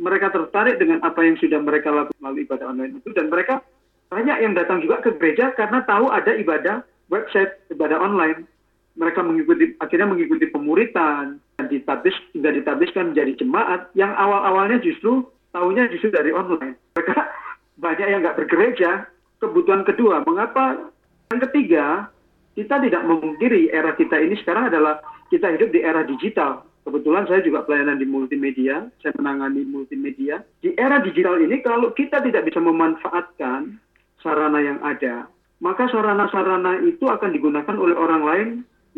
mereka 0.02 0.34
tertarik 0.34 0.82
dengan 0.82 1.06
apa 1.06 1.21
yang 1.21 1.38
sudah 1.38 1.62
mereka 1.62 1.93
lakukan 1.93 2.17
melalui 2.17 2.49
ibadah 2.49 2.65
online 2.73 2.97
itu 2.97 3.10
dan 3.13 3.30
mereka 3.30 3.62
banyak 4.10 4.38
yang 4.41 4.54
datang 4.58 4.82
juga 4.82 5.06
ke 5.06 5.13
gereja 5.21 5.54
karena 5.54 5.86
tahu 5.86 6.10
ada 6.10 6.34
ibadah 6.34 6.82
website 7.13 7.54
ibadah 7.69 8.02
online. 8.02 8.49
Mereka 8.93 9.26
mengikuti 9.26 9.73
akhirnya 9.82 10.06
mengikuti 10.06 10.45
pemuritan 10.54 11.41
dan 11.58 11.65
ditabis 11.65 12.13
hingga 12.34 12.54
ditabiskan 12.54 13.13
menjadi 13.13 13.41
jemaat 13.41 13.89
yang 13.97 14.13
awal-awalnya 14.13 14.78
justru 14.82 15.26
tahunya 15.54 15.89
justru 15.93 16.13
dari 16.13 16.30
online. 16.30 16.78
Mereka 16.97 17.17
banyak 17.84 18.08
yang 18.10 18.19
nggak 18.21 18.38
bergereja. 18.38 19.10
Kebutuhan 19.41 19.84
kedua, 19.84 20.23
mengapa? 20.23 20.93
Yang 21.34 21.49
ketiga, 21.49 22.12
kita 22.54 22.82
tidak 22.82 23.04
memungkiri 23.06 23.74
era 23.74 23.98
kita 23.98 24.18
ini 24.22 24.38
sekarang 24.42 24.70
adalah 24.70 25.02
kita 25.34 25.50
hidup 25.54 25.74
di 25.74 25.82
era 25.82 26.06
digital. 26.06 26.66
Kebetulan 26.84 27.24
saya 27.26 27.39
juga 27.42 27.63
pelayanan 27.63 27.96
di 27.96 28.06
multimedia, 28.06 28.92
saya 29.00 29.16
menangani 29.16 29.63
multimedia. 29.63 30.44
Di 30.60 30.76
era 30.76 31.00
digital 31.00 31.39
ini 31.39 31.63
kalau 31.63 31.96
kita 31.96 32.20
tidak 32.20 32.44
bisa 32.44 32.60
memanfaatkan 32.60 33.80
sarana 34.20 34.60
yang 34.60 34.80
ada, 34.84 35.32
maka 35.63 35.88
sarana-sarana 35.88 36.84
itu 36.84 37.08
akan 37.08 37.32
digunakan 37.32 37.76
oleh 37.80 37.96
orang 37.96 38.22
lain 38.28 38.48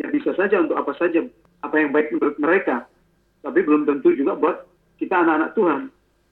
yang 0.02 0.10
bisa 0.10 0.34
saja 0.34 0.60
untuk 0.60 0.76
apa 0.76 0.98
saja, 0.98 1.22
apa 1.62 1.76
yang 1.78 1.94
baik 1.94 2.10
menurut 2.10 2.36
mereka. 2.42 2.90
Tapi 3.46 3.62
belum 3.62 3.86
tentu 3.86 4.18
juga 4.18 4.34
buat 4.34 4.66
kita 4.98 5.14
anak-anak 5.14 5.54
Tuhan. 5.54 5.82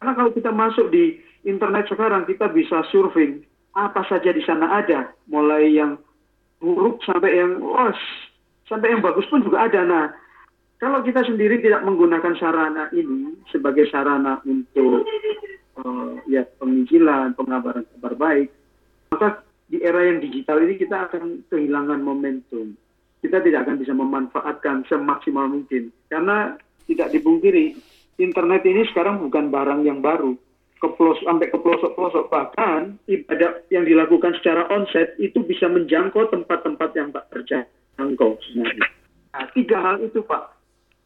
Karena 0.01 0.13
kalau 0.17 0.31
kita 0.33 0.51
masuk 0.51 0.89
di 0.89 1.21
internet 1.45 1.85
sekarang, 1.85 2.25
kita 2.25 2.49
bisa 2.49 2.81
surfing 2.89 3.45
apa 3.77 4.01
saja 4.09 4.33
di 4.33 4.41
sana 4.41 4.81
ada, 4.83 5.13
mulai 5.29 5.69
yang 5.69 6.01
buruk 6.63 7.03
sampai 7.03 7.35
yang 7.35 7.59
los, 7.59 7.99
sampai 8.71 8.95
yang 8.95 9.03
bagus 9.03 9.27
pun 9.27 9.43
juga 9.43 9.67
ada. 9.67 9.83
Nah, 9.83 10.05
kalau 10.79 11.03
kita 11.03 11.27
sendiri 11.27 11.59
tidak 11.59 11.83
menggunakan 11.83 12.39
sarana 12.39 12.87
ini 12.95 13.35
sebagai 13.51 13.91
sarana 13.91 14.39
untuk 14.47 15.03
uh, 15.83 16.15
ya 16.31 16.47
penginjilan, 16.63 17.35
pengabaran 17.35 17.83
kabar 17.99 18.15
baik, 18.15 18.47
maka 19.11 19.43
di 19.67 19.83
era 19.83 20.07
yang 20.07 20.23
digital 20.23 20.63
ini 20.63 20.79
kita 20.79 21.11
akan 21.11 21.43
kehilangan 21.51 21.99
momentum. 21.99 22.79
Kita 23.19 23.39
tidak 23.43 23.67
akan 23.67 23.79
bisa 23.79 23.95
memanfaatkan 23.95 24.87
semaksimal 24.87 25.47
mungkin 25.47 25.91
karena 26.11 26.59
tidak 26.87 27.15
dipungkiri 27.15 27.75
internet 28.19 28.67
ini 28.67 28.83
sekarang 28.91 29.23
bukan 29.23 29.47
barang 29.47 29.87
yang 29.87 30.03
baru 30.03 30.35
ke 30.83 30.87
sampai 31.23 31.47
ke 31.47 31.55
pelosok-pelosok 31.55 32.27
bahkan 32.27 32.99
ibadah 33.07 33.63
yang 33.71 33.87
dilakukan 33.87 34.35
secara 34.43 34.67
onset 34.67 35.15
itu 35.15 35.39
bisa 35.47 35.71
menjangkau 35.71 36.27
tempat-tempat 36.27 36.89
yang 36.99 37.07
tak 37.15 37.31
terjangkau. 37.31 38.35
Nah, 39.31 39.47
tiga 39.55 39.79
hal 39.79 40.03
itu 40.03 40.19
Pak. 40.27 40.51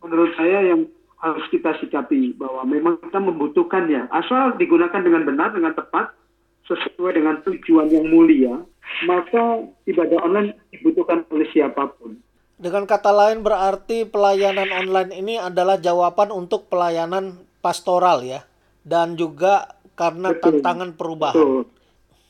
Menurut 0.02 0.34
saya 0.34 0.74
yang 0.74 0.90
harus 1.22 1.46
kita 1.54 1.78
sikapi 1.78 2.34
bahwa 2.38 2.66
memang 2.66 2.98
kita 3.06 3.22
membutuhkannya 3.22 4.10
asal 4.10 4.58
digunakan 4.58 5.02
dengan 5.02 5.26
benar 5.26 5.54
dengan 5.54 5.78
tepat 5.78 6.14
sesuai 6.66 7.14
dengan 7.14 7.42
tujuan 7.46 7.90
yang 7.94 8.06
mulia 8.10 8.54
maka 9.06 9.62
ibadah 9.86 10.18
online 10.26 10.58
dibutuhkan 10.74 11.22
oleh 11.30 11.46
siapa 11.54 11.90
pun. 11.98 12.18
Dengan 12.58 12.90
kata 12.90 13.14
lain 13.14 13.46
berarti 13.46 14.10
pelayanan 14.10 14.74
online 14.74 15.12
ini 15.14 15.38
adalah 15.38 15.78
jawaban 15.78 16.34
untuk 16.34 16.66
pelayanan 16.66 17.38
pastoral 17.62 18.26
ya 18.26 18.42
dan 18.88 19.20
juga 19.20 19.76
karena 20.00 20.32
Betul. 20.32 20.64
tantangan 20.64 20.90
perubahan. 20.96 21.36
Betul. 21.36 21.62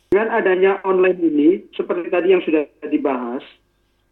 Dengan 0.10 0.30
adanya 0.34 0.72
online 0.88 1.20
ini 1.22 1.50
seperti 1.76 2.08
tadi 2.10 2.28
yang 2.34 2.42
sudah 2.42 2.64
dibahas 2.90 3.44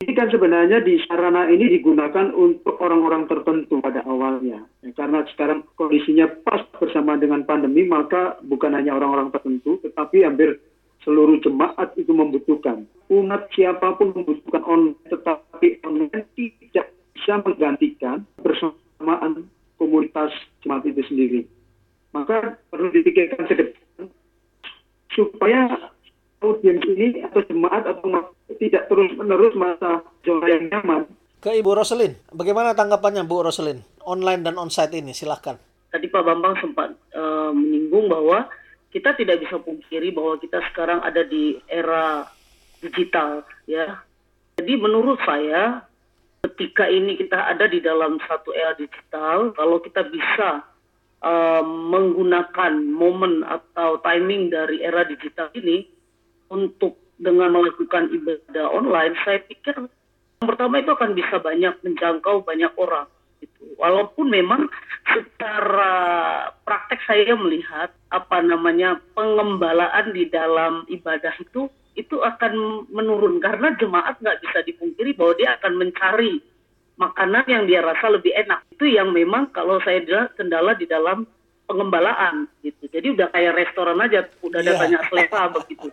ini 0.03 0.11
kan 0.11 0.27
sebenarnya 0.27 0.83
di 0.83 0.99
sarana 1.07 1.47
ini 1.47 1.71
digunakan 1.71 2.27
untuk 2.35 2.75
orang-orang 2.83 3.31
tertentu 3.31 3.79
pada 3.79 4.03
awalnya. 4.03 4.67
Ya, 4.83 4.91
karena 4.91 5.23
sekarang 5.31 5.63
kondisinya 5.79 6.27
pas 6.43 6.67
bersama 6.75 7.15
dengan 7.15 7.47
pandemi, 7.47 7.87
maka 7.87 8.35
bukan 8.43 8.75
hanya 8.75 8.91
orang-orang 8.91 9.31
tertentu, 9.31 9.79
tetapi 9.87 10.27
hampir 10.27 10.59
seluruh 11.07 11.39
jemaat 11.39 11.95
itu 11.95 12.11
membutuhkan. 12.11 12.83
Umat 13.07 13.47
siapa 13.55 13.95
pun 13.95 14.11
membutuhkan 14.11 14.67
online, 14.67 14.99
tetapi 15.07 15.79
online 15.87 16.27
tidak 16.35 16.91
bisa 17.15 17.39
menggantikan 17.39 18.27
bersamaan 18.43 19.47
komunitas 19.79 20.35
jemaat 20.59 20.83
itu 20.91 21.07
sendiri. 21.07 21.41
Maka 22.15 22.55
perlu 22.71 22.95
dipikirkan 22.95 23.43
sedepan 23.43 24.07
supaya 25.11 25.91
audiens 26.39 26.83
ini 26.87 27.19
atau 27.27 27.43
jemaat 27.43 27.83
atau 27.83 28.31
tidak 28.55 28.87
terus 28.87 29.11
menerus 29.19 29.51
masa 29.59 29.99
zona 30.23 30.47
yang 30.47 30.71
nyaman. 30.71 31.03
Ke 31.43 31.59
Ibu 31.59 31.75
Roselin, 31.75 32.15
bagaimana 32.31 32.71
tanggapannya 32.71 33.27
Bu 33.27 33.43
Roselin? 33.43 33.83
Online 34.07 34.41
dan 34.47 34.55
onsite 34.55 34.95
ini, 34.95 35.11
silahkan. 35.11 35.59
Tadi 35.91 36.07
Pak 36.07 36.23
Bambang 36.23 36.55
sempat 36.63 36.95
uh, 37.13 37.51
menyinggung 37.51 38.07
bahwa 38.07 38.47
kita 38.95 39.11
tidak 39.19 39.43
bisa 39.43 39.59
pungkiri 39.59 40.15
bahwa 40.15 40.39
kita 40.39 40.63
sekarang 40.71 41.03
ada 41.03 41.21
di 41.27 41.59
era 41.67 42.25
digital, 42.79 43.43
ya. 43.67 43.99
Jadi 44.55 44.73
menurut 44.79 45.19
saya, 45.27 45.83
ketika 46.47 46.87
ini 46.87 47.19
kita 47.19 47.35
ada 47.35 47.67
di 47.67 47.83
dalam 47.83 48.17
satu 48.23 48.55
era 48.55 48.71
digital, 48.79 49.51
kalau 49.53 49.83
kita 49.83 50.07
bisa 50.07 50.63
uh, 51.23 51.63
menggunakan 51.63 52.73
momen 52.91 53.45
atau 53.45 54.01
timing 54.03 54.51
dari 54.51 54.81
era 54.83 55.05
digital 55.07 55.51
ini 55.55 55.87
untuk 56.51 56.99
dengan 57.15 57.55
melakukan 57.55 58.11
ibadah 58.11 58.75
online, 58.75 59.15
saya 59.23 59.39
pikir 59.47 59.87
yang 60.43 60.47
pertama 60.51 60.83
itu 60.83 60.91
akan 60.91 61.15
bisa 61.15 61.39
banyak 61.39 61.73
menjangkau 61.79 62.43
banyak 62.43 62.71
orang. 62.75 63.07
Gitu. 63.39 63.79
Walaupun 63.79 64.27
memang 64.27 64.67
secara 65.07 65.93
praktek 66.67 66.99
saya 67.07 67.33
melihat 67.39 67.95
apa 68.11 68.43
namanya 68.43 68.99
pengembalaan 69.15 70.11
di 70.11 70.27
dalam 70.27 70.83
ibadah 70.91 71.31
itu 71.39 71.71
itu 71.95 72.19
akan 72.19 72.85
menurun 72.91 73.39
karena 73.39 73.71
jemaat 73.79 74.19
nggak 74.19 74.43
bisa 74.43 74.59
dipungkiri 74.67 75.15
bahwa 75.15 75.33
dia 75.39 75.55
akan 75.55 75.73
mencari 75.79 76.43
makanan 76.95 77.45
yang 77.47 77.63
dia 77.67 77.83
rasa 77.83 78.11
lebih 78.11 78.31
enak. 78.35 78.63
Itu 78.71 78.87
yang 78.87 79.11
memang 79.11 79.51
kalau 79.51 79.79
saya 79.83 80.03
bilang 80.03 80.31
kendala 80.35 80.75
di 80.75 80.87
dalam 80.87 81.27
pengembalaan 81.65 82.47
gitu. 82.61 82.87
Jadi 82.89 83.17
udah 83.17 83.27
kayak 83.33 83.57
restoran 83.57 83.99
aja, 83.99 84.27
udah 84.45 84.59
ada 84.61 84.71
yeah. 84.73 84.79
banyak 84.79 85.01
selera 85.09 85.43
begitu 85.59 85.89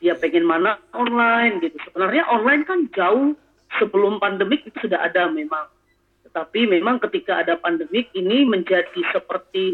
dia 0.00 0.14
pengen 0.16 0.44
mana 0.44 0.76
online 0.92 1.60
gitu. 1.64 1.76
Sebenarnya 1.88 2.28
online 2.28 2.62
kan 2.68 2.88
jauh 2.92 3.32
sebelum 3.80 4.20
pandemik 4.20 4.64
itu 4.68 4.88
sudah 4.88 5.00
ada 5.04 5.28
memang. 5.28 5.68
Tetapi 6.28 6.68
memang 6.68 7.00
ketika 7.08 7.40
ada 7.40 7.56
pandemik 7.56 8.12
ini 8.12 8.44
menjadi 8.44 9.00
seperti 9.12 9.72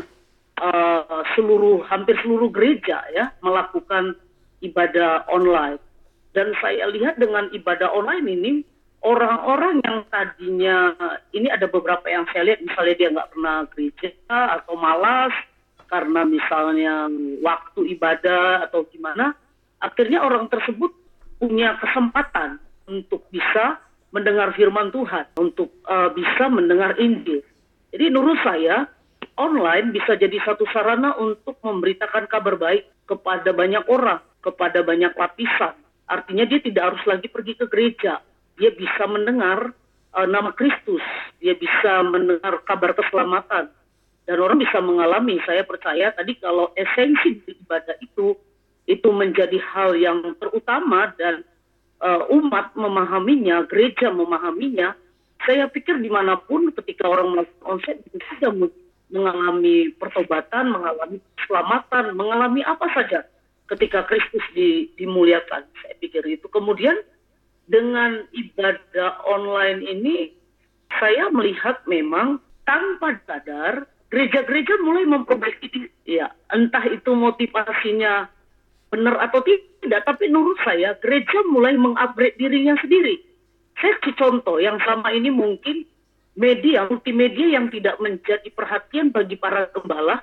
uh, 0.63 1.23
seluruh 1.35 1.83
hampir 1.91 2.15
seluruh 2.23 2.51
gereja 2.55 3.03
ya 3.11 3.35
melakukan 3.43 4.15
ibadah 4.63 5.27
online. 5.27 5.83
Dan 6.33 6.57
saya 6.65 6.89
lihat 6.89 7.21
dengan 7.21 7.51
ibadah 7.53 7.93
online 7.93 8.27
ini 8.31 8.53
orang-orang 9.03 9.83
yang 9.83 10.07
tadinya 10.09 10.95
ini 11.35 11.51
ada 11.51 11.67
beberapa 11.67 12.07
yang 12.07 12.27
saya 12.31 12.55
lihat 12.55 12.61
misalnya 12.62 12.95
dia 12.99 13.09
nggak 13.11 13.31
pernah 13.35 13.57
gereja 13.75 14.11
atau 14.31 14.75
malas 14.79 15.35
karena 15.91 16.25
misalnya 16.25 17.11
waktu 17.45 17.99
ibadah 17.99 18.71
atau 18.71 18.87
gimana 18.88 19.35
akhirnya 19.83 20.23
orang 20.23 20.47
tersebut 20.49 20.95
punya 21.43 21.75
kesempatan 21.83 22.62
untuk 22.87 23.27
bisa 23.35 23.83
mendengar 24.12 24.53
firman 24.55 24.93
Tuhan, 24.93 25.27
untuk 25.41 25.73
uh, 25.88 26.12
bisa 26.12 26.47
mendengar 26.47 26.95
Injil. 27.01 27.43
Jadi 27.91 28.05
menurut 28.12 28.38
saya 28.45 28.87
online 29.41 29.91
bisa 29.91 30.15
jadi 30.15 30.37
satu 30.45 30.69
sarana 30.71 31.17
untuk 31.17 31.57
memberitakan 31.65 32.29
kabar 32.29 32.55
baik 32.61 32.87
kepada 33.09 33.51
banyak 33.51 33.83
orang, 33.88 34.21
kepada 34.45 34.85
banyak 34.85 35.12
lapisan. 35.17 35.75
Artinya 36.07 36.45
dia 36.45 36.61
tidak 36.61 36.93
harus 36.93 37.03
lagi 37.09 37.27
pergi 37.27 37.57
ke 37.57 37.67
gereja. 37.67 38.21
Dia 38.62 38.70
bisa 38.70 39.11
mendengar 39.11 39.75
uh, 40.14 40.29
nama 40.31 40.55
Kristus, 40.55 41.03
dia 41.42 41.59
bisa 41.59 42.07
mendengar 42.07 42.62
kabar 42.62 42.94
keselamatan. 42.94 43.66
Dan 44.22 44.38
orang 44.38 44.62
bisa 44.62 44.79
mengalami, 44.79 45.42
saya 45.42 45.66
percaya 45.66 46.14
tadi 46.14 46.38
kalau 46.38 46.70
esensi 46.79 47.42
ibadah 47.42 47.98
itu 47.98 48.38
itu 48.87 49.09
menjadi 49.11 49.59
hal 49.75 49.98
yang 49.98 50.22
terutama 50.38 51.11
dan 51.18 51.42
uh, 51.98 52.31
umat 52.31 52.70
memahaminya, 52.79 53.66
gereja 53.66 54.14
memahaminya, 54.14 54.94
saya 55.42 55.66
pikir 55.66 55.98
di 55.98 56.11
mana 56.11 56.38
pun 56.38 56.70
ketika 56.70 57.11
orang 57.11 57.35
melakukan 57.35 57.66
onset 57.66 57.98
sudah 58.31 58.70
mengalami 59.11 59.90
pertobatan, 59.98 60.70
mengalami 60.70 61.18
keselamatan, 61.38 62.14
mengalami 62.14 62.61
apa 62.62 62.87
saja 62.94 63.27
ketika 63.70 64.07
Kristus 64.07 64.42
di, 64.55 64.90
dimuliakan. 64.98 65.66
Saya 65.83 65.94
pikir 65.98 66.22
itu. 66.31 66.46
Kemudian 66.46 66.94
dengan 67.70 68.27
ibadah 68.35 69.22
online 69.27 69.81
ini, 69.87 70.16
saya 70.98 71.31
melihat 71.31 71.83
memang 71.87 72.42
tanpa 72.68 73.18
sadar 73.27 73.87
gereja-gereja 74.12 74.77
mulai 74.85 75.09
memperbaiki 75.09 75.88
ya 76.05 76.29
entah 76.53 76.85
itu 76.85 77.16
motivasinya 77.16 78.29
benar 78.92 79.16
atau 79.25 79.40
tidak, 79.40 80.05
tapi 80.05 80.29
menurut 80.29 80.61
saya 80.61 80.92
gereja 81.01 81.40
mulai 81.48 81.72
mengupgrade 81.81 82.37
dirinya 82.37 82.77
sendiri. 82.77 83.25
Saya 83.81 83.96
contoh 84.05 84.61
yang 84.61 84.77
sama 84.85 85.16
ini 85.16 85.33
mungkin 85.33 85.88
media, 86.37 86.85
multimedia 86.85 87.57
yang 87.57 87.72
tidak 87.72 87.96
menjadi 88.05 88.48
perhatian 88.53 89.09
bagi 89.09 89.40
para 89.40 89.72
gembala, 89.72 90.20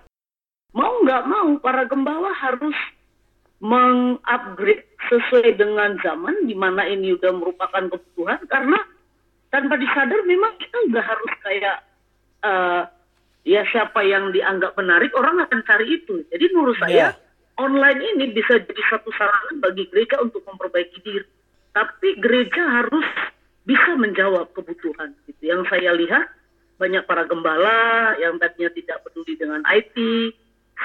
mau 0.78 1.02
nggak 1.02 1.24
mau 1.26 1.50
para 1.58 1.90
gembala 1.90 2.30
harus 2.38 2.78
mengupgrade 3.60 4.88
sesuai 5.12 5.60
dengan 5.60 6.00
zaman 6.00 6.48
di 6.48 6.56
mana 6.56 6.88
ini 6.88 7.16
sudah 7.20 7.36
merupakan 7.36 7.84
kebutuhan 7.92 8.40
karena 8.48 8.80
tanpa 9.52 9.76
disadar 9.76 10.24
memang 10.24 10.56
kita 10.62 10.78
nggak 10.88 11.06
harus 11.06 11.32
kayak 11.44 11.78
uh, 12.46 12.88
ya 13.44 13.68
siapa 13.68 14.00
yang 14.08 14.32
dianggap 14.32 14.78
menarik 14.80 15.12
orang 15.18 15.44
akan 15.44 15.60
cari 15.68 16.00
itu. 16.00 16.24
Jadi 16.32 16.46
menurut 16.56 16.78
saya 16.80 17.12
yeah 17.12 17.30
online 17.60 18.00
ini 18.16 18.32
bisa 18.32 18.64
jadi 18.64 18.82
satu 18.88 19.12
sarana 19.14 19.60
bagi 19.60 19.86
gereja 19.92 20.24
untuk 20.24 20.42
memperbaiki 20.48 21.04
diri. 21.04 21.28
Tapi 21.76 22.18
gereja 22.18 22.64
harus 22.82 23.06
bisa 23.68 23.94
menjawab 24.00 24.50
kebutuhan. 24.56 25.14
Gitu. 25.28 25.52
Yang 25.52 25.68
saya 25.68 25.92
lihat 25.94 26.26
banyak 26.80 27.04
para 27.04 27.28
gembala 27.28 28.16
yang 28.24 28.40
tadinya 28.40 28.72
tidak 28.72 29.04
peduli 29.04 29.36
dengan 29.36 29.62
IT 29.68 29.96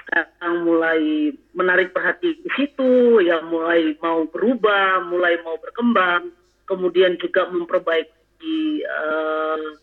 sekarang 0.02 0.66
mulai 0.66 1.30
menarik 1.54 1.94
perhatian 1.94 2.38
di 2.42 2.50
situ, 2.58 3.22
yang 3.22 3.46
mulai 3.46 3.94
mau 4.02 4.26
berubah, 4.26 5.06
mulai 5.06 5.38
mau 5.46 5.54
berkembang, 5.62 6.34
kemudian 6.66 7.14
juga 7.22 7.46
memperbaiki 7.48 8.82
uh, 8.82 9.78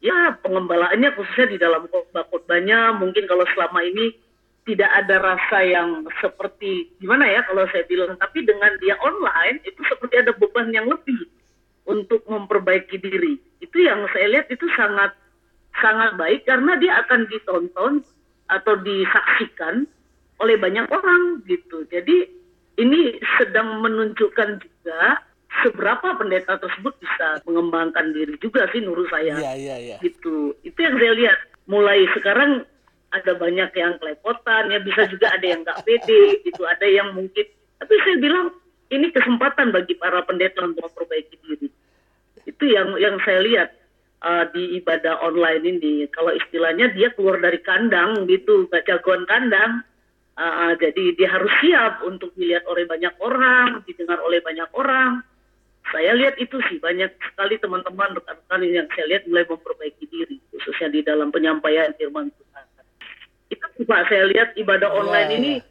ya 0.00 0.38
pengembalaannya 0.40 1.10
khususnya 1.18 1.46
di 1.50 1.58
dalam 1.58 1.90
khotbah-khotbahnya. 1.90 2.94
Mungkin 3.00 3.26
kalau 3.26 3.44
selama 3.54 3.82
ini 3.82 4.14
tidak 4.66 4.90
ada 4.90 5.22
rasa 5.22 5.62
yang 5.62 6.06
seperti 6.18 6.90
gimana 6.98 7.26
ya 7.30 7.42
kalau 7.46 7.66
saya 7.70 7.86
bilang, 7.86 8.14
tapi 8.18 8.42
dengan 8.42 8.74
dia 8.82 8.98
online 9.02 9.62
itu 9.62 9.78
seperti 9.86 10.26
ada 10.26 10.32
beban 10.34 10.70
yang 10.74 10.86
lebih 10.90 11.26
untuk 11.86 12.22
memperbaiki 12.26 12.98
diri. 12.98 13.38
Itu 13.62 13.82
yang 13.82 14.06
saya 14.10 14.26
lihat 14.30 14.50
itu 14.50 14.66
sangat 14.74 15.14
sangat 15.76 16.16
baik 16.16 16.48
karena 16.48 16.74
dia 16.80 17.04
akan 17.04 17.28
ditonton 17.28 17.92
atau 18.46 18.78
disaksikan 18.78 19.86
oleh 20.42 20.56
banyak 20.60 20.86
orang 20.92 21.42
gitu. 21.48 21.82
Jadi 21.88 22.28
ini 22.76 23.16
sedang 23.40 23.80
menunjukkan 23.80 24.60
juga 24.60 25.00
seberapa 25.64 26.20
pendeta 26.20 26.60
tersebut 26.60 26.92
bisa 27.00 27.40
mengembangkan 27.48 28.12
diri 28.12 28.36
juga 28.38 28.68
sih 28.70 28.84
menurut 28.84 29.08
saya. 29.08 29.40
Iya, 29.40 29.52
iya, 29.56 29.76
iya. 29.80 29.96
Gitu. 30.04 30.52
Itu 30.62 30.78
yang 30.78 30.96
saya 31.00 31.12
lihat. 31.16 31.38
Mulai 31.66 32.06
sekarang 32.14 32.62
ada 33.10 33.32
banyak 33.34 33.74
yang 33.74 33.98
kelepotan, 33.98 34.70
ya 34.70 34.78
bisa 34.78 35.02
juga 35.10 35.34
ada 35.34 35.42
yang 35.42 35.66
nggak 35.66 35.82
pede, 35.82 36.38
gitu. 36.46 36.62
Ada 36.62 36.86
yang 36.86 37.10
mungkin. 37.10 37.42
Tapi 37.82 37.94
saya 38.06 38.16
bilang 38.22 38.54
ini 38.94 39.10
kesempatan 39.10 39.74
bagi 39.74 39.98
para 39.98 40.22
pendeta 40.22 40.62
untuk 40.62 40.86
memperbaiki 40.86 41.34
diri. 41.42 41.68
Itu 42.46 42.64
yang 42.70 42.94
yang 43.02 43.18
saya 43.26 43.42
lihat 43.42 43.68
uh, 44.22 44.44
di 44.54 44.80
ibadah 44.80 45.20
online 45.20 45.64
ini. 45.66 45.94
Kalau 46.12 46.32
istilahnya 46.32 46.92
dia 46.94 47.12
keluar 47.12 47.42
dari 47.42 47.60
kandang 47.60 48.24
gitu, 48.30 48.70
gak 48.70 48.86
jagoan 48.88 49.26
kandang. 49.28 49.82
Uh, 50.36 50.76
jadi 50.76 51.16
dia 51.16 51.32
harus 51.32 51.48
siap 51.64 52.04
untuk 52.04 52.28
dilihat 52.36 52.68
oleh 52.68 52.84
banyak 52.84 53.12
orang, 53.24 53.80
didengar 53.88 54.20
oleh 54.20 54.40
banyak 54.44 54.68
orang. 54.76 55.24
Saya 55.94 56.12
lihat 56.18 56.36
itu 56.36 56.60
sih 56.68 56.76
banyak 56.82 57.08
sekali 57.32 57.56
teman-teman 57.62 58.18
rekan-rekan 58.20 58.60
yang 58.66 58.88
saya 58.92 59.06
lihat 59.16 59.22
mulai 59.30 59.46
memperbaiki 59.48 60.04
diri, 60.10 60.36
khususnya 60.52 60.92
di 60.92 61.00
dalam 61.00 61.32
penyampaian 61.32 61.94
firman 61.96 62.28
Tuhan. 62.36 62.64
Itu 63.48 63.66
juga 63.80 64.02
saya 64.10 64.26
lihat 64.28 64.58
ibadah 64.58 64.90
iya, 64.90 64.98
online 64.98 65.30
yeah, 65.30 65.38
ini 65.38 65.52
iya. 65.62 65.64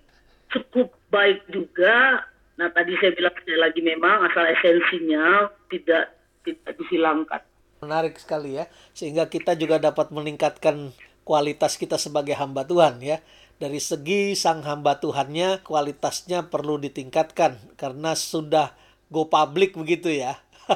cukup 0.55 0.95
baik 1.11 1.43
juga. 1.51 2.23
Nah 2.55 2.71
tadi 2.71 2.95
saya 3.03 3.11
bilang 3.11 3.35
sekali 3.35 3.59
lagi 3.59 3.81
memang 3.83 4.31
asal 4.31 4.47
esensinya 4.47 5.51
tidak 5.67 6.15
tidak 6.47 6.73
dihilangkan. 6.79 7.43
Menarik 7.85 8.17
sekali 8.17 8.57
ya, 8.57 8.65
sehingga 8.97 9.29
kita 9.29 9.53
juga 9.53 9.77
dapat 9.77 10.09
meningkatkan 10.09 10.91
kualitas 11.21 11.77
kita 11.77 12.01
sebagai 12.01 12.33
hamba 12.33 12.65
Tuhan 12.65 12.97
ya. 13.01 13.21
Dari 13.55 13.79
segi 13.79 14.35
sang 14.35 14.67
hamba 14.67 14.99
Tuhannya, 14.99 15.63
kualitasnya 15.63 16.51
perlu 16.51 16.75
ditingkatkan 16.75 17.77
karena 17.79 18.11
sudah 18.17 18.75
go 19.07 19.31
public 19.31 19.79
begitu 19.79 20.11
ya. 20.11 20.35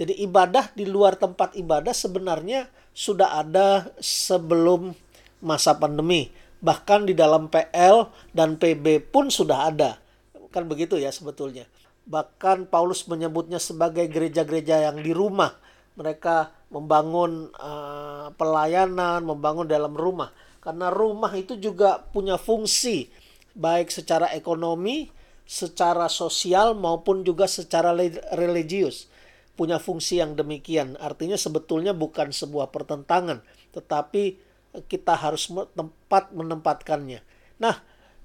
Jadi 0.00 0.16
ibadah 0.24 0.72
di 0.72 0.88
luar 0.88 1.20
tempat 1.20 1.52
ibadah 1.52 1.92
sebenarnya 1.92 2.72
sudah 2.96 3.36
ada 3.44 3.92
sebelum 4.00 4.96
masa 5.44 5.76
pandemi. 5.76 6.32
Bahkan 6.64 7.08
di 7.08 7.12
dalam 7.12 7.52
PL 7.52 8.08
dan 8.32 8.56
PB 8.56 9.12
pun 9.12 9.28
sudah 9.28 9.68
ada. 9.68 10.00
Kan 10.48 10.72
begitu 10.72 10.96
ya 10.96 11.12
sebetulnya. 11.12 11.68
Bahkan 12.10 12.66
Paulus 12.66 13.06
menyebutnya 13.06 13.62
sebagai 13.62 14.10
gereja-gereja 14.10 14.90
yang 14.90 14.98
di 14.98 15.14
rumah. 15.14 15.54
Mereka 15.94 16.66
membangun 16.74 17.54
uh, 17.54 18.34
pelayanan, 18.34 19.22
membangun 19.22 19.70
dalam 19.70 19.94
rumah. 19.94 20.34
Karena 20.58 20.90
rumah 20.90 21.30
itu 21.38 21.54
juga 21.54 22.02
punya 22.10 22.34
fungsi 22.34 23.06
baik 23.54 23.94
secara 23.94 24.34
ekonomi, 24.34 25.06
secara 25.46 26.10
sosial 26.10 26.74
maupun 26.74 27.22
juga 27.22 27.46
secara 27.46 27.94
religius. 28.34 29.06
Punya 29.54 29.78
fungsi 29.78 30.18
yang 30.18 30.34
demikian. 30.34 30.98
Artinya 30.98 31.38
sebetulnya 31.38 31.94
bukan 31.94 32.34
sebuah 32.34 32.74
pertentangan, 32.74 33.42
tetapi 33.70 34.50
kita 34.86 35.14
harus 35.18 35.50
tempat 35.50 36.30
menempatkannya. 36.34 37.20
Nah, 37.58 37.76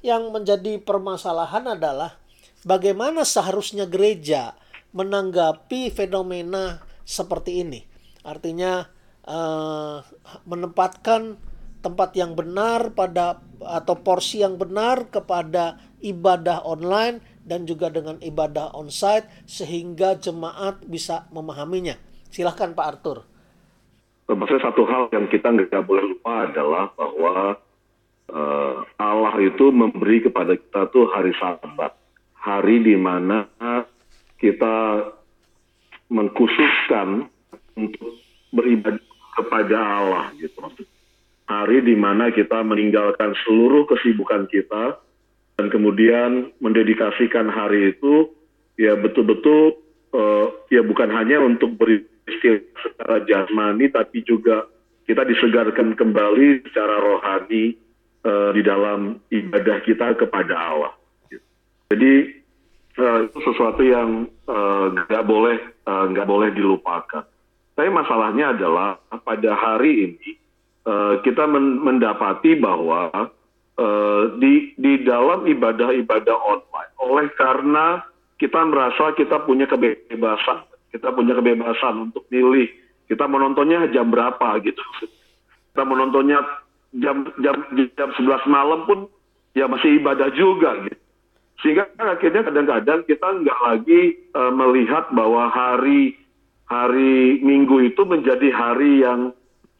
yang 0.06 0.30
menjadi 0.30 0.78
permasalahan 0.78 1.76
adalah 1.76 2.22
bagaimana 2.66 3.22
seharusnya 3.22 3.86
gereja 3.86 4.58
menanggapi 4.92 5.94
fenomena 5.94 6.82
seperti 7.06 7.62
ini. 7.62 7.86
Artinya 8.26 8.90
uh, 9.30 10.02
menempatkan 10.50 11.38
tempat 11.86 12.18
yang 12.18 12.34
benar 12.34 12.98
pada 12.98 13.38
atau 13.62 13.94
porsi 14.02 14.42
yang 14.42 14.58
benar 14.58 15.14
kepada 15.14 15.78
ibadah 16.02 16.66
online 16.66 17.22
dan 17.46 17.70
juga 17.70 17.94
dengan 17.94 18.18
ibadah 18.18 18.74
onsite 18.74 19.30
sehingga 19.46 20.18
jemaat 20.18 20.82
bisa 20.90 21.30
memahaminya. 21.30 21.94
Silahkan 22.34 22.74
Pak 22.74 22.88
Arthur. 22.90 23.18
Maksudnya 24.26 24.74
satu 24.74 24.90
hal 24.90 25.14
yang 25.14 25.30
kita 25.30 25.54
nggak 25.54 25.86
boleh 25.86 26.18
lupa 26.18 26.50
adalah 26.50 26.90
bahwa 26.98 27.62
uh, 28.34 28.82
Allah 28.98 29.36
itu 29.46 29.70
memberi 29.70 30.26
kepada 30.26 30.58
kita 30.58 30.90
tuh 30.90 31.06
hari 31.14 31.30
Sabat 31.38 31.94
hari 32.46 32.86
di 32.86 32.94
mana 32.94 33.50
kita 34.38 35.02
mengkhususkan 36.14 37.26
untuk 37.74 38.22
beribadah 38.54 39.02
kepada 39.34 39.80
Allah 39.82 40.26
gitu 40.38 40.62
Hari 41.46 41.86
di 41.86 41.94
mana 41.94 42.34
kita 42.34 42.66
meninggalkan 42.66 43.38
seluruh 43.46 43.86
kesibukan 43.86 44.50
kita 44.50 44.98
dan 45.58 45.68
kemudian 45.70 46.50
mendedikasikan 46.58 47.50
hari 47.54 47.94
itu 47.94 48.34
ya 48.82 48.98
betul-betul 48.98 49.78
uh, 50.14 50.50
ya 50.74 50.82
bukan 50.82 51.10
hanya 51.14 51.42
untuk 51.46 51.78
beristirahat 51.78 52.66
secara 52.82 53.16
jasmani 53.30 53.94
tapi 53.94 54.26
juga 54.26 54.66
kita 55.06 55.22
disegarkan 55.22 55.94
kembali 55.94 56.66
secara 56.66 56.98
rohani 56.98 57.78
uh, 58.26 58.50
di 58.50 58.62
dalam 58.66 59.22
ibadah 59.30 59.78
kita 59.86 60.18
kepada 60.18 60.54
Allah. 60.58 60.94
Jadi 61.92 62.14
uh, 62.98 63.20
itu 63.30 63.38
sesuatu 63.46 63.82
yang 63.86 64.26
eh, 64.26 64.86
nggak 64.94 65.26
boleh 65.26 65.58
eh, 65.62 66.06
nggak 66.14 66.28
boleh 66.28 66.50
dilupakan. 66.54 67.26
Tapi 67.76 67.90
masalahnya 67.92 68.56
adalah 68.56 68.96
pada 69.28 69.52
hari 69.52 69.94
ini 70.08 70.30
kita 71.26 71.50
men 71.50 71.82
mendapati 71.82 72.56
bahwa 72.62 73.10
di 74.38 74.72
di 74.80 75.02
dalam 75.04 75.44
ibadah-ibadah 75.44 76.38
online, 76.46 76.94
oleh 77.04 77.28
karena 77.36 78.00
kita 78.40 78.64
merasa 78.64 79.12
kita 79.18 79.44
punya 79.44 79.68
kebebasan, 79.68 80.64
kita 80.96 81.12
punya 81.12 81.36
kebebasan 81.36 82.08
untuk 82.08 82.24
milih 82.32 82.70
kita 83.06 83.26
menontonnya 83.30 83.90
jam 83.94 84.10
berapa 84.10 84.62
gitu. 84.66 84.82
Kita 85.74 85.84
menontonnya 85.86 86.42
jam 86.98 87.30
jam 87.42 87.56
jam 87.94 88.10
11 88.18 88.50
malam 88.50 88.88
pun 88.90 89.00
ya 89.54 89.70
masih 89.70 90.02
ibadah 90.02 90.34
juga 90.34 90.74
gitu. 90.90 91.05
Sehingga 91.64 91.88
akhirnya 91.96 92.44
kadang-kadang 92.44 93.08
kita 93.08 93.28
nggak 93.42 93.60
lagi 93.64 94.02
uh, 94.36 94.52
melihat 94.52 95.08
bahwa 95.16 95.48
hari 95.48 96.20
hari 96.66 97.40
Minggu 97.40 97.94
itu 97.94 98.02
menjadi 98.04 98.50
hari 98.52 99.06
yang 99.06 99.32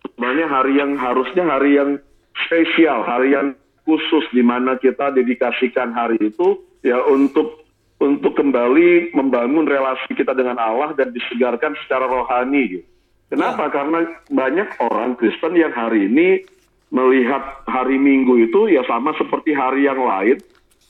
sebenarnya 0.06 0.48
hari 0.48 0.74
yang 0.80 0.92
harusnya 0.96 1.44
hari 1.44 1.76
yang 1.76 2.00
spesial, 2.46 3.04
hari 3.04 3.34
yang 3.36 3.58
khusus 3.86 4.26
di 4.34 4.42
mana 4.42 4.78
kita 4.82 5.14
dedikasikan 5.14 5.94
hari 5.94 6.18
itu 6.22 6.58
ya 6.82 7.02
untuk 7.06 7.66
untuk 8.02 8.36
kembali 8.36 9.16
membangun 9.16 9.66
relasi 9.66 10.12
kita 10.14 10.36
dengan 10.36 10.60
Allah 10.60 10.92
dan 10.98 11.16
disegarkan 11.16 11.78
secara 11.86 12.06
rohani. 12.06 12.84
Kenapa? 13.32 13.68
Ya. 13.70 13.72
Karena 13.72 14.00
banyak 14.30 14.70
orang 14.84 15.16
Kristen 15.18 15.58
yang 15.58 15.74
hari 15.74 16.12
ini 16.12 16.44
melihat 16.94 17.66
hari 17.66 17.98
Minggu 17.98 18.46
itu 18.46 18.70
ya 18.70 18.86
sama 18.86 19.16
seperti 19.18 19.56
hari 19.56 19.90
yang 19.90 20.00
lain, 20.00 20.38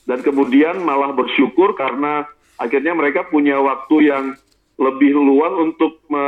dan 0.06 0.22
kemudian 0.22 0.82
malah 0.86 1.12
bersyukur 1.12 1.74
karena 1.74 2.30
akhirnya 2.62 2.93
mereka 2.93 3.26
punya 3.28 3.58
waktu 3.58 3.95
yang 4.10 4.26
lebih 4.76 5.16
luang 5.16 5.72
untuk 5.72 6.03
me, 6.12 6.26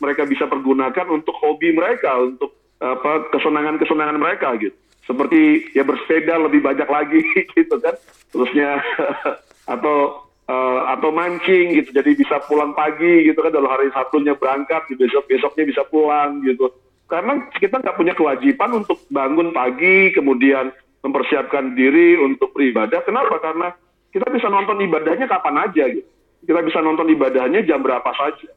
mereka 0.00 0.24
bisa 0.24 0.48
pergunakan 0.48 1.06
untuk 1.12 1.36
hobi 1.36 1.76
mereka, 1.76 2.16
untuk 2.18 2.56
apa 2.78 3.28
kesenangan-kesenangan 3.34 4.18
mereka 4.18 4.54
gitu. 4.56 4.74
Seperti 5.04 5.72
ya 5.72 5.84
bersepeda 5.84 6.36
lebih 6.36 6.60
banyak 6.60 6.88
lagi 6.88 7.20
gitu 7.56 7.76
kan. 7.80 7.96
Terusnya 8.32 8.80
atau 9.74 10.28
uh, 10.48 10.80
atau 10.96 11.12
mancing 11.12 11.76
gitu. 11.76 11.90
Jadi 11.92 12.16
bisa 12.16 12.40
pulang 12.48 12.72
pagi 12.72 13.28
gitu 13.28 13.38
kan 13.40 13.52
dalam 13.52 13.68
hari 13.68 13.92
satunya 13.92 14.32
berangkat, 14.32 14.88
gitu. 14.88 15.04
besok 15.04 15.28
besoknya 15.28 15.64
bisa 15.68 15.82
pulang 15.88 16.40
gitu. 16.44 16.72
Karena 17.08 17.40
kita 17.56 17.80
nggak 17.80 17.96
punya 17.96 18.12
kewajiban 18.12 18.84
untuk 18.84 19.00
bangun 19.08 19.52
pagi, 19.52 20.12
kemudian 20.12 20.72
mempersiapkan 21.02 21.78
diri 21.78 22.18
untuk 22.18 22.52
beribadah. 22.54 23.02
Kenapa? 23.06 23.38
Karena 23.38 23.74
kita 24.10 24.26
bisa 24.32 24.50
nonton 24.50 24.80
ibadahnya 24.82 25.28
kapan 25.30 25.56
aja 25.68 25.84
gitu. 25.92 26.10
Kita 26.46 26.60
bisa 26.62 26.78
nonton 26.80 27.10
ibadahnya 27.10 27.66
jam 27.66 27.82
berapa 27.82 28.08
saja. 28.14 28.50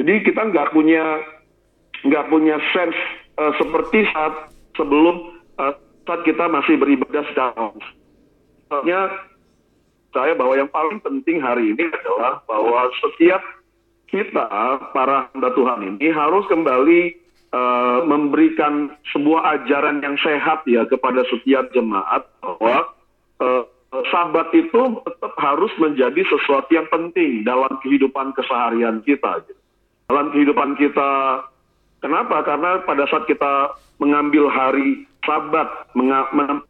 Jadi 0.00 0.14
kita 0.26 0.50
nggak 0.50 0.74
punya 0.74 1.22
nggak 2.04 2.26
punya 2.28 2.58
sense 2.74 2.98
uh, 3.38 3.52
seperti 3.56 4.04
saat 4.12 4.50
sebelum 4.76 5.38
uh, 5.56 5.74
saat 6.04 6.20
kita 6.26 6.50
masih 6.50 6.76
beribadah 6.76 7.22
secara 7.32 7.72
Soalnya 8.68 9.00
saya 10.10 10.32
bahwa 10.34 10.54
yang 10.58 10.70
paling 10.70 10.98
penting 11.00 11.38
hari 11.40 11.72
ini 11.74 11.90
adalah 11.90 12.42
bahwa 12.48 12.90
setiap 13.02 13.42
kita 14.08 14.46
para 14.94 15.30
hamba 15.30 15.50
Tuhan 15.58 15.96
ini 15.96 16.06
harus 16.10 16.46
kembali 16.46 17.23
uh, 17.54 17.98
memberikan 18.02 18.90
sebuah 19.14 19.62
ajaran 19.62 20.02
yang 20.02 20.18
sehat 20.18 20.66
ya 20.66 20.82
kepada 20.90 21.22
setiap 21.30 21.70
jemaat 21.70 22.26
bahwa 22.42 22.90
uh, 23.38 23.62
sabat 24.10 24.50
itu 24.50 24.98
tetap 25.06 25.32
harus 25.38 25.70
menjadi 25.78 26.26
sesuatu 26.26 26.66
yang 26.74 26.90
penting 26.90 27.46
dalam 27.46 27.70
kehidupan 27.86 28.34
keseharian 28.34 28.98
kita. 29.06 29.46
Dalam 30.10 30.34
kehidupan 30.34 30.74
kita, 30.76 31.40
kenapa? 32.02 32.42
Karena 32.42 32.82
pada 32.82 33.06
saat 33.08 33.24
kita 33.30 33.72
mengambil 34.02 34.50
hari 34.50 35.06
sabat, 35.22 35.70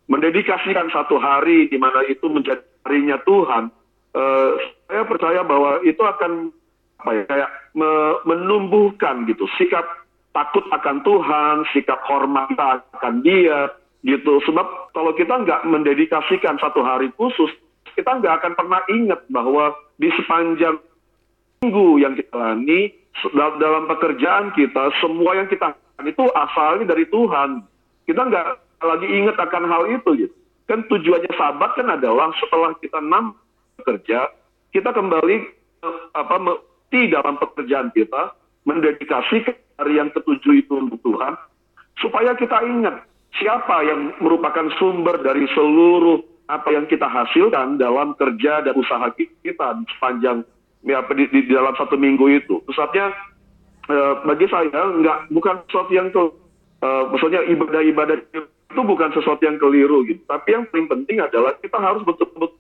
mendedikasikan 0.07 0.93
satu 0.93 1.19
hari 1.19 1.67
di 1.67 1.81
mana 1.81 2.05
itu 2.07 2.29
menjadi 2.31 2.63
harinya 2.85 3.19
Tuhan, 3.25 3.73
uh, 4.15 4.51
saya 4.87 5.03
percaya 5.09 5.41
bahwa 5.43 5.81
itu 5.83 5.99
akan 5.99 6.53
apa 7.05 7.11
ya, 7.11 7.23
kayak 7.27 7.51
me 7.77 7.91
menumbuhkan 8.25 9.29
gitu 9.29 9.45
sikap 9.61 9.85
takut 10.35 10.67
akan 10.75 11.01
Tuhan, 11.07 11.57
sikap 11.71 12.03
hormat 12.05 12.53
akan 12.59 13.23
Dia, 13.23 13.71
gitu. 14.05 14.43
Sebab 14.45 14.93
kalau 14.93 15.15
kita 15.15 15.47
nggak 15.47 15.65
mendedikasikan 15.65 16.61
satu 16.61 16.85
hari 16.85 17.09
khusus, 17.15 17.49
kita 17.95 18.21
nggak 18.21 18.43
akan 18.43 18.53
pernah 18.59 18.83
ingat 18.91 19.25
bahwa 19.31 19.73
di 19.97 20.11
sepanjang 20.19 20.77
minggu 21.63 22.03
yang 22.03 22.19
kita 22.19 22.29
jalani 22.35 22.93
dalam 23.33 23.87
pekerjaan 23.89 24.51
kita, 24.53 24.91
semua 24.99 25.39
yang 25.39 25.49
kita 25.49 25.73
itu 26.05 26.25
asalnya 26.35 26.93
dari 26.93 27.07
Tuhan. 27.09 27.65
Kita 28.05 28.21
nggak 28.27 28.47
lagi 28.85 29.09
ingat 29.09 29.39
akan 29.41 29.65
hal 29.65 29.83
itu 29.89 30.11
gitu. 30.29 30.35
Kan 30.69 30.85
tujuannya 30.91 31.33
sabat 31.39 31.73
kan 31.79 31.89
adalah 31.89 32.35
setelah 32.37 32.77
kita 32.83 33.01
enam 33.01 33.33
bekerja, 33.81 34.29
kita 34.75 34.91
kembali 34.93 35.37
eh, 35.87 36.01
apa 36.13 36.37
di 36.93 37.09
dalam 37.09 37.41
pekerjaan 37.41 37.95
kita, 37.97 38.37
mendedikasi 38.69 39.45
hari 39.79 39.99
yang 39.99 40.11
ketujuh 40.15 40.65
itu 40.65 40.73
untuk 40.79 41.01
Tuhan, 41.03 41.35
supaya 41.99 42.35
kita 42.39 42.59
ingat 42.63 43.07
siapa 43.39 43.83
yang 43.83 44.15
merupakan 44.23 44.71
sumber 44.79 45.19
dari 45.23 45.47
seluruh 45.55 46.23
apa 46.47 46.69
yang 46.71 46.85
kita 46.85 47.09
hasilkan 47.09 47.81
dalam 47.81 48.13
kerja 48.21 48.61
dan 48.61 48.75
usaha 48.77 49.09
kita 49.17 49.81
sepanjang 49.97 50.45
ya, 50.85 51.01
di, 51.09 51.25
di, 51.33 51.41
dalam 51.49 51.73
satu 51.75 51.97
minggu 51.97 52.29
itu. 52.37 52.61
Pusatnya 52.69 53.11
eh, 53.89 54.13
bagi 54.29 54.47
saya 54.53 54.69
nggak 54.71 55.33
bukan 55.33 55.65
sesuatu 55.67 55.93
yang 55.93 56.09
ke, 56.13 56.23
eh, 56.85 57.05
maksudnya 57.11 57.41
ibadah-ibadah 57.49 58.17
itu 58.45 58.81
bukan 58.85 59.11
sesuatu 59.17 59.41
yang 59.41 59.57
keliru 59.57 60.05
gitu. 60.05 60.21
Tapi 60.29 60.49
yang 60.53 60.69
paling 60.69 60.89
penting 60.91 61.25
adalah 61.25 61.57
kita 61.59 61.79
harus 61.81 62.05
betul-betul 62.05 62.53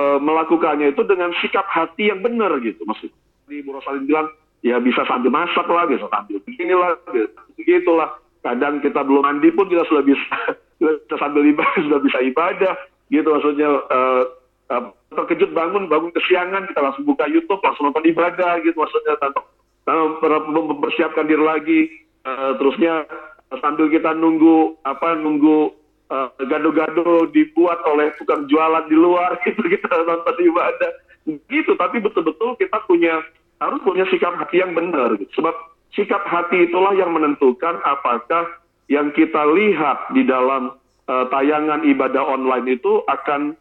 eh, 0.00 0.18
melakukannya 0.24 0.96
itu 0.96 1.02
dengan 1.04 1.30
sikap 1.44 1.68
hati 1.68 2.08
yang 2.08 2.24
benar 2.24 2.56
gitu. 2.64 2.80
Maksud 2.88 3.12
di 3.44 3.60
Bu 3.60 3.76
Rosalin 3.76 4.08
bilang 4.08 4.32
ya 4.64 4.80
bisa 4.80 5.04
sambil 5.04 5.28
masak 5.28 5.68
lah, 5.68 5.84
bisa 5.84 6.08
sambil 6.08 6.40
beginilah, 6.48 6.96
gitu, 7.12 7.28
begitulah. 7.60 8.16
Kadang 8.40 8.80
kita 8.80 9.04
belum 9.04 9.24
mandi 9.24 9.52
pun 9.52 9.68
kita 9.68 9.84
sudah 9.86 10.00
bisa, 10.00 10.36
kita 10.80 11.16
sambil 11.20 11.44
ibadah 11.44 11.80
sudah 11.84 12.00
bisa 12.00 12.18
ibadah, 12.24 12.74
gitu 13.12 13.28
maksudnya. 13.28 13.68
Uh, 13.92 14.22
uh, 14.72 14.84
terkejut 15.14 15.54
bangun, 15.54 15.86
bangun 15.86 16.10
kesiangan, 16.16 16.66
kita 16.66 16.80
langsung 16.80 17.04
buka 17.06 17.28
YouTube, 17.28 17.60
langsung 17.60 17.92
nonton 17.92 18.08
ibadah, 18.08 18.58
gitu 18.64 18.74
maksudnya 18.74 19.14
tanpa, 19.20 19.44
tanpa 19.84 20.26
mempersiapkan 20.48 21.28
diri 21.28 21.44
lagi. 21.44 21.80
Uh, 22.24 22.56
terusnya 22.56 23.04
sambil 23.60 23.92
kita 23.92 24.16
nunggu 24.16 24.80
apa 24.88 25.12
nunggu 25.20 25.76
gado-gado 26.48 27.04
uh, 27.04 27.30
dibuat 27.36 27.84
oleh 27.84 28.10
tukang 28.16 28.48
jualan 28.48 28.88
di 28.88 28.96
luar, 28.96 29.36
gitu 29.44 29.60
kita 29.60 29.92
nonton 29.92 30.36
ibadah, 30.40 30.90
gitu. 31.52 31.76
Tapi 31.76 32.00
betul-betul 32.00 32.56
kita 32.56 32.80
punya 32.88 33.20
harus 33.62 33.80
punya 33.82 34.04
sikap 34.10 34.34
hati 34.38 34.62
yang 34.62 34.72
benar. 34.74 35.14
Gitu. 35.18 35.30
Sebab 35.38 35.54
sikap 35.94 36.22
hati 36.26 36.66
itulah 36.66 36.94
yang 36.96 37.14
menentukan 37.14 37.78
apakah 37.86 38.48
yang 38.90 39.14
kita 39.14 39.42
lihat 39.54 40.12
di 40.12 40.26
dalam 40.26 40.76
uh, 41.08 41.24
tayangan 41.32 41.86
ibadah 41.88 42.24
online 42.24 42.76
itu 42.76 43.00
akan 43.08 43.56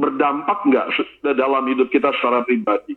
berdampak 0.00 0.64
nggak 0.64 0.86
dalam 1.36 1.68
hidup 1.68 1.92
kita 1.92 2.08
secara 2.16 2.40
pribadi. 2.46 2.96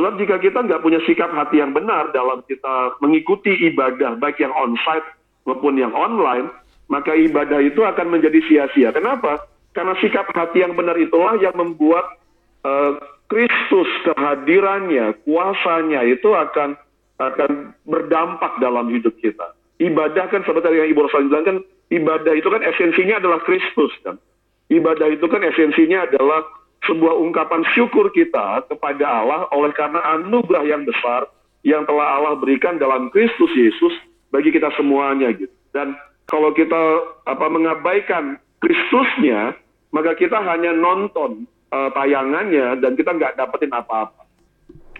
Sebab 0.00 0.16
jika 0.16 0.40
kita 0.40 0.64
nggak 0.64 0.80
punya 0.80 0.96
sikap 1.04 1.28
hati 1.36 1.60
yang 1.60 1.76
benar 1.76 2.08
dalam 2.16 2.40
kita 2.48 2.96
mengikuti 3.04 3.52
ibadah, 3.68 4.16
baik 4.16 4.40
yang 4.40 4.54
onsite 4.56 5.04
maupun 5.44 5.76
yang 5.76 5.92
online, 5.92 6.48
maka 6.88 7.12
ibadah 7.12 7.60
itu 7.60 7.84
akan 7.84 8.08
menjadi 8.08 8.40
sia-sia. 8.48 8.96
Kenapa? 8.96 9.44
Karena 9.76 9.92
sikap 10.00 10.32
hati 10.32 10.64
yang 10.64 10.72
benar 10.72 10.96
itulah 10.96 11.36
yang 11.36 11.52
membuat 11.52 12.16
uh, 12.64 12.96
Kristus 13.30 13.86
kehadirannya, 14.02 15.14
kuasanya 15.22 16.02
itu 16.02 16.34
akan 16.34 16.74
akan 17.22 17.76
berdampak 17.86 18.58
dalam 18.58 18.90
hidup 18.90 19.14
kita. 19.22 19.54
Ibadah 19.78 20.28
kan 20.28 20.42
seperti 20.42 20.74
yang 20.74 20.90
Ibu 20.90 21.06
Rosalina 21.06 21.30
bilang 21.30 21.46
kan, 21.46 21.56
ibadah 21.94 22.34
itu 22.34 22.48
kan 22.50 22.62
esensinya 22.66 23.22
adalah 23.22 23.38
Kristus 23.46 23.94
kan. 24.02 24.18
Ibadah 24.66 25.08
itu 25.14 25.24
kan 25.30 25.46
esensinya 25.46 26.10
adalah 26.10 26.42
sebuah 26.90 27.14
ungkapan 27.22 27.62
syukur 27.76 28.10
kita 28.10 28.66
kepada 28.66 29.04
Allah 29.04 29.46
oleh 29.54 29.70
karena 29.76 30.00
anugerah 30.18 30.64
yang 30.64 30.82
besar 30.88 31.28
yang 31.62 31.84
telah 31.84 32.18
Allah 32.18 32.34
berikan 32.40 32.80
dalam 32.80 33.12
Kristus 33.12 33.52
Yesus 33.52 33.92
bagi 34.32 34.50
kita 34.50 34.72
semuanya 34.74 35.30
gitu. 35.36 35.52
Dan 35.76 35.94
kalau 36.26 36.50
kita 36.56 37.04
apa 37.28 37.46
mengabaikan 37.52 38.40
Kristusnya, 38.64 39.54
maka 39.92 40.16
kita 40.16 40.40
hanya 40.40 40.72
nonton 40.72 41.44
uh, 41.70 41.90
tayangannya 41.94 42.78
dan 42.82 42.92
kita 42.94 43.14
nggak 43.16 43.34
dapetin 43.38 43.72
apa-apa. 43.72 44.26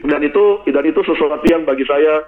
Dan 0.01 0.25
itu 0.25 0.65
dan 0.71 0.85
itu 0.89 1.05
sesuatu 1.05 1.45
yang 1.45 1.69
bagi 1.69 1.85
saya 1.85 2.25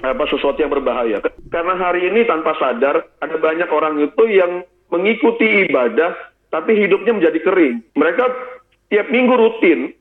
apa 0.00 0.24
sesuatu 0.30 0.56
yang 0.62 0.70
berbahaya. 0.70 1.20
Karena 1.50 1.74
hari 1.76 2.06
ini 2.08 2.24
tanpa 2.24 2.54
sadar 2.56 3.02
ada 3.20 3.36
banyak 3.36 3.68
orang 3.68 3.98
itu 4.00 4.24
yang 4.30 4.62
mengikuti 4.88 5.66
ibadah 5.66 6.14
tapi 6.50 6.78
hidupnya 6.78 7.18
menjadi 7.18 7.38
kering. 7.42 7.76
Mereka 7.94 8.24
tiap 8.90 9.06
minggu 9.10 9.34
rutin 9.34 9.94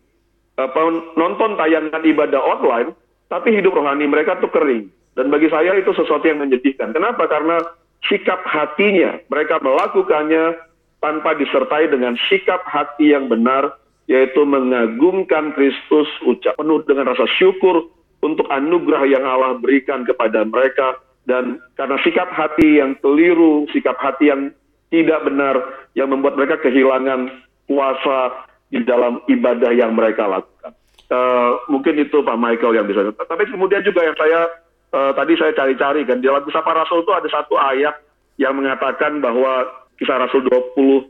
apa, 0.58 0.82
nonton 1.16 1.56
tayangan 1.56 2.04
ibadah 2.04 2.42
online, 2.42 2.90
tapi 3.30 3.54
hidup 3.56 3.78
rohani 3.78 4.10
mereka 4.10 4.38
tuh 4.42 4.52
kering. 4.52 4.90
Dan 5.14 5.30
bagi 5.34 5.48
saya 5.50 5.78
itu 5.78 5.94
sesuatu 5.94 6.26
yang 6.26 6.42
menyedihkan. 6.42 6.92
Kenapa? 6.92 7.26
Karena 7.30 7.62
sikap 8.08 8.42
hatinya, 8.48 9.20
mereka 9.30 9.62
melakukannya 9.62 10.58
tanpa 11.00 11.36
disertai 11.36 11.88
dengan 11.92 12.16
sikap 12.28 12.64
hati 12.68 13.16
yang 13.16 13.32
benar, 13.32 13.80
yaitu 14.12 14.44
mengagumkan 14.44 15.56
Kristus, 15.56 16.08
ucap 16.28 16.60
penuh 16.60 16.84
dengan 16.84 17.12
rasa 17.12 17.28
syukur 17.40 17.88
untuk 18.20 18.48
anugerah 18.52 19.08
yang 19.08 19.24
Allah 19.24 19.56
berikan 19.60 20.04
kepada 20.04 20.44
mereka, 20.44 21.00
dan 21.24 21.64
karena 21.80 21.96
sikap 22.04 22.28
hati 22.36 22.84
yang 22.84 23.00
keliru, 23.00 23.70
sikap 23.72 23.96
hati 24.02 24.34
yang 24.34 24.52
tidak 24.90 25.24
benar, 25.24 25.56
yang 25.94 26.12
membuat 26.12 26.36
mereka 26.36 26.60
kehilangan 26.60 27.32
kuasa 27.70 28.50
di 28.74 28.82
dalam 28.82 29.22
ibadah 29.30 29.72
yang 29.72 29.94
mereka 29.94 30.26
lakukan. 30.26 30.74
Uh, 31.10 31.58
mungkin 31.70 31.98
itu 31.98 32.22
Pak 32.22 32.38
Michael 32.38 32.78
yang 32.78 32.86
bisa. 32.86 33.02
Tapi 33.14 33.50
kemudian 33.50 33.82
juga 33.82 34.06
yang 34.06 34.14
saya 34.14 34.46
uh, 34.94 35.12
tadi 35.18 35.34
saya 35.38 35.54
cari-cari 35.58 36.06
kan 36.06 36.22
di 36.22 36.30
dalam 36.30 36.46
kisah 36.46 36.62
para 36.62 36.86
rasul 36.86 37.02
itu 37.02 37.14
ada 37.14 37.26
satu 37.30 37.58
ayat 37.58 37.98
yang 38.38 38.54
mengatakan 38.58 39.18
bahwa 39.18 39.66
kisah 40.00 40.18
Rasul 40.26 40.48
20 40.48 40.52
uh, 40.52 41.04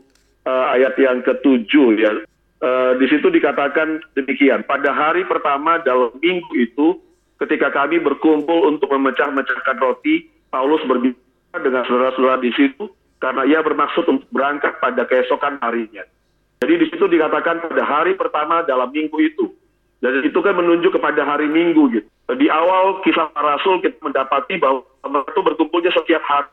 eh, 0.44 0.66
ayat 0.78 0.94
yang 0.98 1.22
ketujuh 1.22 1.88
ya. 1.96 2.12
Uh, 2.60 2.92
di 3.00 3.08
situ 3.08 3.32
dikatakan 3.32 4.04
demikian. 4.12 4.66
Pada 4.68 4.92
hari 4.92 5.24
pertama 5.24 5.80
dalam 5.80 6.12
minggu 6.20 6.52
itu, 6.60 7.00
ketika 7.40 7.72
kami 7.72 7.96
berkumpul 8.02 8.68
untuk 8.68 8.92
memecah-mecahkan 8.92 9.80
roti, 9.80 10.28
Paulus 10.52 10.84
berbicara 10.84 11.64
dengan 11.64 11.88
saudara-saudara 11.88 12.44
di 12.44 12.52
situ 12.52 12.92
karena 13.16 13.48
ia 13.48 13.64
bermaksud 13.64 14.04
untuk 14.10 14.28
berangkat 14.28 14.76
pada 14.82 15.08
keesokan 15.08 15.56
harinya. 15.64 16.04
Jadi 16.60 16.74
di 16.84 16.86
situ 16.92 17.08
dikatakan 17.08 17.64
pada 17.64 17.84
hari 17.88 18.12
pertama 18.12 18.60
dalam 18.68 18.92
minggu 18.92 19.16
itu. 19.24 19.48
Dan 20.00 20.24
itu 20.24 20.40
kan 20.40 20.56
menunjuk 20.56 20.96
kepada 20.96 21.28
hari 21.28 21.44
Minggu 21.44 21.92
gitu. 21.92 22.08
Di 22.40 22.48
awal 22.48 23.04
kisah 23.04 23.28
Rasul 23.36 23.84
kita 23.84 24.00
mendapati 24.00 24.56
bahwa 24.56 24.80
mereka 25.04 25.28
itu 25.36 25.42
berkumpulnya 25.44 25.92
setiap 25.92 26.24
hari 26.24 26.48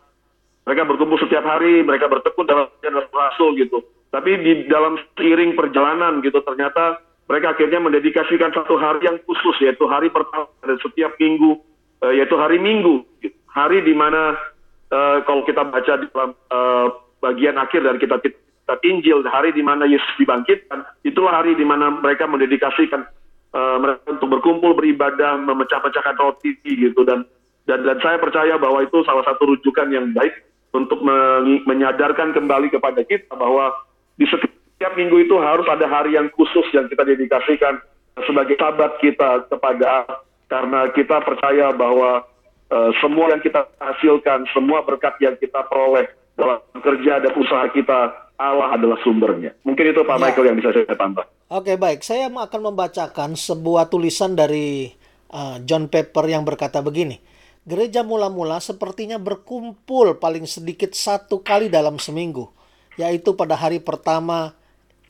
mereka 0.67 0.83
berkumpul 0.83 1.15
setiap 1.23 1.47
hari, 1.47 1.79
mereka 1.79 2.11
bertekun 2.11 2.43
dalam 2.43 2.67
rasul 3.15 3.55
gitu. 3.55 3.79
Tapi 4.11 4.35
di 4.35 4.51
dalam 4.67 4.99
seiring 5.15 5.55
perjalanan 5.55 6.19
gitu 6.19 6.43
ternyata 6.43 6.99
mereka 7.31 7.55
akhirnya 7.55 7.79
mendedikasikan 7.79 8.51
satu 8.51 8.75
hari 8.75 9.07
yang 9.07 9.15
khusus 9.23 9.55
yaitu 9.63 9.87
hari 9.87 10.11
pertama 10.11 10.51
dari 10.59 10.75
setiap 10.83 11.15
minggu 11.19 11.55
uh, 12.03 12.11
yaitu 12.11 12.35
hari 12.35 12.59
Minggu. 12.59 13.03
Gitu. 13.23 13.35
Hari 13.47 13.83
di 13.83 13.95
mana 13.95 14.35
uh, 14.91 15.23
kalau 15.23 15.47
kita 15.47 15.63
baca 15.67 15.93
di 16.03 16.07
dalam 16.11 16.31
uh, 16.51 16.87
bagian 17.23 17.55
akhir 17.55 17.87
dari 17.87 17.97
kitab 18.03 18.19
kitab 18.23 18.79
Injil, 18.83 19.23
hari 19.27 19.55
di 19.55 19.63
mana 19.63 19.87
Yesus 19.87 20.11
dibangkitkan, 20.19 20.83
itulah 21.07 21.39
hari 21.39 21.55
di 21.55 21.63
mana 21.63 21.95
mereka 21.95 22.27
mendedikasikan 22.27 23.07
uh, 23.55 23.77
mereka 23.79 24.03
untuk 24.19 24.39
berkumpul 24.39 24.75
beribadah, 24.75 25.39
memecah-pecahkan 25.47 26.15
roti 26.19 26.59
gitu 26.63 27.07
dan 27.07 27.23
dan 27.67 27.83
dan 27.83 27.97
saya 27.99 28.19
percaya 28.19 28.55
bahwa 28.55 28.83
itu 28.83 29.03
salah 29.03 29.23
satu 29.27 29.55
rujukan 29.55 29.91
yang 29.91 30.15
baik 30.15 30.46
untuk 30.75 30.99
menyadarkan 31.65 32.35
kembali 32.35 32.67
kepada 32.73 33.01
kita 33.03 33.31
bahwa 33.33 33.71
di 34.19 34.25
setiap 34.27 34.93
minggu 34.93 35.25
itu 35.25 35.35
harus 35.39 35.65
ada 35.69 35.87
hari 35.87 36.19
yang 36.19 36.27
khusus 36.35 36.65
yang 36.75 36.85
kita 36.91 37.07
dedikasikan 37.07 37.79
sebagai 38.25 38.57
sahabat 38.57 38.97
kita 39.01 39.45
kepada 39.47 40.05
karena 40.47 40.89
kita 40.95 41.21
percaya 41.21 41.75
bahwa 41.75 42.25
uh, 42.71 42.91
semua 43.03 43.35
yang 43.35 43.41
kita 43.43 43.67
hasilkan, 43.77 44.47
semua 44.55 44.81
berkat 44.83 45.15
yang 45.21 45.35
kita 45.37 45.63
peroleh 45.67 46.07
dalam 46.37 46.61
kerja 46.77 47.19
dan 47.19 47.33
usaha 47.35 47.65
kita, 47.73 48.31
Allah 48.37 48.77
adalah 48.77 48.97
sumbernya. 49.01 49.53
Mungkin 49.65 49.91
itu 49.91 50.01
Pak 50.05 50.17
ya. 50.17 50.21
Michael 50.23 50.47
yang 50.53 50.57
bisa 50.61 50.69
saya 50.73 50.97
tambah. 50.97 51.25
Oke 51.47 51.79
baik, 51.79 52.03
saya 52.03 52.27
akan 52.27 52.61
membacakan 52.73 53.33
sebuah 53.33 53.87
tulisan 53.87 54.35
dari 54.35 54.91
uh, 55.31 55.57
John 55.63 55.87
Pepper 55.87 56.27
yang 56.27 56.43
berkata 56.43 56.83
begini 56.83 57.36
gereja 57.67 57.99
mula-mula 57.99 58.63
sepertinya 58.63 59.19
berkumpul 59.19 60.15
paling 60.23 60.47
sedikit 60.47 60.95
satu 60.95 61.43
kali 61.43 61.67
dalam 61.67 61.99
seminggu, 61.99 62.47
yaitu 62.95 63.35
pada 63.35 63.59
hari 63.59 63.83
pertama 63.83 64.55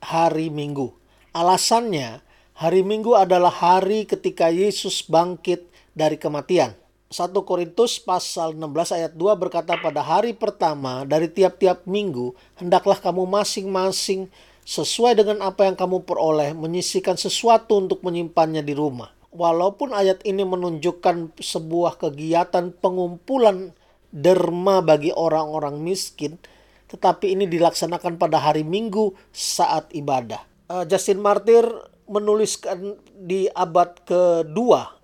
hari 0.01 0.49
Minggu. 0.49 0.89
Alasannya, 1.37 2.25
hari 2.57 2.81
Minggu 2.81 3.13
adalah 3.13 3.53
hari 3.53 4.09
ketika 4.09 4.49
Yesus 4.49 5.05
bangkit 5.05 5.69
dari 5.93 6.17
kematian. 6.17 6.73
1 7.07 7.31
Korintus 7.47 8.03
pasal 8.03 8.51
16 8.57 8.97
ayat 8.99 9.13
2 9.15 9.31
berkata 9.39 9.79
pada 9.79 10.03
hari 10.03 10.35
pertama 10.35 11.07
dari 11.07 11.31
tiap-tiap 11.31 11.87
minggu 11.87 12.35
hendaklah 12.59 12.99
kamu 12.99 13.23
masing-masing 13.23 14.27
sesuai 14.67 15.15
dengan 15.15 15.39
apa 15.39 15.71
yang 15.71 15.79
kamu 15.79 16.03
peroleh 16.03 16.51
menyisikan 16.51 17.15
sesuatu 17.15 17.79
untuk 17.79 18.03
menyimpannya 18.03 18.59
di 18.59 18.75
rumah 18.75 19.16
walaupun 19.31 19.91
ayat 19.91 20.23
ini 20.23 20.43
menunjukkan 20.47 21.37
sebuah 21.37 21.99
kegiatan 21.99 22.71
pengumpulan 22.79 23.75
derma 24.11 24.79
bagi 24.79 25.11
orang-orang 25.11 25.83
miskin, 25.83 26.39
tetapi 26.87 27.35
ini 27.35 27.45
dilaksanakan 27.45 28.15
pada 28.15 28.39
hari 28.39 28.63
Minggu 28.63 29.11
saat 29.35 29.91
ibadah. 29.91 30.39
Uh, 30.67 30.83
Justin 30.87 31.19
Martyr 31.19 31.63
menuliskan 32.07 32.95
di 33.15 33.51
abad 33.51 33.99
kedua 34.07 34.95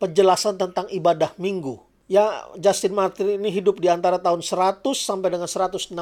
penjelasan 0.00 0.56
tentang 0.56 0.88
ibadah 0.88 1.36
Minggu. 1.36 1.80
Ya, 2.10 2.44
Justin 2.60 2.92
Martyr 2.92 3.40
ini 3.40 3.48
hidup 3.48 3.80
di 3.80 3.88
antara 3.88 4.20
tahun 4.20 4.44
100 4.44 4.84
sampai 4.98 5.32
dengan 5.32 5.48
165. 5.48 5.96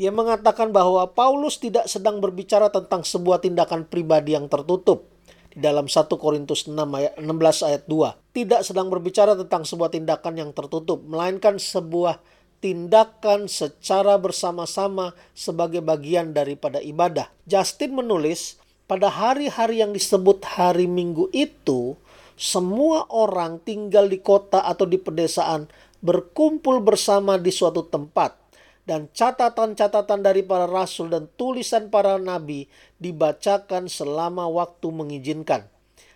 Dia 0.00 0.10
mengatakan 0.10 0.72
bahwa 0.72 1.04
Paulus 1.12 1.60
tidak 1.60 1.86
sedang 1.86 2.18
berbicara 2.18 2.72
tentang 2.72 3.04
sebuah 3.04 3.44
tindakan 3.44 3.86
pribadi 3.86 4.34
yang 4.34 4.48
tertutup 4.48 5.11
dalam 5.52 5.88
1 5.88 6.08
Korintus 6.16 6.64
6 6.68 6.76
ayat 6.76 7.12
16 7.20 7.68
ayat 7.68 7.82
2 7.88 8.36
tidak 8.36 8.60
sedang 8.64 8.88
berbicara 8.88 9.36
tentang 9.36 9.68
sebuah 9.68 9.92
tindakan 9.92 10.34
yang 10.40 10.50
tertutup 10.56 11.04
melainkan 11.04 11.60
sebuah 11.60 12.20
tindakan 12.62 13.50
secara 13.50 14.16
bersama-sama 14.16 15.18
sebagai 15.34 15.82
bagian 15.82 16.30
daripada 16.30 16.78
ibadah. 16.78 17.26
Justin 17.44 17.98
menulis 17.98 18.62
pada 18.86 19.10
hari-hari 19.10 19.82
yang 19.82 19.90
disebut 19.90 20.46
hari 20.46 20.86
Minggu 20.86 21.26
itu 21.34 21.98
semua 22.38 23.04
orang 23.10 23.58
tinggal 23.60 24.06
di 24.06 24.22
kota 24.22 24.62
atau 24.62 24.86
di 24.86 24.96
pedesaan 24.96 25.66
berkumpul 26.02 26.82
bersama 26.82 27.36
di 27.36 27.50
suatu 27.50 27.86
tempat 27.86 28.38
dan 28.82 29.06
catatan-catatan 29.14 30.26
dari 30.26 30.42
para 30.42 30.66
rasul 30.66 31.06
dan 31.06 31.30
tulisan 31.38 31.86
para 31.86 32.18
nabi 32.18 32.66
dibacakan 33.02 33.90
selama 33.90 34.46
waktu 34.46 34.88
mengizinkan. 34.94 35.66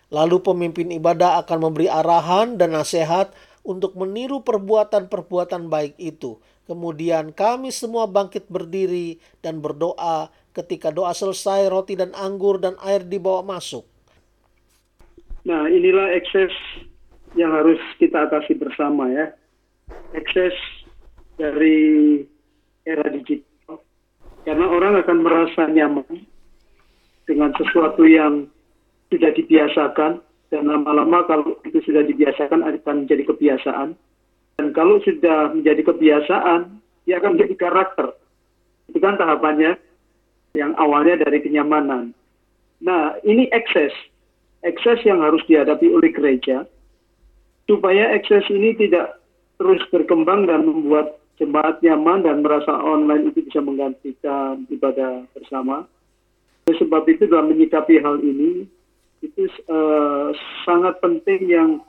Lalu 0.07 0.39
pemimpin 0.39 0.87
ibadah 0.95 1.43
akan 1.43 1.67
memberi 1.67 1.91
arahan 1.91 2.55
dan 2.55 2.71
nasihat 2.71 3.35
untuk 3.67 3.99
meniru 3.99 4.39
perbuatan-perbuatan 4.39 5.67
baik 5.67 5.99
itu. 5.99 6.39
Kemudian 6.63 7.35
kami 7.35 7.75
semua 7.75 8.07
bangkit 8.07 8.47
berdiri 8.47 9.19
dan 9.43 9.59
berdoa. 9.59 10.31
Ketika 10.55 10.95
doa 10.95 11.11
selesai, 11.11 11.67
roti 11.67 11.99
dan 11.99 12.15
anggur 12.15 12.57
dan 12.57 12.79
air 12.79 13.03
dibawa 13.03 13.43
masuk. 13.43 13.83
Nah, 15.43 15.67
inilah 15.67 16.15
ekses 16.15 16.51
yang 17.35 17.51
harus 17.51 17.79
kita 17.99 18.31
atasi 18.31 18.55
bersama 18.55 19.11
ya. 19.11 19.35
Ekses 20.15 20.55
dari 21.35 22.23
era 22.87 23.03
digital 23.11 23.83
karena 24.47 24.65
orang 24.71 24.93
akan 25.03 25.17
merasa 25.19 25.67
nyaman 25.67 26.07
dengan 27.27 27.51
sesuatu 27.59 28.07
yang 28.07 28.47
sudah 29.11 29.31
dibiasakan 29.35 30.23
dan 30.47 30.63
lama-lama 30.63 31.27
kalau 31.27 31.59
itu 31.67 31.83
sudah 31.83 32.07
dibiasakan 32.07 32.63
akan 32.63 33.05
menjadi 33.05 33.23
kebiasaan. 33.27 33.99
Dan 34.57 34.73
kalau 34.73 34.97
sudah 35.03 35.53
menjadi 35.53 35.85
kebiasaan 35.85 36.81
dia 37.05 37.19
akan 37.19 37.37
menjadi 37.37 37.55
karakter. 37.59 38.15
Itu 38.89 38.97
kan 39.03 39.19
tahapannya 39.19 39.75
yang 40.55 40.73
awalnya 40.79 41.21
dari 41.27 41.43
kenyamanan. 41.43 42.15
Nah 42.81 43.19
ini 43.27 43.51
ekses. 43.51 43.91
Ekses 44.65 45.03
yang 45.05 45.21
harus 45.21 45.43
dihadapi 45.45 45.91
oleh 45.93 46.09
gereja 46.09 46.65
supaya 47.69 48.15
ekses 48.15 48.47
ini 48.49 48.73
tidak 48.79 49.19
terus 49.59 49.83
berkembang 49.91 50.47
dan 50.47 50.65
membuat 50.65 51.19
jemaat 51.37 51.77
nyaman 51.85 52.25
dan 52.25 52.41
merasa 52.41 52.73
online 52.73 53.29
itu 53.29 53.45
bisa 53.45 53.61
menggantikan 53.61 54.65
ibadah 54.71 55.27
bersama. 55.37 55.85
Oleh 56.67 56.77
sebab 56.83 57.07
itu 57.07 57.23
dalam 57.31 57.47
menyikapi 57.55 58.03
hal 58.03 58.19
ini 58.19 58.67
itu 59.23 59.47
uh, 59.71 60.35
sangat 60.67 60.99
penting 60.99 61.47
yang 61.47 61.79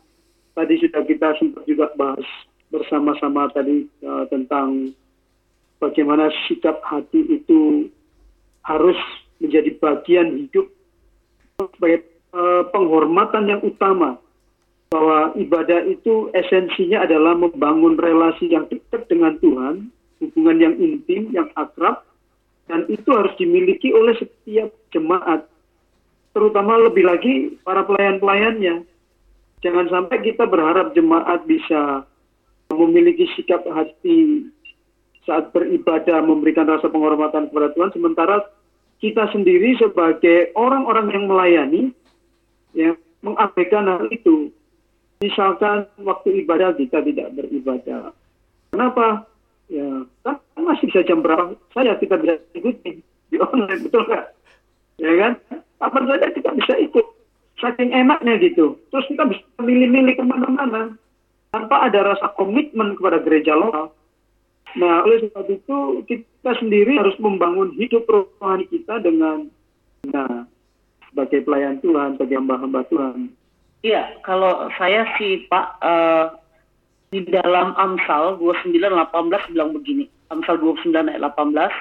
tadi 0.54 0.78
sudah 0.78 1.02
kita 1.02 1.34
sempat 1.42 1.66
juga 1.66 1.90
bahas 1.98 2.24
bersama-sama 2.70 3.50
tadi 3.50 3.90
uh, 4.06 4.24
tentang 4.30 4.94
bagaimana 5.82 6.30
sikap 6.46 6.78
hati 6.86 7.26
itu 7.26 7.90
harus 8.62 8.96
menjadi 9.42 9.74
bagian 9.82 10.46
hidup 10.46 10.70
sebagai 11.58 12.06
uh, 12.30 12.62
penghormatan 12.70 13.50
yang 13.50 13.60
utama 13.66 14.14
bahwa 14.88 15.36
ibadah 15.36 15.84
itu 15.84 16.32
esensinya 16.32 17.04
adalah 17.04 17.36
membangun 17.36 18.00
relasi 18.00 18.48
yang 18.48 18.64
dekat 18.72 19.04
dengan 19.10 19.36
Tuhan, 19.36 19.92
hubungan 20.24 20.56
yang 20.56 20.74
intim, 20.80 21.28
yang 21.28 21.52
akrab, 21.60 22.07
dan 22.68 22.84
itu 22.86 23.08
harus 23.10 23.32
dimiliki 23.40 23.90
oleh 23.90 24.14
setiap 24.20 24.70
jemaat, 24.92 25.48
terutama 26.36 26.76
lebih 26.86 27.04
lagi 27.08 27.56
para 27.64 27.82
pelayan-pelayannya. 27.88 28.84
Jangan 29.64 29.86
sampai 29.90 30.22
kita 30.22 30.46
berharap 30.46 30.94
jemaat 30.94 31.42
bisa 31.48 32.06
memiliki 32.70 33.26
sikap 33.34 33.64
hati 33.66 34.46
saat 35.28 35.52
beribadah 35.52 36.24
memberikan 36.24 36.64
rasa 36.64 36.88
penghormatan 36.88 37.52
kepada 37.52 37.68
Tuhan, 37.76 37.92
sementara 37.92 38.48
kita 39.02 39.28
sendiri 39.28 39.76
sebagai 39.76 40.56
orang-orang 40.56 41.12
yang 41.12 41.24
melayani, 41.28 41.82
ya 42.72 42.96
mengabaikan 43.20 43.84
hal 43.84 44.08
itu 44.08 44.48
misalkan 45.20 45.84
waktu 46.00 46.46
ibadah 46.46 46.72
kita 46.78 47.04
tidak 47.04 47.28
beribadah. 47.36 48.14
Kenapa? 48.72 49.27
Ya, 49.68 50.08
kan 50.24 50.40
masih 50.56 50.88
bisa 50.88 51.04
jam 51.04 51.20
berapa 51.20 51.52
saya 51.76 51.96
kita 52.00 52.16
bisa 52.16 52.40
ikuti 52.56 53.04
di 53.28 53.36
online, 53.36 53.84
betul 53.84 54.02
nggak? 54.08 54.26
Ya 54.98 55.12
kan? 55.20 55.32
Apa 55.78 55.98
saja 56.08 56.26
kita 56.32 56.50
bisa 56.56 56.74
ikut. 56.80 57.06
Saking 57.58 57.90
enaknya 57.90 58.38
gitu. 58.38 58.78
Terus 58.88 59.06
kita 59.10 59.28
bisa 59.28 59.42
milih-milih 59.60 60.14
ke 60.16 60.24
mana-mana. 60.24 60.94
Tanpa 61.50 61.90
ada 61.90 62.14
rasa 62.14 62.30
komitmen 62.38 62.94
kepada 62.94 63.18
gereja 63.20 63.58
lokal. 63.58 63.92
Nah, 64.76 65.02
oleh 65.04 65.26
sebab 65.26 65.48
itu 65.48 65.76
kita 66.04 66.52
sendiri 66.60 67.00
harus 67.00 67.16
membangun 67.16 67.72
hidup 67.74 68.04
rohani 68.06 68.68
kita 68.68 69.00
dengan 69.00 69.48
nah, 70.06 70.44
sebagai 71.08 71.42
pelayan 71.48 71.80
Tuhan, 71.80 72.14
sebagai 72.20 72.36
hamba-hamba 72.36 72.84
Tuhan. 72.92 73.32
Iya, 73.80 74.22
kalau 74.26 74.68
saya 74.76 75.08
sih 75.16 75.48
Pak 75.48 75.66
uh, 75.80 76.26
di 77.08 77.24
dalam 77.28 77.72
Amsal 77.76 78.36
29:18 78.40 79.52
bilang 79.52 79.70
begini. 79.72 80.06
Amsal 80.28 80.60
29 80.60 80.92
ayat 81.08 81.24
18, 81.24 81.72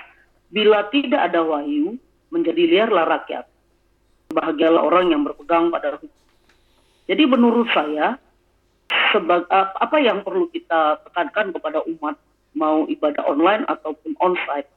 bila 0.56 0.88
tidak 0.88 1.22
ada 1.28 1.44
wahyu, 1.44 2.00
menjadi 2.32 2.64
liarlah 2.64 3.04
rakyat. 3.04 3.44
Bahagialah 4.32 4.84
orang 4.84 5.12
yang 5.12 5.28
berpegang 5.28 5.68
pada 5.68 6.00
hukum. 6.00 6.12
Jadi 7.08 7.24
menurut 7.28 7.68
saya 7.72 8.16
sebagai 9.12 9.48
apa 9.52 9.98
yang 10.00 10.24
perlu 10.24 10.48
kita 10.52 11.04
tekankan 11.08 11.52
kepada 11.56 11.84
umat 11.88 12.16
mau 12.56 12.88
ibadah 12.88 13.24
online 13.28 13.68
ataupun 13.68 14.16
onsite. 14.24 14.68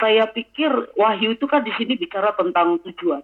Saya 0.00 0.28
pikir 0.28 0.72
wahyu 0.96 1.36
itu 1.36 1.44
kan 1.46 1.62
di 1.62 1.72
sini 1.78 1.94
bicara 1.94 2.34
tentang 2.34 2.80
tujuan 2.82 3.22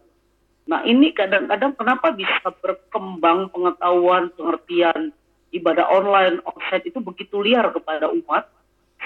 Nah 0.69 0.85
ini 0.85 1.17
kadang-kadang 1.17 1.73
kenapa 1.81 2.13
bisa 2.13 2.53
berkembang 2.61 3.49
pengetahuan, 3.49 4.29
pengertian 4.37 5.17
ibadah 5.55 5.89
online, 5.89 6.41
offset 6.45 6.85
itu 6.85 7.01
begitu 7.01 7.41
liar 7.41 7.69
kepada 7.73 8.11
umat 8.13 8.49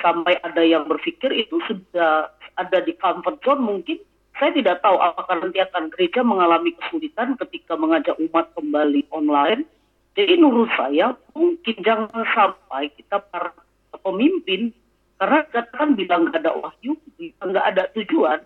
sampai 0.01 0.41
ada 0.43 0.63
yang 0.65 0.89
berpikir 0.89 1.31
itu 1.31 1.61
sudah 1.69 2.33
ada 2.59 2.79
di 2.83 2.97
comfort 2.99 3.39
zone 3.45 3.63
mungkin 3.63 3.99
saya 4.41 4.51
tidak 4.57 4.81
tahu 4.81 4.97
apakah 4.99 5.39
nanti 5.39 5.61
akan 5.61 5.93
gereja 5.93 6.25
mengalami 6.25 6.73
kesulitan 6.75 7.37
ketika 7.39 7.77
mengajak 7.77 8.17
umat 8.19 8.49
kembali 8.57 9.07
online 9.13 9.69
Jadi 10.13 10.37
menurut 10.37 10.69
saya 10.77 11.17
mungkin 11.33 11.77
jangan 11.81 12.13
sampai 12.37 12.93
kita 12.93 13.17
para 13.33 13.49
pemimpin 13.97 14.69
karena 15.17 15.41
katakan 15.49 15.97
bilang 15.97 16.29
nggak 16.29 16.45
ada 16.45 16.53
wahyu, 16.53 16.93
nggak 17.41 17.67
ada 17.73 17.89
tujuan, 17.97 18.45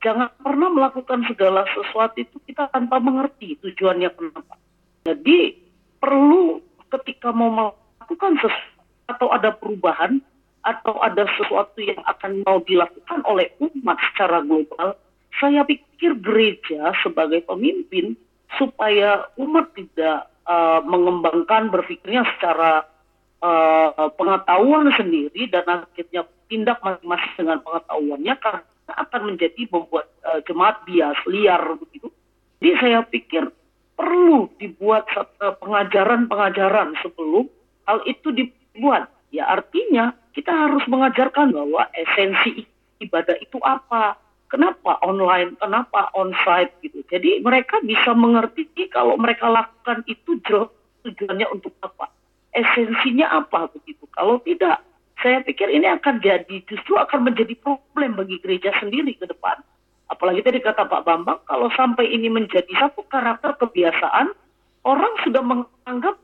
jangan 0.00 0.32
pernah 0.40 0.72
melakukan 0.72 1.20
segala 1.28 1.68
sesuatu 1.68 2.16
itu 2.16 2.36
kita 2.48 2.70
tanpa 2.72 2.96
mengerti 2.96 3.60
tujuannya 3.60 4.08
kenapa. 4.08 4.56
Jadi 5.04 5.52
perlu 6.00 6.64
ketika 6.98 7.32
mau 7.32 7.50
melakukan 7.50 8.36
sesuatu 8.40 8.72
atau 9.08 9.28
ada 9.32 9.50
perubahan 9.56 10.20
atau 10.62 10.94
ada 11.02 11.26
sesuatu 11.40 11.82
yang 11.82 11.98
akan 12.06 12.46
mau 12.46 12.62
dilakukan 12.62 13.20
oleh 13.26 13.50
umat 13.58 13.98
secara 14.12 14.44
global, 14.46 14.94
saya 15.40 15.66
pikir 15.66 16.22
gereja 16.22 16.94
sebagai 17.02 17.42
pemimpin 17.42 18.14
supaya 18.60 19.26
umat 19.40 19.74
tidak 19.74 20.30
uh, 20.46 20.78
mengembangkan 20.86 21.72
berpikirnya 21.72 22.22
secara 22.36 22.86
uh, 23.42 24.12
pengetahuan 24.14 24.92
sendiri 24.94 25.50
dan 25.50 25.66
akhirnya 25.66 26.28
tindak 26.46 26.78
masing-masing 26.84 27.34
dengan 27.34 27.58
pengetahuannya 27.64 28.34
karena 28.38 28.92
akan 28.92 29.20
menjadi 29.34 29.62
membuat 29.72 30.06
uh, 30.22 30.38
jemaat 30.44 30.84
bias 30.84 31.18
liar 31.26 31.62
begitu. 31.80 32.12
Jadi 32.60 32.72
saya 32.78 33.02
pikir 33.02 33.50
perlu 33.96 34.48
dibuat 34.58 35.06
pengajaran-pengajaran 35.38 36.96
sebelum 37.04 37.46
hal 37.86 38.00
itu 38.08 38.32
dibuat. 38.32 39.08
Ya 39.32 39.48
artinya 39.48 40.12
kita 40.36 40.52
harus 40.52 40.84
mengajarkan 40.88 41.52
bahwa 41.52 41.88
esensi 41.96 42.64
ibadah 43.00 43.36
itu 43.40 43.58
apa, 43.64 44.16
kenapa 44.52 45.00
online, 45.00 45.56
kenapa 45.56 46.12
onsite 46.12 46.72
gitu. 46.84 47.00
Jadi 47.08 47.40
mereka 47.40 47.80
bisa 47.80 48.12
mengerti 48.12 48.68
kalau 48.92 49.16
mereka 49.16 49.48
lakukan 49.48 50.04
itu 50.04 50.36
tujuannya 51.02 51.48
untuk 51.48 51.72
apa, 51.80 52.12
esensinya 52.52 53.32
apa 53.32 53.72
begitu. 53.72 54.04
Kalau 54.12 54.38
tidak, 54.44 54.84
saya 55.24 55.40
pikir 55.40 55.72
ini 55.72 55.88
akan 55.88 56.20
jadi 56.20 56.56
justru 56.68 56.98
akan 57.00 57.32
menjadi 57.32 57.56
problem 57.60 58.18
bagi 58.18 58.36
gereja 58.42 58.74
sendiri 58.80 59.16
ke 59.16 59.24
depan. 59.24 59.60
Apalagi 60.12 60.44
tadi 60.44 60.60
kata 60.60 60.84
Pak 60.84 61.08
Bambang, 61.08 61.40
kalau 61.48 61.72
sampai 61.72 62.12
ini 62.12 62.28
menjadi 62.28 62.68
satu 62.76 63.00
karakter 63.08 63.56
kebiasaan, 63.56 64.28
orang 64.84 65.14
sudah 65.24 65.40
menganggap 65.40 66.20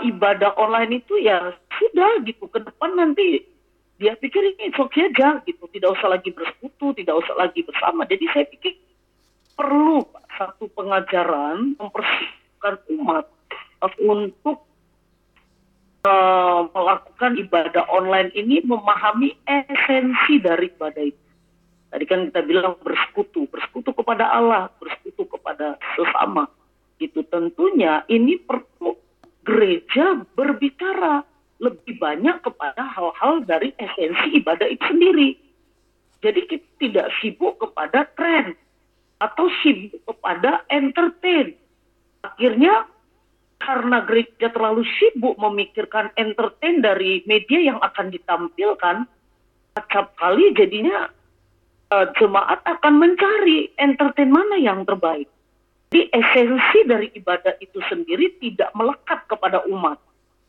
ibadah 0.00 0.56
online 0.56 1.04
itu 1.04 1.20
ya 1.20 1.52
sudah 1.76 2.24
gitu 2.24 2.48
ke 2.48 2.64
depan 2.64 2.96
nanti 2.96 3.44
dia 4.00 4.16
pikir 4.16 4.56
ini 4.56 4.72
oke 4.72 4.96
aja 4.96 5.44
gitu. 5.44 5.68
Tidak 5.68 5.92
usah 5.92 6.08
lagi 6.08 6.32
bersekutu 6.32 6.96
tidak 6.96 7.20
usah 7.20 7.36
lagi 7.36 7.60
bersama. 7.60 8.08
Jadi 8.08 8.24
saya 8.32 8.48
pikir 8.48 8.80
perlu 9.52 10.00
satu 10.40 10.72
pengajaran 10.72 11.76
mempersiapkan 11.76 12.80
umat 12.96 13.28
untuk 14.00 14.64
uh, 16.08 16.64
melakukan 16.72 17.36
ibadah 17.36 17.84
online 17.92 18.32
ini 18.32 18.64
memahami 18.64 19.36
esensi 19.44 20.40
dari 20.40 20.72
ibadah 20.72 21.04
itu 21.04 21.21
tadi 21.92 22.04
kan 22.08 22.32
kita 22.32 22.40
bilang 22.48 22.80
bersekutu 22.80 23.44
bersekutu 23.52 23.92
kepada 23.92 24.32
Allah 24.32 24.72
bersekutu 24.80 25.28
kepada 25.28 25.76
sesama 25.94 26.48
itu 26.96 27.20
tentunya 27.28 28.06
ini 28.08 28.40
perlu 28.40 28.96
gereja 29.42 30.22
berbicara 30.38 31.26
lebih 31.62 31.98
banyak 31.98 32.42
kepada 32.42 32.82
hal-hal 32.82 33.42
dari 33.46 33.70
esensi 33.78 34.42
ibadah 34.42 34.66
itu 34.66 34.82
sendiri. 34.82 35.38
Jadi 36.22 36.40
kita 36.50 36.68
tidak 36.78 37.08
sibuk 37.22 37.58
kepada 37.58 38.06
tren 38.18 38.54
atau 39.22 39.46
sibuk 39.62 39.98
kepada 40.06 40.66
entertain. 40.70 41.54
Akhirnya 42.22 42.86
karena 43.62 44.02
gereja 44.02 44.50
terlalu 44.50 44.82
sibuk 44.98 45.38
memikirkan 45.38 46.10
entertain 46.18 46.82
dari 46.82 47.22
media 47.30 47.74
yang 47.74 47.78
akan 47.78 48.10
ditampilkan, 48.10 49.06
acap 49.78 50.14
kali 50.18 50.50
jadinya 50.58 51.10
uh, 51.92 52.08
jemaat 52.16 52.64
akan 52.64 52.96
mencari 52.96 53.68
entertain 53.76 54.32
mana 54.32 54.56
yang 54.56 54.88
terbaik. 54.88 55.28
Jadi 55.92 56.08
esensi 56.08 56.88
dari 56.88 57.12
ibadah 57.12 57.60
itu 57.60 57.76
sendiri 57.84 58.40
tidak 58.40 58.72
melekat 58.72 59.28
kepada 59.28 59.60
umat 59.68 60.00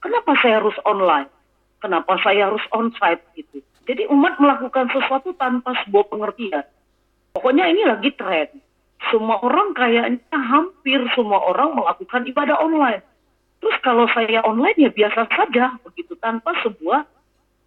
Kenapa 0.04 0.36
saya 0.44 0.60
harus 0.60 0.76
online? 0.84 1.32
Kenapa 1.80 2.20
saya 2.20 2.52
harus 2.52 2.64
onsite 2.76 3.24
gitu? 3.40 3.64
Jadi 3.88 4.04
umat 4.12 4.36
melakukan 4.36 4.92
sesuatu 4.92 5.32
tanpa 5.40 5.72
sebuah 5.84 6.12
pengertian. 6.12 6.68
Pokoknya 7.32 7.72
ini 7.72 7.88
lagi 7.88 8.12
tren. 8.12 8.52
Semua 9.08 9.40
orang 9.40 9.72
kayaknya 9.72 10.40
hampir 10.40 11.00
semua 11.16 11.40
orang 11.48 11.80
melakukan 11.80 12.28
ibadah 12.28 12.60
online. 12.60 13.00
Terus 13.64 13.80
kalau 13.80 14.04
saya 14.12 14.44
online 14.44 14.76
ya 14.76 14.92
biasa 14.92 15.24
saja 15.32 15.80
begitu 15.88 16.20
tanpa 16.20 16.52
sebuah 16.68 17.08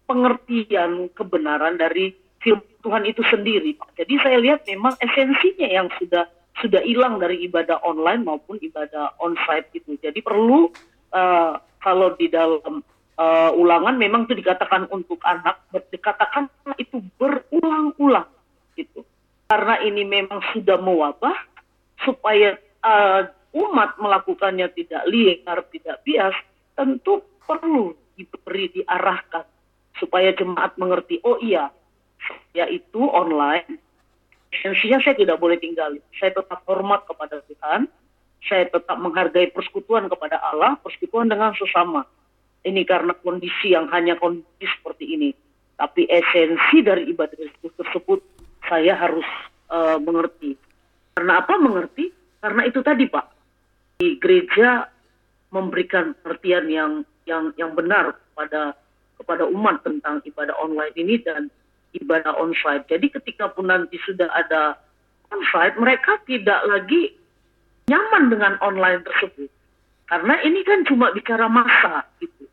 pengertian 0.05 1.09
kebenaran 1.17 1.77
dari 1.81 2.13
firman 2.47 2.77
Tuhan 2.87 3.03
itu 3.03 3.21
sendiri. 3.27 3.75
Jadi 3.99 4.13
saya 4.23 4.39
lihat 4.39 4.63
memang 4.63 4.95
esensinya 5.03 5.67
yang 5.67 5.91
sudah 5.99 6.23
sudah 6.63 6.79
hilang 6.87 7.19
dari 7.19 7.43
ibadah 7.43 7.83
online 7.83 8.23
maupun 8.23 8.55
ibadah 8.63 9.11
onsite 9.19 9.67
itu. 9.75 9.99
Jadi 9.99 10.23
perlu 10.23 10.71
uh, 11.11 11.59
kalau 11.83 12.15
di 12.15 12.31
dalam 12.31 12.79
uh, 13.19 13.51
ulangan 13.53 13.99
memang 13.99 14.25
itu 14.25 14.39
dikatakan 14.39 14.87
untuk 14.89 15.19
anak, 15.27 15.61
dikatakan 15.91 16.47
itu 16.79 17.03
berulang-ulang 17.19 18.31
gitu. 18.79 19.03
Karena 19.51 19.83
ini 19.83 20.07
memang 20.07 20.39
sudah 20.55 20.79
mewabah, 20.79 21.35
supaya 22.03 22.55
uh, 22.83 23.27
umat 23.51 23.99
melakukannya 23.99 24.67
tidak 24.75 25.03
liar, 25.11 25.59
tidak 25.75 26.03
bias, 26.07 26.35
tentu 26.75 27.23
perlu 27.43 27.95
diberi 28.15 28.71
diarahkan 28.75 29.45
supaya 29.97 30.33
jemaat 30.35 30.75
mengerti. 30.75 31.21
Oh 31.23 31.39
iya, 31.39 31.71
yaitu 32.55 33.01
online. 33.07 33.79
Esensinya 34.53 35.03
saya 35.03 35.15
tidak 35.19 35.37
boleh 35.37 35.59
tinggal. 35.59 35.95
Saya 36.15 36.31
tetap 36.31 36.63
hormat 36.65 37.03
kepada 37.03 37.43
Tuhan 37.45 37.91
saya 38.45 38.69
tetap 38.69 38.97
menghargai 39.01 39.49
persekutuan 39.49 40.05
kepada 40.07 40.37
Allah, 40.39 40.77
persekutuan 40.85 41.27
dengan 41.27 41.57
sesama. 41.57 42.05
Ini 42.61 42.83
karena 42.85 43.15
kondisi 43.17 43.73
yang 43.73 43.89
hanya 43.89 44.19
kondisi 44.19 44.67
seperti 44.77 45.17
ini. 45.17 45.29
Tapi 45.77 46.09
esensi 46.09 46.81
dari 46.81 47.09
ibadah 47.09 47.37
tersebut 47.61 48.19
saya 48.65 48.97
harus 48.97 49.25
uh, 49.69 49.97
mengerti. 50.01 50.57
Karena 51.15 51.41
apa 51.41 51.53
mengerti? 51.57 52.09
Karena 52.41 52.65
itu 52.65 52.81
tadi 52.81 53.05
Pak, 53.09 53.25
di 54.01 54.17
gereja 54.17 54.85
memberikan 55.53 56.13
pengertian 56.21 56.65
yang 56.69 56.91
yang 57.25 57.53
yang 57.55 57.71
benar 57.73 58.13
kepada 58.13 58.75
kepada 59.17 59.43
umat 59.49 59.81
tentang 59.81 60.21
ibadah 60.27 60.53
online 60.61 60.93
ini 60.97 61.17
dan 61.23 61.49
ibadah 62.01 62.37
onsite. 62.37 62.85
Jadi 62.89 63.07
ketika 63.13 63.51
pun 63.51 63.69
nanti 63.69 63.97
sudah 64.05 64.29
ada 64.31 64.77
onsite, 65.33 65.77
mereka 65.79 66.17
tidak 66.25 66.61
lagi 66.69 67.17
nyaman 67.87 68.31
dengan 68.31 68.53
online 68.59 69.01
tersebut. 69.03 69.49
Karena 70.07 70.39
ini 70.43 70.63
kan 70.63 70.87
cuma 70.87 71.11
bicara 71.11 71.51
masa 71.51 72.07
gitu. 72.23 72.47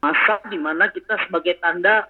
Masa 0.00 0.40
di 0.48 0.56
mana 0.56 0.88
kita 0.88 1.20
sebagai 1.28 1.56
tanda 1.60 2.08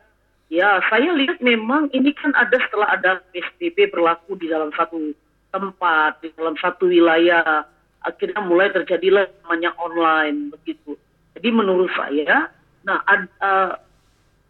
ya 0.51 0.78
saya 0.91 1.11
lihat 1.14 1.43
memang 1.43 1.91
ini 1.91 2.14
kan 2.14 2.30
ada 2.39 2.55
setelah 2.62 2.95
ada 2.95 3.11
PSBB 3.35 3.91
berlaku 3.91 4.39
di 4.39 4.47
dalam 4.47 4.70
satu 4.74 5.14
tempat, 5.51 6.22
di 6.22 6.35
dalam 6.35 6.59
satu 6.59 6.91
wilayah, 6.91 7.66
akhirnya 8.03 8.43
mulai 8.43 8.70
terjadilah 8.74 9.30
namanya 9.43 9.70
online 9.78 10.51
begitu. 10.51 10.99
Jadi 11.35 11.49
menurut 11.51 11.91
saya, 11.95 12.51
nah 12.87 13.03
ad, 13.07 13.26
uh, 13.43 13.72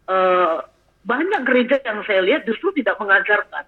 uh, 0.09 0.57
banyak 1.05 1.41
gereja 1.45 1.77
yang 1.85 2.01
saya 2.03 2.25
lihat 2.25 2.49
justru 2.49 2.73
tidak 2.75 2.97
mengajarkan 2.97 3.65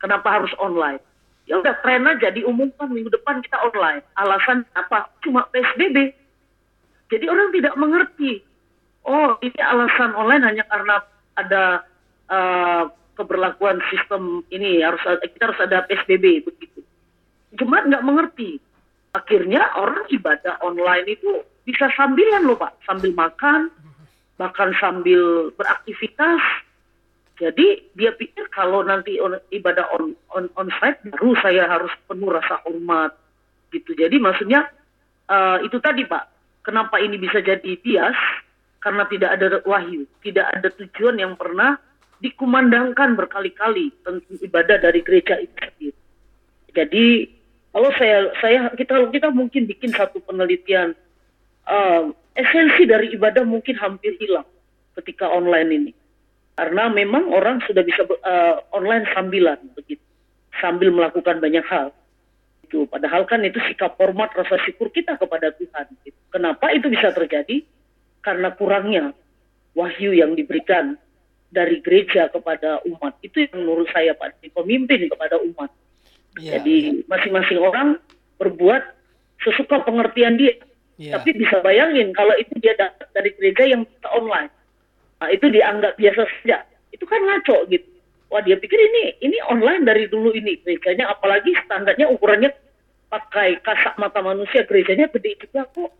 kenapa 0.00 0.40
harus 0.40 0.52
online 0.56 1.00
ya 1.48 1.56
udah 1.56 1.74
tren 1.80 2.04
aja 2.04 2.28
diumumkan 2.30 2.92
minggu 2.92 3.08
depan 3.08 3.40
kita 3.40 3.56
online. 3.64 4.04
Alasan 4.20 4.68
apa? 4.76 5.08
Cuma 5.24 5.48
PSBB. 5.48 6.12
Jadi 7.08 7.24
orang 7.24 7.48
tidak 7.56 7.74
mengerti. 7.80 8.44
Oh, 9.08 9.40
ini 9.40 9.56
alasan 9.64 10.12
online 10.12 10.44
hanya 10.44 10.64
karena 10.68 11.00
ada 11.40 11.88
uh, 12.28 12.84
keberlakuan 13.16 13.80
sistem 13.88 14.44
ini 14.52 14.84
harus 14.84 15.00
kita 15.00 15.48
harus 15.48 15.60
ada 15.64 15.88
PSBB 15.88 16.44
begitu. 16.44 16.84
Jemaat 17.56 17.88
nggak 17.88 18.04
mengerti. 18.04 18.60
Akhirnya 19.16 19.72
orang 19.80 20.04
ibadah 20.12 20.60
online 20.60 21.08
itu 21.08 21.40
bisa 21.64 21.88
sambilan 21.96 22.44
loh 22.44 22.60
pak, 22.60 22.76
sambil 22.84 23.16
makan, 23.16 23.72
bahkan 24.36 24.76
sambil 24.76 25.48
beraktivitas, 25.56 26.40
jadi 27.38 27.86
dia 27.94 28.10
pikir 28.18 28.50
kalau 28.50 28.82
nanti 28.82 29.22
on, 29.22 29.38
ibadah 29.54 29.86
on, 29.94 30.18
on, 30.34 30.50
on 30.58 30.68
site 30.82 30.98
baru 31.06 31.38
saya 31.38 31.70
harus 31.70 31.94
penuh 32.10 32.34
rasa 32.34 32.58
hormat 32.66 33.14
gitu. 33.70 33.94
Jadi 33.94 34.18
maksudnya 34.18 34.66
uh, 35.30 35.62
itu 35.62 35.78
tadi 35.78 36.02
Pak, 36.02 36.24
kenapa 36.66 36.98
ini 36.98 37.14
bisa 37.14 37.38
jadi 37.38 37.78
bias? 37.78 38.18
Karena 38.82 39.06
tidak 39.06 39.38
ada 39.38 39.62
wahyu, 39.62 40.02
tidak 40.22 40.50
ada 40.50 40.68
tujuan 40.82 41.18
yang 41.18 41.38
pernah 41.38 41.78
dikumandangkan 42.18 43.14
berkali-kali 43.14 43.94
tentang 44.02 44.38
ibadah 44.42 44.76
dari 44.82 45.00
gereja 45.06 45.38
itu. 45.38 45.94
Jadi 46.74 47.06
kalau 47.70 47.90
saya 47.94 48.34
saya 48.42 48.70
kita 48.74 49.14
kita 49.14 49.30
mungkin 49.30 49.70
bikin 49.70 49.94
satu 49.94 50.18
penelitian 50.26 50.98
uh, 51.70 52.10
esensi 52.34 52.82
dari 52.86 53.14
ibadah 53.14 53.46
mungkin 53.46 53.78
hampir 53.78 54.18
hilang 54.18 54.46
ketika 54.98 55.30
online 55.30 55.70
ini. 55.70 55.92
Karena 56.58 56.90
memang 56.90 57.30
orang 57.30 57.62
sudah 57.70 57.86
bisa 57.86 58.02
uh, 58.02 58.58
online 58.74 59.06
sambilan 59.14 59.62
begitu, 59.78 60.02
sambil 60.58 60.90
melakukan 60.90 61.38
banyak 61.38 61.62
hal. 61.70 61.94
Itu 62.66 62.90
padahal 62.90 63.30
kan 63.30 63.46
itu 63.46 63.62
sikap 63.62 63.94
hormat 63.94 64.34
rasa 64.34 64.58
syukur 64.66 64.90
kita 64.90 65.14
kepada 65.14 65.54
Tuhan. 65.54 65.86
Gitu. 66.02 66.18
Kenapa 66.34 66.74
itu 66.74 66.90
bisa 66.90 67.14
terjadi? 67.14 67.62
Karena 68.26 68.50
kurangnya 68.58 69.14
wahyu 69.78 70.10
yang 70.18 70.34
diberikan 70.34 70.98
dari 71.46 71.78
gereja 71.78 72.26
kepada 72.26 72.82
umat. 72.90 73.14
Itu 73.22 73.46
yang 73.46 73.62
menurut 73.62 73.86
saya 73.94 74.18
Pak, 74.18 74.42
pemimpin 74.50 75.06
kepada 75.06 75.38
umat. 75.38 75.70
Yeah. 76.42 76.58
Jadi 76.58 77.06
masing-masing 77.06 77.62
orang 77.62 78.02
berbuat 78.42 78.82
sesuka 79.46 79.86
pengertian 79.86 80.34
dia. 80.34 80.58
Yeah. 80.98 81.22
Tapi 81.22 81.38
bisa 81.38 81.62
bayangin 81.62 82.10
kalau 82.18 82.34
itu 82.34 82.50
dia 82.58 82.74
dapat 82.74 83.06
dari 83.14 83.30
gereja 83.38 83.78
yang 83.78 83.86
online. 84.10 84.50
Nah, 85.18 85.28
itu 85.34 85.46
dianggap 85.50 85.98
biasa 85.98 86.22
saja. 86.26 86.62
Itu 86.94 87.04
kan 87.04 87.20
ngaco 87.22 87.66
gitu. 87.68 87.88
Wah 88.28 88.44
dia 88.44 88.60
pikir 88.60 88.76
ini 88.76 89.24
ini 89.24 89.40
online 89.48 89.88
dari 89.88 90.04
dulu 90.04 90.36
ini 90.36 90.60
gerejanya 90.60 91.08
apalagi 91.08 91.56
standarnya 91.64 92.12
ukurannya 92.12 92.52
pakai 93.08 93.56
kasak 93.64 93.96
mata 93.96 94.20
manusia 94.20 94.68
gerejanya 94.68 95.08
gede 95.08 95.48
juga 95.48 95.64
kok 95.72 95.96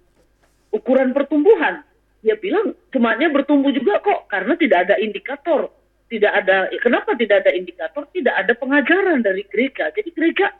ukuran 0.76 1.16
pertumbuhan 1.16 1.80
dia 2.20 2.36
bilang 2.36 2.76
semuanya 2.92 3.32
bertumbuh 3.32 3.72
juga 3.72 4.04
kok 4.04 4.28
karena 4.28 4.60
tidak 4.60 4.78
ada 4.84 5.00
indikator 5.00 5.72
tidak 6.12 6.36
ada 6.36 6.68
kenapa 6.84 7.16
tidak 7.16 7.48
ada 7.48 7.50
indikator 7.56 8.04
tidak 8.12 8.34
ada 8.36 8.52
pengajaran 8.52 9.24
dari 9.24 9.48
gereja 9.48 9.88
jadi 9.96 10.12
gereja 10.12 10.52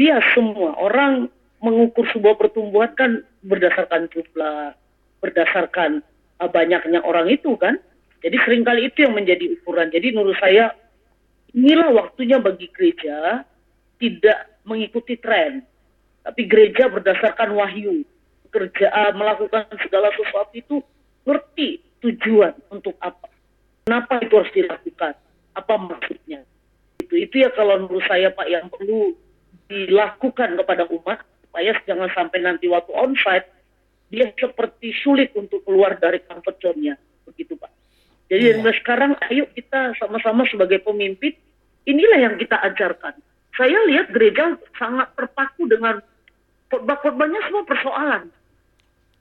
bias 0.00 0.24
semua 0.32 0.72
orang 0.80 1.28
mengukur 1.60 2.08
sebuah 2.16 2.40
pertumbuhan 2.40 2.92
kan 2.96 3.20
berdasarkan 3.44 4.08
jumlah, 4.08 4.72
berdasarkan 5.20 6.00
uh, 6.40 6.48
banyaknya 6.48 7.04
orang 7.04 7.28
itu 7.28 7.54
kan. 7.60 7.76
Jadi 8.20 8.36
sering 8.44 8.62
kali 8.62 8.92
itu 8.92 9.08
yang 9.08 9.16
menjadi 9.16 9.48
ukuran. 9.56 9.88
Jadi 9.88 10.12
menurut 10.12 10.36
saya 10.36 10.76
inilah 11.56 11.88
waktunya 11.96 12.36
bagi 12.36 12.68
gereja 12.70 13.44
tidak 13.96 14.38
mengikuti 14.68 15.16
tren, 15.16 15.64
tapi 16.24 16.44
gereja 16.44 16.92
berdasarkan 16.92 17.56
wahyu. 17.56 18.04
Kerja 18.50 18.90
uh, 18.90 19.12
melakukan 19.14 19.70
segala 19.78 20.10
sesuatu 20.12 20.52
itu 20.52 20.76
ngerti 21.22 21.80
tujuan 22.02 22.56
untuk 22.68 22.98
apa. 22.98 23.30
Kenapa 23.86 24.18
itu 24.20 24.34
harus 24.36 24.52
dilakukan? 24.52 25.14
Apa 25.54 25.74
maksudnya? 25.78 26.42
Itu 26.98 27.14
itu 27.14 27.46
ya 27.46 27.54
kalau 27.54 27.86
menurut 27.86 28.04
saya 28.10 28.34
Pak 28.34 28.48
yang 28.50 28.66
perlu 28.68 29.14
dilakukan 29.70 30.58
kepada 30.58 30.90
umat 30.90 31.22
supaya 31.46 31.74
jangan 31.86 32.10
sampai 32.10 32.42
nanti 32.42 32.66
waktu 32.66 32.90
onsite 32.90 33.46
dia 34.10 34.26
seperti 34.34 34.90
sulit 34.98 35.30
untuk 35.38 35.62
keluar 35.62 35.94
dari 35.94 36.18
comfort 36.26 36.58
zone-nya 36.58 36.98
begitu 37.22 37.54
Pak. 37.54 37.79
Jadi 38.30 38.62
yeah. 38.62 38.74
sekarang 38.78 39.18
ayo 39.26 39.44
kita 39.58 39.98
sama-sama 39.98 40.46
sebagai 40.46 40.78
pemimpin 40.86 41.34
inilah 41.84 42.30
yang 42.30 42.34
kita 42.38 42.54
ajarkan. 42.62 43.18
Saya 43.58 43.74
lihat 43.90 44.14
gereja 44.14 44.54
sangat 44.78 45.10
terpaku 45.18 45.66
dengan 45.66 45.98
khotbah-khotbahnya 46.70 47.42
semua 47.50 47.66
persoalan. 47.66 48.30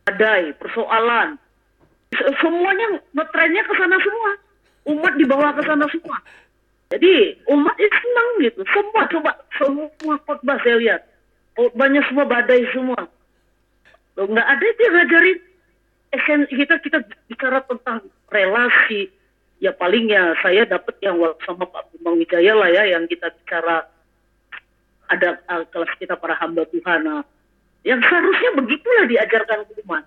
Adai, 0.06 0.54
persoalan. 0.62 1.42
Semuanya 2.38 3.02
ngetrennya 3.18 3.66
ke 3.66 3.74
sana 3.74 3.98
semua. 3.98 4.32
Umat 4.94 5.14
dibawa 5.18 5.58
ke 5.58 5.66
sana 5.66 5.86
semua. 5.90 6.18
Jadi 6.94 7.38
umat 7.50 7.76
itu 7.82 7.98
senang 7.98 8.30
gitu. 8.46 8.62
Semua 8.70 9.02
coba 9.10 9.32
semua 9.58 10.16
khotbah 10.30 10.58
saya 10.62 10.78
lihat 10.78 11.02
banyak 11.74 12.06
semua 12.06 12.26
badai 12.30 12.62
semua. 12.70 13.10
Loh, 14.18 14.26
nggak 14.30 14.48
ada 14.48 14.66
itu 14.66 14.82
yang 14.86 14.96
ngajarin 15.02 15.40
esen 16.10 16.50
kita 16.50 16.82
kita 16.82 17.06
bicara 17.30 17.62
tentang 17.66 18.06
relasi. 18.30 19.10
Ya 19.60 19.76
palingnya 19.76 20.40
saya 20.40 20.64
dapat 20.64 20.96
yang 21.04 21.20
sama 21.44 21.68
Pak 21.68 21.92
Bambang 21.92 22.24
Wijaya 22.24 22.56
lah 22.56 22.72
ya 22.72 22.96
yang 22.96 23.04
kita 23.12 23.28
bicara 23.44 23.84
ada 25.10 25.42
uh, 25.52 25.68
kelas 25.68 25.92
kita 26.00 26.16
para 26.16 26.38
hamba 26.40 26.64
Tuhan. 26.70 27.04
Nah, 27.04 27.26
yang 27.84 28.00
seharusnya 28.00 28.56
begitulah 28.56 29.06
diajarkan 29.10 29.68
umat. 29.84 30.06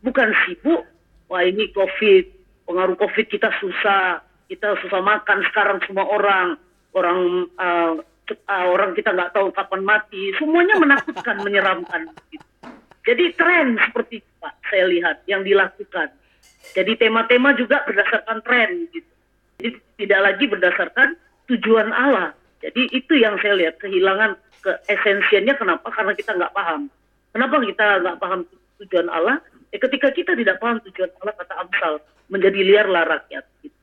Bukan 0.00 0.30
sibuk, 0.46 0.86
wah 1.28 1.42
ini 1.42 1.68
COVID, 1.74 2.24
pengaruh 2.64 2.96
COVID 2.96 3.26
kita 3.28 3.50
susah, 3.60 4.22
kita 4.46 4.78
susah 4.80 5.02
makan 5.02 5.42
sekarang 5.52 5.78
semua 5.84 6.06
orang, 6.06 6.56
orang 6.94 7.50
uh, 7.60 7.92
uh, 8.30 8.66
orang 8.72 8.94
kita 8.94 9.12
nggak 9.12 9.34
tahu 9.36 9.52
kapan 9.52 9.82
mati, 9.84 10.32
semuanya 10.38 10.78
menakutkan, 10.80 11.42
menyeramkan. 11.44 12.08
Gitu. 12.32 12.47
Jadi 13.08 13.24
tren 13.40 13.80
seperti 13.80 14.20
itu, 14.20 14.30
Pak, 14.36 14.54
saya 14.68 14.84
lihat 14.84 15.24
yang 15.24 15.40
dilakukan. 15.40 16.12
Jadi 16.76 16.92
tema-tema 17.00 17.56
juga 17.56 17.80
berdasarkan 17.88 18.44
tren, 18.44 18.84
gitu. 18.92 19.12
Jadi 19.56 19.68
tidak 19.96 20.20
lagi 20.20 20.44
berdasarkan 20.44 21.08
tujuan 21.48 21.88
Allah. 21.88 22.36
Jadi 22.60 22.92
itu 22.92 23.16
yang 23.16 23.40
saya 23.40 23.56
lihat 23.56 23.80
kehilangan 23.80 24.36
ke 24.60 24.76
esensinya 24.92 25.56
kenapa? 25.56 25.88
Karena 25.88 26.12
kita 26.12 26.36
nggak 26.36 26.52
paham. 26.52 26.92
Kenapa 27.32 27.54
kita 27.64 27.86
nggak 28.04 28.18
paham 28.20 28.40
tujuan 28.84 29.08
Allah? 29.08 29.40
Eh, 29.72 29.80
ketika 29.80 30.12
kita 30.12 30.36
tidak 30.36 30.60
paham 30.60 30.76
tujuan 30.84 31.08
Allah, 31.24 31.32
kata 31.32 31.54
Amsal, 31.64 31.94
menjadi 32.28 32.60
liarlah 32.60 33.08
rakyat. 33.08 33.44
Gitu. 33.64 33.78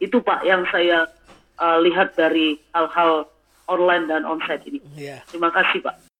Itu 0.00 0.16
Pak 0.24 0.48
yang 0.48 0.64
saya 0.72 1.12
uh, 1.60 1.78
lihat 1.84 2.16
dari 2.16 2.56
hal-hal 2.72 3.28
online 3.68 4.08
dan 4.08 4.24
onsite 4.24 4.64
ini. 4.64 4.80
Yeah. 4.96 5.20
Terima 5.28 5.52
kasih 5.52 5.84
Pak. 5.84 6.11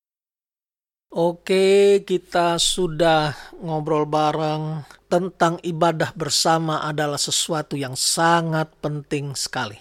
Oke, 1.12 2.00
kita 2.08 2.56
sudah 2.56 3.36
ngobrol 3.60 4.08
bareng 4.08 4.88
tentang 5.12 5.60
ibadah 5.60 6.08
bersama 6.16 6.80
adalah 6.88 7.20
sesuatu 7.20 7.76
yang 7.76 7.92
sangat 7.92 8.72
penting 8.80 9.36
sekali. 9.36 9.76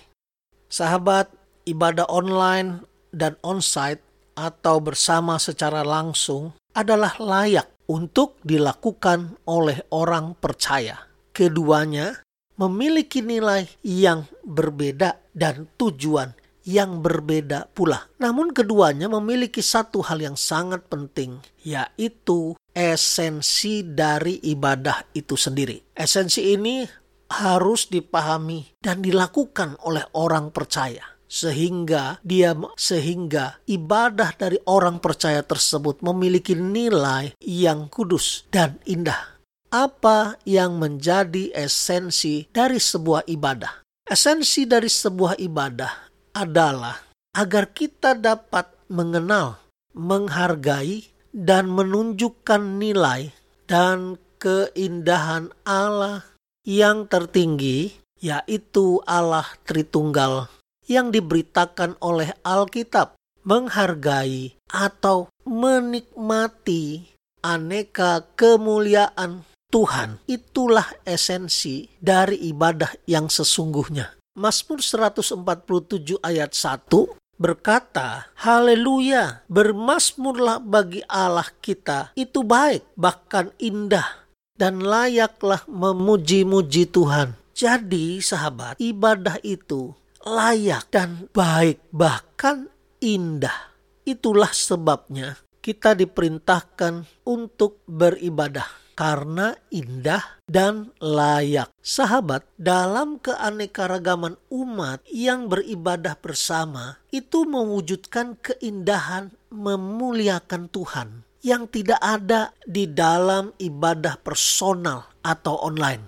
Sahabat, 0.68 1.32
ibadah 1.64 2.04
online 2.12 2.84
dan 3.16 3.40
onsite 3.48 4.04
atau 4.36 4.84
bersama 4.84 5.40
secara 5.40 5.88
langsung 5.88 6.52
adalah 6.76 7.16
layak 7.16 7.80
untuk 7.88 8.36
dilakukan 8.44 9.40
oleh 9.48 9.88
orang 9.96 10.36
percaya. 10.36 11.00
Keduanya 11.32 12.28
memiliki 12.60 13.24
nilai 13.24 13.72
yang 13.88 14.28
berbeda 14.44 15.32
dan 15.32 15.72
tujuan 15.80 16.36
yang 16.66 17.02
berbeda 17.02 17.70
pula. 17.74 18.10
Namun 18.22 18.54
keduanya 18.54 19.10
memiliki 19.10 19.64
satu 19.64 20.06
hal 20.06 20.22
yang 20.22 20.38
sangat 20.38 20.86
penting, 20.88 21.42
yaitu 21.66 22.54
esensi 22.72 23.84
dari 23.86 24.40
ibadah 24.46 25.12
itu 25.16 25.34
sendiri. 25.36 25.94
Esensi 25.96 26.54
ini 26.54 26.86
harus 27.32 27.88
dipahami 27.88 28.76
dan 28.84 29.00
dilakukan 29.00 29.80
oleh 29.88 30.04
orang 30.20 30.52
percaya 30.52 31.12
sehingga 31.32 32.20
dia 32.28 32.52
sehingga 32.76 33.64
ibadah 33.64 34.36
dari 34.36 34.60
orang 34.68 35.00
percaya 35.00 35.40
tersebut 35.40 36.04
memiliki 36.04 36.60
nilai 36.60 37.32
yang 37.40 37.88
kudus 37.88 38.44
dan 38.52 38.76
indah. 38.84 39.40
Apa 39.72 40.36
yang 40.44 40.76
menjadi 40.76 41.56
esensi 41.56 42.52
dari 42.52 42.76
sebuah 42.76 43.24
ibadah? 43.32 43.88
Esensi 44.04 44.68
dari 44.68 44.92
sebuah 44.92 45.40
ibadah 45.40 46.11
adalah 46.36 47.04
agar 47.32 47.72
kita 47.72 48.16
dapat 48.16 48.68
mengenal, 48.92 49.60
menghargai, 49.96 51.08
dan 51.32 51.72
menunjukkan 51.72 52.76
nilai 52.76 53.32
dan 53.72 54.20
keindahan 54.36 55.48
Allah 55.64 56.28
yang 56.68 57.08
tertinggi, 57.08 57.96
yaitu 58.20 59.00
Allah 59.08 59.48
Tritunggal 59.64 60.52
yang 60.92 61.10
diberitakan 61.10 61.96
oleh 62.04 62.36
Alkitab, 62.44 63.16
menghargai 63.48 64.54
atau 64.68 65.32
menikmati 65.48 67.08
aneka 67.40 68.28
kemuliaan 68.36 69.48
Tuhan. 69.72 70.20
Itulah 70.28 70.86
esensi 71.08 71.88
dari 71.98 72.52
ibadah 72.52 72.92
yang 73.08 73.32
sesungguhnya. 73.32 74.21
Mazmur 74.32 74.80
147 74.80 76.24
ayat 76.24 76.56
1 76.56 76.88
berkata, 77.36 78.32
Haleluya, 78.40 79.44
bermasmurlah 79.52 80.64
bagi 80.64 81.04
Allah 81.12 81.52
kita, 81.60 82.16
itu 82.16 82.40
baik, 82.40 82.88
bahkan 82.96 83.52
indah, 83.60 84.24
dan 84.56 84.80
layaklah 84.80 85.68
memuji-muji 85.68 86.88
Tuhan. 86.88 87.36
Jadi 87.52 88.24
sahabat, 88.24 88.80
ibadah 88.80 89.36
itu 89.44 89.92
layak 90.24 90.88
dan 90.88 91.28
baik, 91.36 91.84
bahkan 91.92 92.72
indah. 93.04 93.76
Itulah 94.08 94.56
sebabnya 94.56 95.36
kita 95.60 95.92
diperintahkan 95.92 97.04
untuk 97.28 97.84
beribadah 97.84 98.81
karena 98.94 99.56
indah 99.74 100.42
dan 100.46 100.92
layak. 101.00 101.72
Sahabat, 101.82 102.46
dalam 102.60 103.18
keanekaragaman 103.24 104.38
umat 104.52 105.02
yang 105.10 105.48
beribadah 105.48 106.16
bersama, 106.20 107.02
itu 107.10 107.48
mewujudkan 107.48 108.38
keindahan 108.40 109.34
memuliakan 109.52 110.72
Tuhan. 110.72 111.24
yang 111.42 111.66
tidak 111.68 111.98
ada 111.98 112.54
di 112.64 112.86
dalam 112.86 113.50
ibadah 113.58 114.22
personal 114.22 115.10
atau 115.26 115.58
online. 115.66 116.06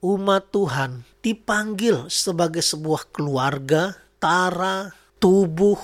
Umat 0.00 0.48
Tuhan 0.48 1.04
dipanggil 1.20 2.08
sebagai 2.08 2.64
sebuah 2.64 3.12
keluarga, 3.12 3.92
tara, 4.16 4.96
tubuh, 5.20 5.76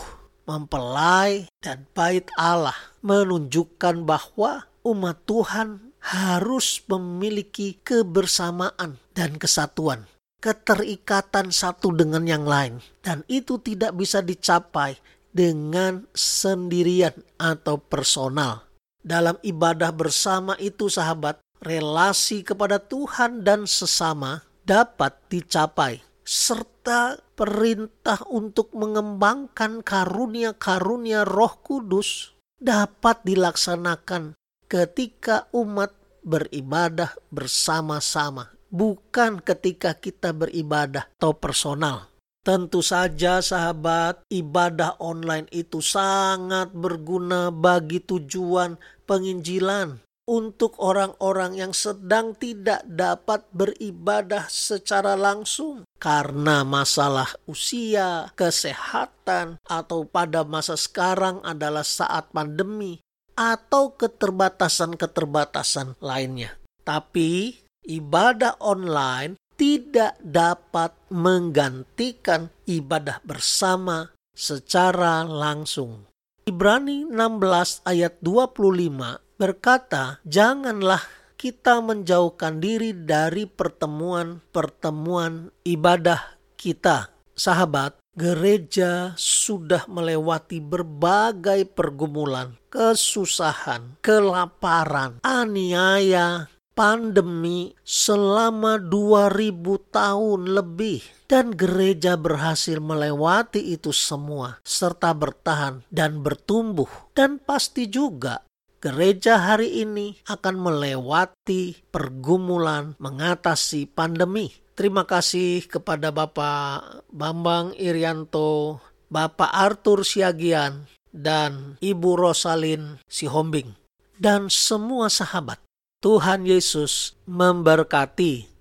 mempelai, 0.48 1.44
dan 1.60 1.84
bait 1.92 2.24
Allah 2.40 2.76
menunjukkan 3.04 4.08
bahwa 4.08 4.64
umat 4.88 5.20
Tuhan 5.28 5.85
harus 6.06 6.78
memiliki 6.86 7.82
kebersamaan 7.82 9.02
dan 9.10 9.34
kesatuan, 9.42 10.06
keterikatan 10.38 11.50
satu 11.50 11.90
dengan 11.90 12.22
yang 12.30 12.46
lain, 12.46 12.78
dan 13.02 13.26
itu 13.26 13.58
tidak 13.58 13.90
bisa 13.98 14.22
dicapai 14.22 14.94
dengan 15.34 16.06
sendirian 16.14 17.12
atau 17.42 17.82
personal. 17.82 18.62
Dalam 19.02 19.34
ibadah 19.42 19.90
bersama 19.90 20.54
itu, 20.62 20.86
sahabat, 20.86 21.42
relasi 21.58 22.46
kepada 22.46 22.78
Tuhan 22.78 23.42
dan 23.42 23.66
sesama 23.66 24.46
dapat 24.62 25.18
dicapai, 25.26 26.06
serta 26.22 27.18
perintah 27.34 28.22
untuk 28.30 28.70
mengembangkan 28.78 29.82
karunia-karunia 29.82 31.26
Roh 31.26 31.54
Kudus 31.66 32.34
dapat 32.62 33.22
dilaksanakan 33.26 34.38
ketika 34.66 35.46
umat 35.54 35.94
beribadah 36.26 37.14
bersama-sama, 37.30 38.50
bukan 38.66 39.38
ketika 39.38 39.94
kita 39.94 40.34
beribadah 40.34 41.06
atau 41.18 41.32
personal. 41.38 42.10
Tentu 42.46 42.78
saja, 42.78 43.42
sahabat, 43.42 44.22
ibadah 44.30 45.02
online 45.02 45.50
itu 45.50 45.82
sangat 45.82 46.70
berguna 46.70 47.50
bagi 47.50 47.98
tujuan 47.98 48.78
penginjilan 49.02 49.98
untuk 50.26 50.78
orang-orang 50.82 51.58
yang 51.58 51.74
sedang 51.74 52.34
tidak 52.38 52.82
dapat 52.86 53.46
beribadah 53.50 54.46
secara 54.50 55.14
langsung 55.14 55.86
karena 56.02 56.66
masalah 56.66 57.30
usia, 57.46 58.30
kesehatan, 58.34 59.58
atau 59.66 60.06
pada 60.06 60.42
masa 60.42 60.74
sekarang 60.74 61.42
adalah 61.46 61.86
saat 61.86 62.30
pandemi 62.34 62.98
atau 63.36 63.92
keterbatasan-keterbatasan 63.94 66.00
lainnya. 66.00 66.56
Tapi 66.82 67.60
ibadah 67.84 68.56
online 68.64 69.36
tidak 69.56 70.20
dapat 70.20 70.92
menggantikan 71.08 72.52
ibadah 72.68 73.24
bersama 73.24 74.12
secara 74.36 75.24
langsung. 75.24 76.04
Ibrani 76.46 77.08
16 77.08 77.82
ayat 77.88 78.20
25 78.20 79.24
berkata, 79.40 80.20
"Janganlah 80.28 81.02
kita 81.40 81.80
menjauhkan 81.82 82.62
diri 82.62 82.94
dari 82.94 83.48
pertemuan-pertemuan 83.48 85.50
ibadah 85.66 86.38
kita." 86.54 87.10
Sahabat, 87.36 88.00
gereja 88.16 89.12
sudah 89.20 89.84
melewati 89.92 90.56
berbagai 90.64 91.68
pergumulan, 91.76 92.56
kesusahan, 92.72 94.00
kelaparan, 94.00 95.20
aniaya, 95.20 96.48
pandemi 96.72 97.76
selama 97.84 98.80
2000 98.80 99.52
tahun 99.92 100.40
lebih. 100.48 101.04
Dan 101.26 101.58
gereja 101.58 102.14
berhasil 102.14 102.78
melewati 102.78 103.74
itu 103.74 103.90
semua 103.90 104.62
serta 104.62 105.10
bertahan 105.10 105.82
dan 105.90 106.22
bertumbuh. 106.22 106.86
Dan 107.10 107.42
pasti 107.42 107.90
juga 107.90 108.45
gereja 108.86 109.42
hari 109.42 109.82
ini 109.82 110.14
akan 110.30 110.62
melewati 110.62 111.74
pergumulan 111.90 112.94
mengatasi 113.02 113.90
pandemi. 113.90 114.54
Terima 114.78 115.02
kasih 115.02 115.66
kepada 115.66 116.14
Bapak 116.14 117.02
Bambang 117.10 117.74
Irianto, 117.74 118.78
Bapak 119.10 119.50
Arthur 119.50 120.06
Siagian, 120.06 120.86
dan 121.10 121.82
Ibu 121.82 122.14
Rosalin 122.14 123.02
Sihombing, 123.10 123.74
dan 124.22 124.46
semua 124.54 125.10
sahabat 125.10 125.58
Tuhan 125.98 126.46
Yesus 126.46 127.18
memberkati. 127.26 128.55